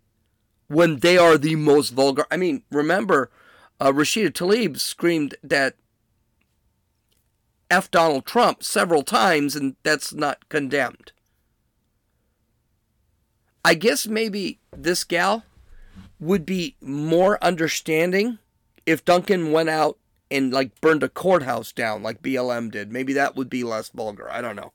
when 0.69 0.99
they 0.99 1.19
are 1.19 1.37
the 1.37 1.57
most 1.57 1.91
vulgar. 1.91 2.27
I 2.31 2.37
mean, 2.37 2.63
remember, 2.71 3.31
uh, 3.81 3.93
Rashida 3.93 4.31
Tlaib 4.31 4.79
screamed 4.79 5.35
that 5.43 5.77
F 7.71 7.91
Donald 7.91 8.27
Trump 8.27 8.63
several 8.63 9.03
times, 9.03 9.55
and 9.55 9.77
that's 9.83 10.13
not 10.13 10.49
condemned. 10.49 11.13
I 13.65 13.75
guess 13.75 14.07
maybe 14.07 14.59
this 14.77 15.05
gal 15.05 15.45
would 16.19 16.45
be 16.47 16.77
more 16.81 17.43
understanding 17.43 18.39
if 18.87 19.05
Duncan 19.05 19.53
went 19.53 19.69
out 19.69 19.99
and 20.31 20.53
like 20.53 20.81
burned 20.81 21.03
a 21.03 21.09
courthouse 21.09 21.73
down 21.73 22.03
like 22.03 22.23
BLM 22.23 22.71
did. 22.71 22.93
Maybe 22.93 23.13
that 23.15 23.37
would 23.37 23.51
be 23.51 23.65
less 23.65 23.89
vulgar. 23.89 24.31
I 24.31 24.41
don't 24.41 24.57
know. 24.57 24.73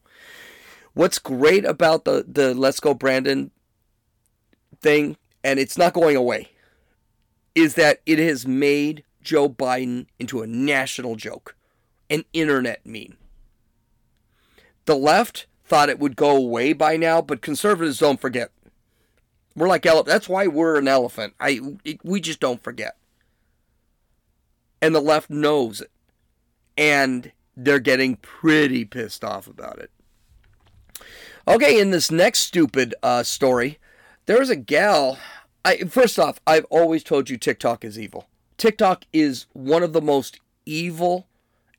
What's 0.96 1.20
great 1.20 1.66
about 1.66 2.06
the 2.06 2.26
the 2.28 2.56
Let's 2.56 2.80
Go 2.80 2.94
Brandon 2.94 3.52
thing, 4.82 5.18
and 5.44 5.60
it's 5.60 5.78
not 5.78 5.94
going 5.94 6.16
away, 6.16 6.50
is 7.54 7.76
that 7.76 8.02
it 8.06 8.18
has 8.18 8.48
made 8.48 9.04
Joe 9.22 9.50
Biden 9.50 10.08
into 10.20 10.42
a 10.42 10.48
national 10.48 11.16
joke, 11.16 11.56
an 12.10 12.24
internet 12.32 12.86
meme. 12.86 13.18
The 14.86 14.96
left 14.96 15.48
thought 15.66 15.90
it 15.90 16.00
would 16.00 16.16
go 16.16 16.36
away 16.36 16.72
by 16.72 16.96
now, 16.96 17.22
but 17.22 17.42
conservatives 17.42 18.00
don't 18.00 18.22
forget. 18.22 18.52
We're 19.56 19.68
like 19.68 19.86
elephant. 19.86 20.08
That's 20.08 20.30
why 20.30 20.48
we're 20.48 20.78
an 20.78 20.88
elephant. 20.88 21.34
I 21.40 21.60
we 22.04 22.22
just 22.22 22.40
don't 22.40 22.64
forget. 22.64 22.96
And 24.82 24.96
the 24.96 25.02
left 25.02 25.30
knows 25.30 25.82
it. 25.82 25.92
And 26.78 27.32
they're 27.58 27.80
getting 27.80 28.18
pretty 28.18 28.86
pissed 28.86 29.24
off 29.24 29.48
about 29.48 29.80
it. 29.80 29.92
Okay, 31.48 31.80
in 31.80 31.92
this 31.92 32.10
next 32.10 32.40
stupid 32.40 32.96
uh, 33.04 33.22
story, 33.24 33.78
there 34.26 34.40
was 34.40 34.50
a 34.50 34.56
gal. 34.56 35.20
I 35.64 35.78
first 35.78 36.18
off, 36.18 36.40
I've 36.48 36.66
always 36.66 37.04
told 37.04 37.30
you 37.30 37.38
TikTok 37.38 37.86
is 37.86 38.00
evil. 38.00 38.28
TikTok 38.58 39.06
is 39.14 39.46
one 39.54 39.84
of 39.84 39.94
the 39.94 40.02
most 40.02 40.40
evil 40.66 41.28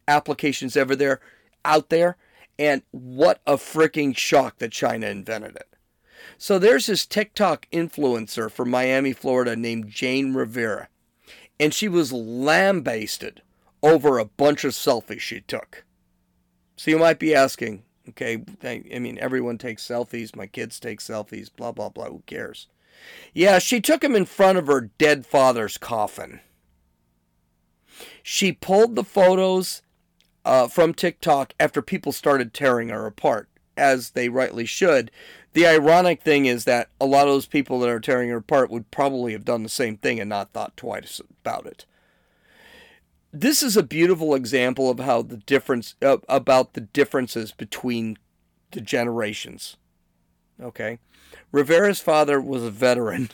applications 0.07 0.77
ever 0.77 0.95
there 0.95 1.21
out 1.65 1.89
there, 1.89 2.17
and 2.59 2.83
what 2.93 3.41
a 3.47 3.57
freaking 3.57 4.17
shock 4.17 4.59
that 4.59 4.71
China 4.71 5.09
invented 5.09 5.57
it. 5.57 5.69
So 6.39 6.59
there's 6.59 6.87
this 6.87 7.07
TikTok 7.07 7.67
influencer 7.73 8.51
from 8.51 8.71
Miami, 8.71 9.13
Florida 9.13 9.57
named 9.57 9.91
Jane 9.91 10.35
Rivera. 10.35 10.89
And 11.59 11.73
she 11.73 11.89
was 11.89 12.13
lambasted 12.13 13.43
over 13.83 14.19
a 14.19 14.27
bunch 14.27 14.65
of 14.65 14.73
selfies 14.73 15.21
she 15.21 15.41
took. 15.41 15.85
So 16.77 16.91
you 16.91 16.99
might 16.99 17.19
be 17.19 17.35
asking, 17.35 17.83
okay, 18.11 18.43
I 18.65 18.99
mean, 18.99 19.19
everyone 19.19 19.59
takes 19.59 19.87
selfies. 19.87 20.37
My 20.37 20.47
kids 20.47 20.81
take 20.81 21.01
selfies, 21.01 21.49
blah, 21.55 21.73
blah, 21.73 21.89
blah. 21.89 22.07
Who 22.07 22.23
cares? 22.27 22.69
Yeah, 23.35 23.59
she 23.59 23.81
took 23.81 24.01
them 24.01 24.17
in 24.17 24.25
front 24.25 24.59
of 24.59 24.67
her 24.67 24.91
dead 24.99 25.27
father's 25.27 25.79
coffin. 25.79 26.41
She 28.23 28.53
pulled 28.53 28.97
the 28.97 29.05
photos 29.05 29.83
uh, 30.45 30.69
from 30.69 30.95
TikTok 30.95 31.55
after 31.59 31.83
people 31.83 32.13
started 32.13 32.55
tearing 32.55 32.89
her 32.89 33.07
apart, 33.07 33.49
as 33.77 34.11
they 34.11 34.29
rightly 34.29 34.65
should. 34.65 35.11
The 35.53 35.67
ironic 35.67 36.23
thing 36.23 36.47
is 36.47 36.65
that 36.65 36.91
a 37.01 37.07
lot 37.07 37.27
of 37.27 37.35
those 37.35 37.47
people 37.47 37.81
that 37.81 37.89
are 37.89 38.01
tearing 38.01 38.29
her 38.31 38.39
apart 38.39 38.71
would 38.71 38.91
probably 38.91 39.33
have 39.33 39.45
done 39.45 39.63
the 39.63 39.69
same 39.69 39.97
thing 39.97 40.21
and 40.21 40.29
not 40.29 40.53
thought 40.53 40.77
twice 40.77 41.21
about 41.43 41.67
it. 41.67 41.87
This 43.39 43.63
is 43.63 43.77
a 43.77 43.83
beautiful 43.83 44.35
example 44.35 44.89
of 44.89 44.99
how 44.99 45.21
the 45.21 45.37
difference 45.37 45.95
uh, 46.01 46.17
about 46.27 46.73
the 46.73 46.81
differences 46.81 47.53
between 47.53 48.17
the 48.71 48.81
generations. 48.81 49.77
Okay, 50.59 51.01
Rivera's 51.53 52.01
father 52.01 52.41
was 52.41 52.63
a 52.63 52.71
veteran. 52.71 53.29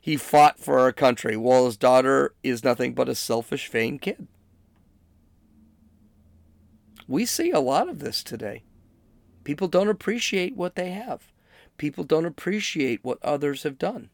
He 0.00 0.16
fought 0.16 0.58
for 0.58 0.80
our 0.80 0.90
country, 0.90 1.36
while 1.36 1.66
his 1.66 1.76
daughter 1.76 2.34
is 2.42 2.64
nothing 2.64 2.92
but 2.92 3.08
a 3.08 3.14
selfish, 3.14 3.68
vain 3.68 4.00
kid. 4.00 4.26
We 7.06 7.24
see 7.24 7.52
a 7.52 7.60
lot 7.60 7.88
of 7.88 8.00
this 8.00 8.24
today. 8.24 8.64
People 9.44 9.68
don't 9.68 9.88
appreciate 9.88 10.56
what 10.56 10.74
they 10.74 10.90
have. 10.90 11.32
People 11.76 12.02
don't 12.02 12.26
appreciate 12.26 13.04
what 13.04 13.22
others 13.22 13.62
have 13.62 13.78
done. 13.78 14.10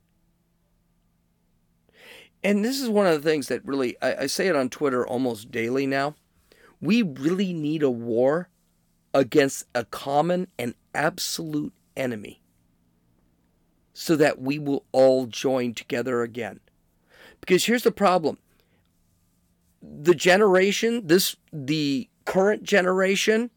And 2.42 2.64
this 2.64 2.80
is 2.80 2.88
one 2.88 3.06
of 3.06 3.22
the 3.22 3.28
things 3.28 3.48
that 3.48 3.64
really, 3.64 3.96
I, 4.00 4.22
I, 4.22 4.26
say 4.26 4.46
it 4.46 4.56
on 4.56 4.70
Twitter 4.70 5.06
almost 5.06 5.50
daily 5.50 5.86
now. 5.86 6.14
We 6.80 7.02
really 7.02 7.52
need 7.52 7.82
a 7.82 7.90
war 7.90 8.48
against 9.12 9.66
a 9.74 9.84
common 9.84 10.48
and 10.58 10.74
absolute 10.94 11.74
enemy 11.96 12.40
so 13.92 14.16
that 14.16 14.40
we 14.40 14.58
will 14.58 14.84
all 14.92 15.26
join 15.26 15.74
together 15.74 16.22
again. 16.22 16.60
Because 17.40 17.66
here's 17.66 17.82
the 17.82 17.90
problem 17.90 18.38
the 19.82 20.14
generation, 20.14 21.06
this, 21.06 21.36
the 21.52 22.08
current 22.24 22.62
generation, 22.62 23.50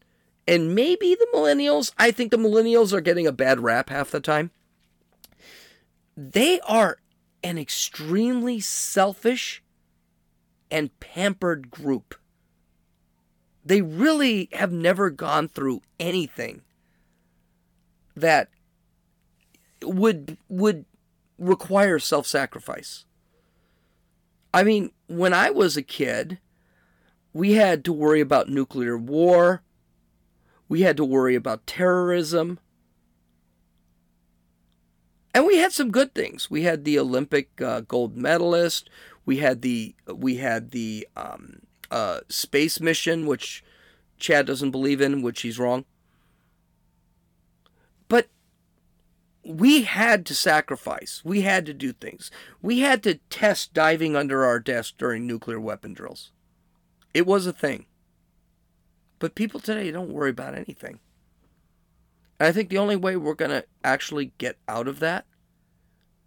and 0.46 0.74
maybe 0.74 1.14
the 1.14 1.26
millennials, 1.34 1.92
I 1.98 2.10
think 2.10 2.30
the 2.30 2.36
millennials 2.36 2.92
are 2.92 3.00
getting 3.00 3.26
a 3.26 3.32
bad 3.32 3.60
rap 3.60 3.90
half 3.90 4.10
the 4.10 4.20
time. 4.20 4.50
They 6.16 6.60
are 6.60 6.98
an 7.44 7.58
extremely 7.58 8.58
selfish 8.58 9.62
and 10.70 10.98
pampered 10.98 11.70
group. 11.70 12.16
They 13.64 13.82
really 13.82 14.48
have 14.52 14.72
never 14.72 15.10
gone 15.10 15.48
through 15.48 15.82
anything 16.00 16.62
that 18.16 18.48
would 19.82 20.38
would 20.48 20.86
require 21.38 21.98
self-sacrifice. 21.98 23.04
I 24.52 24.62
mean, 24.62 24.90
when 25.06 25.34
I 25.34 25.50
was 25.50 25.76
a 25.76 25.82
kid, 25.82 26.38
we 27.32 27.52
had 27.52 27.84
to 27.84 27.92
worry 27.92 28.20
about 28.20 28.48
nuclear 28.48 28.96
war, 28.96 29.62
we 30.68 30.82
had 30.82 30.96
to 30.96 31.04
worry 31.04 31.34
about 31.34 31.66
terrorism. 31.66 32.58
And 35.34 35.44
we 35.44 35.58
had 35.58 35.72
some 35.72 35.90
good 35.90 36.14
things. 36.14 36.48
We 36.48 36.62
had 36.62 36.84
the 36.84 36.98
Olympic 36.98 37.60
uh, 37.60 37.80
gold 37.80 38.16
medalist. 38.16 38.88
We 39.26 39.38
had 39.38 39.62
the 39.62 39.96
we 40.06 40.36
had 40.36 40.70
the 40.70 41.08
um, 41.16 41.60
uh, 41.90 42.20
space 42.28 42.80
mission, 42.80 43.26
which 43.26 43.64
Chad 44.16 44.46
doesn't 44.46 44.70
believe 44.70 45.00
in, 45.00 45.22
which 45.22 45.42
he's 45.42 45.58
wrong. 45.58 45.84
But 48.06 48.28
we 49.44 49.82
had 49.82 50.24
to 50.26 50.34
sacrifice. 50.34 51.22
We 51.24 51.40
had 51.40 51.66
to 51.66 51.74
do 51.74 51.92
things. 51.92 52.30
We 52.62 52.80
had 52.80 53.02
to 53.02 53.16
test 53.28 53.74
diving 53.74 54.14
under 54.14 54.44
our 54.44 54.60
desk 54.60 54.94
during 54.98 55.26
nuclear 55.26 55.58
weapon 55.58 55.94
drills. 55.94 56.30
It 57.12 57.26
was 57.26 57.46
a 57.46 57.52
thing. 57.52 57.86
But 59.18 59.34
people 59.34 59.58
today 59.58 59.90
don't 59.90 60.12
worry 60.12 60.30
about 60.30 60.54
anything. 60.54 61.00
And 62.38 62.48
I 62.48 62.52
think 62.52 62.68
the 62.68 62.78
only 62.78 62.96
way 62.96 63.16
we're 63.16 63.34
going 63.34 63.50
to 63.50 63.64
actually 63.82 64.32
get 64.38 64.56
out 64.68 64.88
of 64.88 65.00
that 65.00 65.24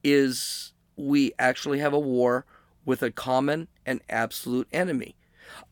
is 0.03 0.73
we 0.95 1.33
actually 1.37 1.79
have 1.79 1.93
a 1.93 1.99
war 1.99 2.45
with 2.85 3.03
a 3.03 3.11
common 3.11 3.67
and 3.85 4.01
absolute 4.09 4.67
enemy. 4.71 5.15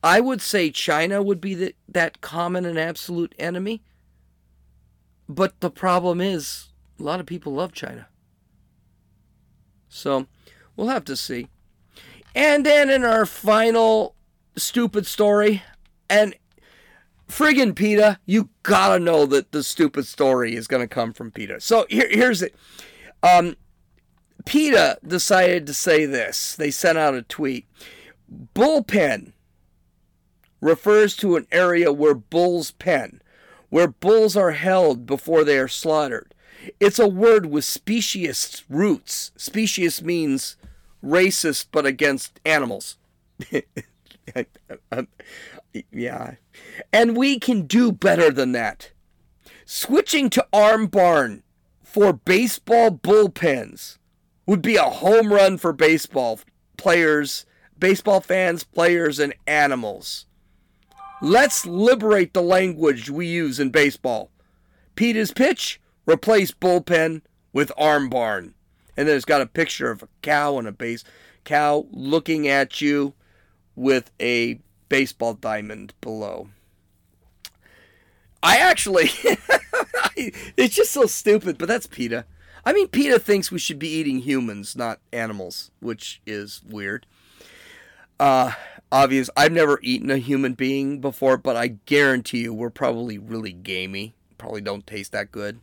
I 0.04 0.20
would 0.20 0.42
say 0.42 0.72
China 0.72 1.22
would 1.22 1.42
be 1.42 1.54
the, 1.54 1.76
that 1.88 2.22
common 2.22 2.66
and 2.66 2.78
absolute 2.78 3.34
enemy. 3.40 3.82
But 5.28 5.60
the 5.60 5.72
problem 5.72 6.22
is, 6.22 6.68
a 7.00 7.04
lot 7.04 7.20
of 7.20 7.26
people 7.26 7.54
love 7.54 7.74
China. 7.74 8.08
So 9.90 10.28
we'll 10.76 10.90
have 10.90 11.06
to 11.06 11.16
see. 11.16 11.48
And 12.36 12.66
then 12.66 12.90
in 12.90 13.04
our 13.04 13.26
final 13.26 14.16
stupid 14.56 15.06
story, 15.06 15.64
and 16.10 16.36
friggin' 17.30 17.76
PETA, 17.76 18.20
you 18.26 18.50
gotta 18.64 19.00
know 19.00 19.26
that 19.26 19.52
the 19.52 19.64
stupid 19.64 20.06
story 20.06 20.56
is 20.56 20.68
gonna 20.68 20.88
come 20.88 21.14
from 21.14 21.32
PETA. 21.32 21.62
So 21.62 21.86
here, 21.90 22.08
here's 22.10 22.42
it. 22.42 22.56
Um, 23.24 23.56
PETA 24.46 25.00
decided 25.06 25.66
to 25.68 25.74
say 25.74 26.06
this. 26.06 26.56
They 26.56 26.72
sent 26.72 26.98
out 26.98 27.16
a 27.16 27.24
tweet. 27.24 27.66
Bullpen 28.54 29.34
refers 30.62 31.16
to 31.18 31.36
an 31.36 31.48
area 31.52 31.92
where 31.92 32.16
bulls 32.16 32.72
pen, 32.72 33.22
where 33.70 33.88
bulls 33.88 34.38
are 34.38 34.52
held 34.52 35.06
before 35.06 35.44
they 35.44 35.58
are 35.58 35.68
slaughtered. 35.68 36.34
It's 36.80 37.00
a 37.00 37.08
word 37.08 37.48
with 37.48 37.66
specious 37.66 38.64
roots. 38.70 39.32
Specious 39.36 40.02
means 40.02 40.58
racist 41.04 41.68
but 41.72 41.86
against 41.86 42.40
animals. 42.46 42.98
Yeah. 45.92 46.36
And 46.94 47.18
we 47.18 47.40
can 47.40 47.68
do 47.68 47.92
better 47.92 48.32
than 48.32 48.52
that. 48.54 48.92
Switching 49.66 50.30
to 50.32 50.46
arm 50.54 50.88
barn 50.88 51.44
for 51.84 52.14
baseball 52.14 52.92
bullpens 52.92 53.98
would 54.46 54.62
be 54.62 54.76
a 54.76 54.84
home 54.84 55.34
run 55.34 55.58
for 55.58 55.74
baseball 55.74 56.40
players, 56.78 57.46
baseball 57.80 58.22
fans, 58.22 58.64
players, 58.64 59.20
and 59.20 59.34
animals. 59.48 60.26
Let's 61.22 61.66
liberate 61.66 62.34
the 62.34 62.42
language 62.42 63.10
we 63.10 63.26
use 63.26 63.60
in 63.60 63.70
baseball. 63.70 64.30
PETA's 64.96 65.32
pitch, 65.32 65.82
replace 66.06 66.52
bullpen 66.52 67.22
with 67.54 67.72
arm 67.78 68.10
barn. 68.10 68.54
And 68.98 69.08
then 69.08 69.16
it's 69.16 69.26
got 69.26 69.42
a 69.42 69.48
picture 69.48 69.90
of 69.90 70.04
a 70.04 70.10
cow 70.22 70.58
and 70.58 70.68
a 70.68 70.72
base 70.72 71.04
cow 71.44 71.88
looking 71.92 72.48
at 72.48 72.82
you 72.82 73.14
with 73.76 74.12
a 74.20 74.60
baseball 74.90 75.34
diamond 75.34 75.94
below. 76.02 76.50
I 78.42 78.58
actually, 78.58 79.10
it's 80.16 80.76
just 80.76 80.92
so 80.92 81.06
stupid, 81.06 81.58
but 81.58 81.68
that's 81.68 81.88
PETA. 81.88 82.26
I 82.64 82.74
mean, 82.74 82.88
PETA 82.88 83.20
thinks 83.20 83.52
we 83.52 83.60
should 83.60 83.80
be 83.80 83.90
eating 83.90 84.20
humans, 84.20 84.76
not 84.76 85.00
animals, 85.12 85.72
which 85.80 86.22
is 86.26 86.62
weird. 86.68 87.06
Uh, 88.20 88.54
obvious. 88.92 89.30
I've 89.36 89.52
never 89.52 89.80
eaten 89.82 90.10
a 90.10 90.18
human 90.18 90.54
being 90.54 91.00
before, 91.00 91.38
but 91.38 91.56
I 91.56 91.68
guarantee 91.86 92.44
you 92.44 92.54
we're 92.54 92.70
probably 92.70 93.18
really 93.18 93.52
gamey. 93.52 94.16
Probably 94.38 94.62
don't 94.62 94.88
taste 94.88 95.12
that 95.12 95.32
good. 95.32 95.60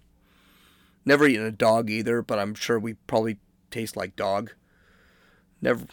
Never 1.05 1.27
eaten 1.27 1.45
a 1.47 1.51
dog 1.51 1.91
either, 1.91 2.23
but 2.23 2.39
I'm 2.39 2.55
sure 2.55 2.79
we 2.79 2.95
probably 2.95 3.39
taste 3.71 3.97
like 3.97 4.17
dog. 4.17 4.53
Never. 5.61 5.87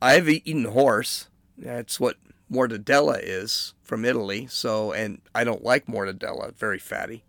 I've 0.00 0.28
eaten 0.28 0.64
horse. 0.66 1.28
That's 1.58 2.00
what 2.00 2.16
mortadella 2.50 3.20
is 3.22 3.74
from 3.82 4.04
Italy. 4.04 4.46
So, 4.50 4.92
and 4.92 5.20
I 5.34 5.44
don't 5.44 5.64
like 5.64 5.86
mortadella, 5.86 6.54
very 6.54 6.78
fatty. 6.78 7.24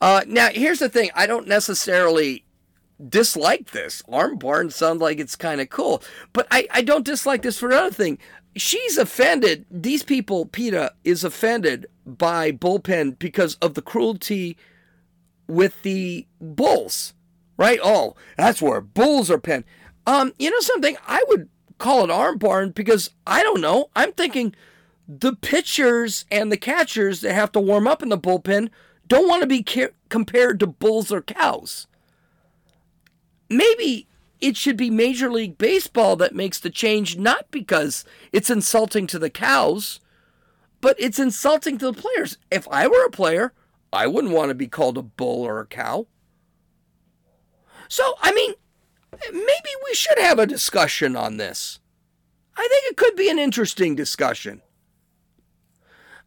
Uh, 0.00 0.22
now, 0.26 0.48
here's 0.48 0.80
the 0.80 0.88
thing 0.88 1.10
I 1.14 1.26
don't 1.26 1.48
necessarily 1.48 2.44
dislike 3.08 3.70
this. 3.70 4.02
Arm 4.08 4.36
barn 4.36 4.70
sounds 4.70 5.00
like 5.00 5.18
it's 5.18 5.36
kind 5.36 5.60
of 5.60 5.68
cool, 5.70 6.02
but 6.32 6.46
I, 6.50 6.66
I 6.70 6.82
don't 6.82 7.04
dislike 7.04 7.42
this 7.42 7.58
for 7.58 7.68
another 7.68 7.90
thing. 7.90 8.18
She's 8.56 8.98
offended, 8.98 9.66
these 9.70 10.02
people, 10.02 10.46
PETA, 10.46 10.92
is 11.02 11.24
offended 11.24 11.86
by 12.06 12.52
bullpen 12.52 13.18
because 13.18 13.56
of 13.56 13.74
the 13.74 13.82
cruelty 13.82 14.56
with 15.48 15.82
the 15.82 16.26
bulls, 16.40 17.14
right? 17.56 17.80
Oh, 17.82 18.14
that's 18.36 18.62
where 18.62 18.80
bulls 18.80 19.30
are 19.30 19.38
penned. 19.38 19.64
Um, 20.06 20.32
you 20.38 20.50
know 20.50 20.60
something? 20.60 20.96
I 21.06 21.24
would 21.28 21.48
call 21.78 22.04
it 22.04 22.10
arm 22.10 22.38
barn 22.38 22.70
because 22.70 23.10
I 23.26 23.42
don't 23.42 23.60
know. 23.60 23.90
I'm 23.94 24.12
thinking 24.12 24.54
the 25.08 25.34
pitchers 25.34 26.24
and 26.30 26.50
the 26.50 26.56
catchers 26.56 27.20
that 27.20 27.34
have 27.34 27.52
to 27.52 27.60
warm 27.60 27.86
up 27.86 28.02
in 28.02 28.08
the 28.08 28.18
bullpen 28.18 28.70
don't 29.06 29.28
want 29.28 29.42
to 29.42 29.46
be 29.46 29.62
ca- 29.62 29.92
compared 30.08 30.60
to 30.60 30.66
bulls 30.66 31.12
or 31.12 31.20
cows. 31.20 31.86
Maybe 33.50 34.08
it 34.40 34.56
should 34.56 34.76
be 34.76 34.90
Major 34.90 35.30
League 35.30 35.58
Baseball 35.58 36.16
that 36.16 36.34
makes 36.34 36.58
the 36.58 36.70
change, 36.70 37.16
not 37.16 37.50
because 37.50 38.04
it's 38.32 38.50
insulting 38.50 39.06
to 39.08 39.18
the 39.18 39.30
cows, 39.30 40.00
but 40.80 40.96
it's 40.98 41.18
insulting 41.18 41.78
to 41.78 41.86
the 41.86 42.00
players. 42.00 42.38
If 42.50 42.66
I 42.70 42.86
were 42.86 43.04
a 43.04 43.10
player, 43.10 43.52
I 43.92 44.06
wouldn't 44.06 44.34
want 44.34 44.50
to 44.50 44.54
be 44.54 44.66
called 44.66 44.98
a 44.98 45.02
bull 45.02 45.42
or 45.42 45.60
a 45.60 45.66
cow. 45.66 46.06
So, 47.88 48.14
I 48.20 48.32
mean, 48.32 48.54
maybe 49.32 49.70
we 49.84 49.94
should 49.94 50.18
have 50.18 50.38
a 50.38 50.46
discussion 50.46 51.16
on 51.16 51.36
this. 51.36 51.80
I 52.56 52.68
think 52.70 52.84
it 52.86 52.96
could 52.96 53.16
be 53.16 53.30
an 53.30 53.38
interesting 53.38 53.94
discussion. 53.94 54.62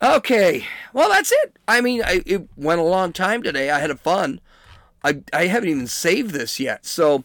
Okay, 0.02 0.66
well, 0.94 1.10
that's 1.10 1.32
it. 1.32 1.58
I 1.68 1.82
mean, 1.82 2.04
I, 2.04 2.22
it 2.26 2.48
went 2.56 2.82
a 2.82 2.84
long 2.84 3.14
time 3.14 3.42
today. 3.42 3.72
I 3.72 3.80
had 3.80 3.90
a 3.90 3.96
fun. 3.96 4.40
I, 5.04 5.22
I 5.34 5.48
haven't 5.48 5.70
even 5.70 5.88
saved 5.88 6.32
this 6.32 6.60
yet. 6.60 6.86
So, 6.86 7.24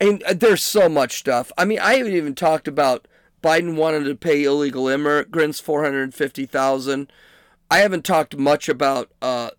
and 0.00 0.22
uh, 0.24 0.34
there's 0.34 0.62
so 0.62 0.88
much 0.88 1.18
stuff. 1.18 1.52
I 1.56 1.64
mean, 1.64 1.78
I 1.78 1.94
haven't 1.94 2.14
even 2.14 2.34
talked 2.34 2.66
about 2.66 3.06
Biden 3.42 3.76
wanted 3.76 4.04
to 4.04 4.16
pay 4.16 4.42
illegal 4.42 4.88
immigrants 4.88 5.60
450,000. 5.60 7.12
I 7.70 7.78
haven't 7.78 8.04
talked 8.04 8.36
much 8.36 8.68
about 8.68 9.12
uh, 9.22 9.50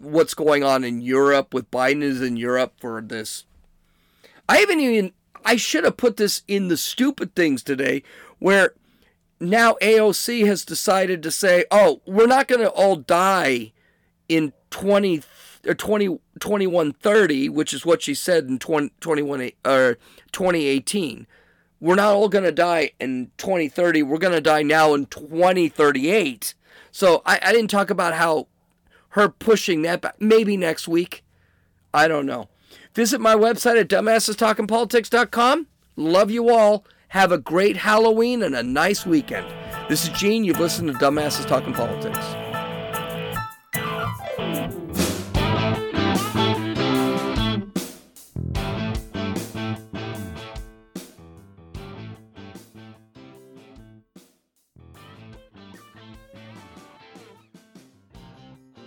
what's 0.00 0.34
going 0.34 0.64
on 0.64 0.84
in 0.84 1.00
Europe 1.00 1.54
with 1.54 1.70
Biden 1.70 2.02
is 2.02 2.20
in 2.20 2.36
Europe 2.36 2.74
for 2.78 3.00
this. 3.00 3.46
I 4.48 4.58
haven't 4.58 4.80
even 4.80 5.12
I 5.44 5.56
should 5.56 5.84
have 5.84 5.96
put 5.96 6.16
this 6.16 6.42
in 6.48 6.68
the 6.68 6.76
stupid 6.76 7.34
things 7.34 7.62
today 7.62 8.02
where 8.38 8.74
now 9.38 9.76
AOC 9.82 10.46
has 10.46 10.64
decided 10.64 11.22
to 11.22 11.30
say, 11.30 11.64
"Oh, 11.70 12.00
we're 12.06 12.26
not 12.26 12.48
going 12.48 12.62
to 12.62 12.70
all 12.70 12.96
die 12.96 13.72
in 14.28 14.52
20 14.70 15.22
or 15.66 15.74
20 15.74 16.20
2130, 16.40 17.48
which 17.48 17.72
is 17.72 17.86
what 17.86 18.02
she 18.02 18.14
said 18.14 18.46
in 18.46 18.56
uh, 18.56 18.58
20, 18.58 18.90
21 19.00 19.50
or 19.64 19.98
2018. 20.32 21.26
We're 21.78 21.94
not 21.94 22.14
all 22.14 22.28
going 22.28 22.44
to 22.44 22.52
die 22.52 22.92
in 22.98 23.30
2030. 23.36 24.02
We're 24.02 24.18
going 24.18 24.32
to 24.32 24.40
die 24.40 24.62
now 24.62 24.94
in 24.94 25.06
2038." 25.06 26.54
So 26.90 27.22
I, 27.26 27.38
I 27.42 27.52
didn't 27.52 27.70
talk 27.70 27.90
about 27.90 28.14
how 28.14 28.48
her 29.10 29.28
pushing 29.28 29.82
that 29.82 30.00
back. 30.00 30.16
Maybe 30.20 30.56
next 30.56 30.88
week. 30.88 31.22
I 31.92 32.08
don't 32.08 32.26
know. 32.26 32.48
Visit 32.96 33.20
my 33.20 33.34
website 33.34 33.78
at 33.78 33.88
dumbassestalkingpolitics.com. 33.88 35.66
Love 35.96 36.30
you 36.30 36.48
all. 36.48 36.86
Have 37.08 37.30
a 37.30 37.36
great 37.36 37.76
Halloween 37.76 38.42
and 38.42 38.56
a 38.56 38.62
nice 38.62 39.04
weekend. 39.04 39.46
This 39.90 40.04
is 40.04 40.08
Gene. 40.18 40.44
You've 40.44 40.60
listened 40.60 40.88
to 40.88 40.94
Dumbasses 40.94 41.46
Talking 41.46 41.74
Politics. 41.74 42.45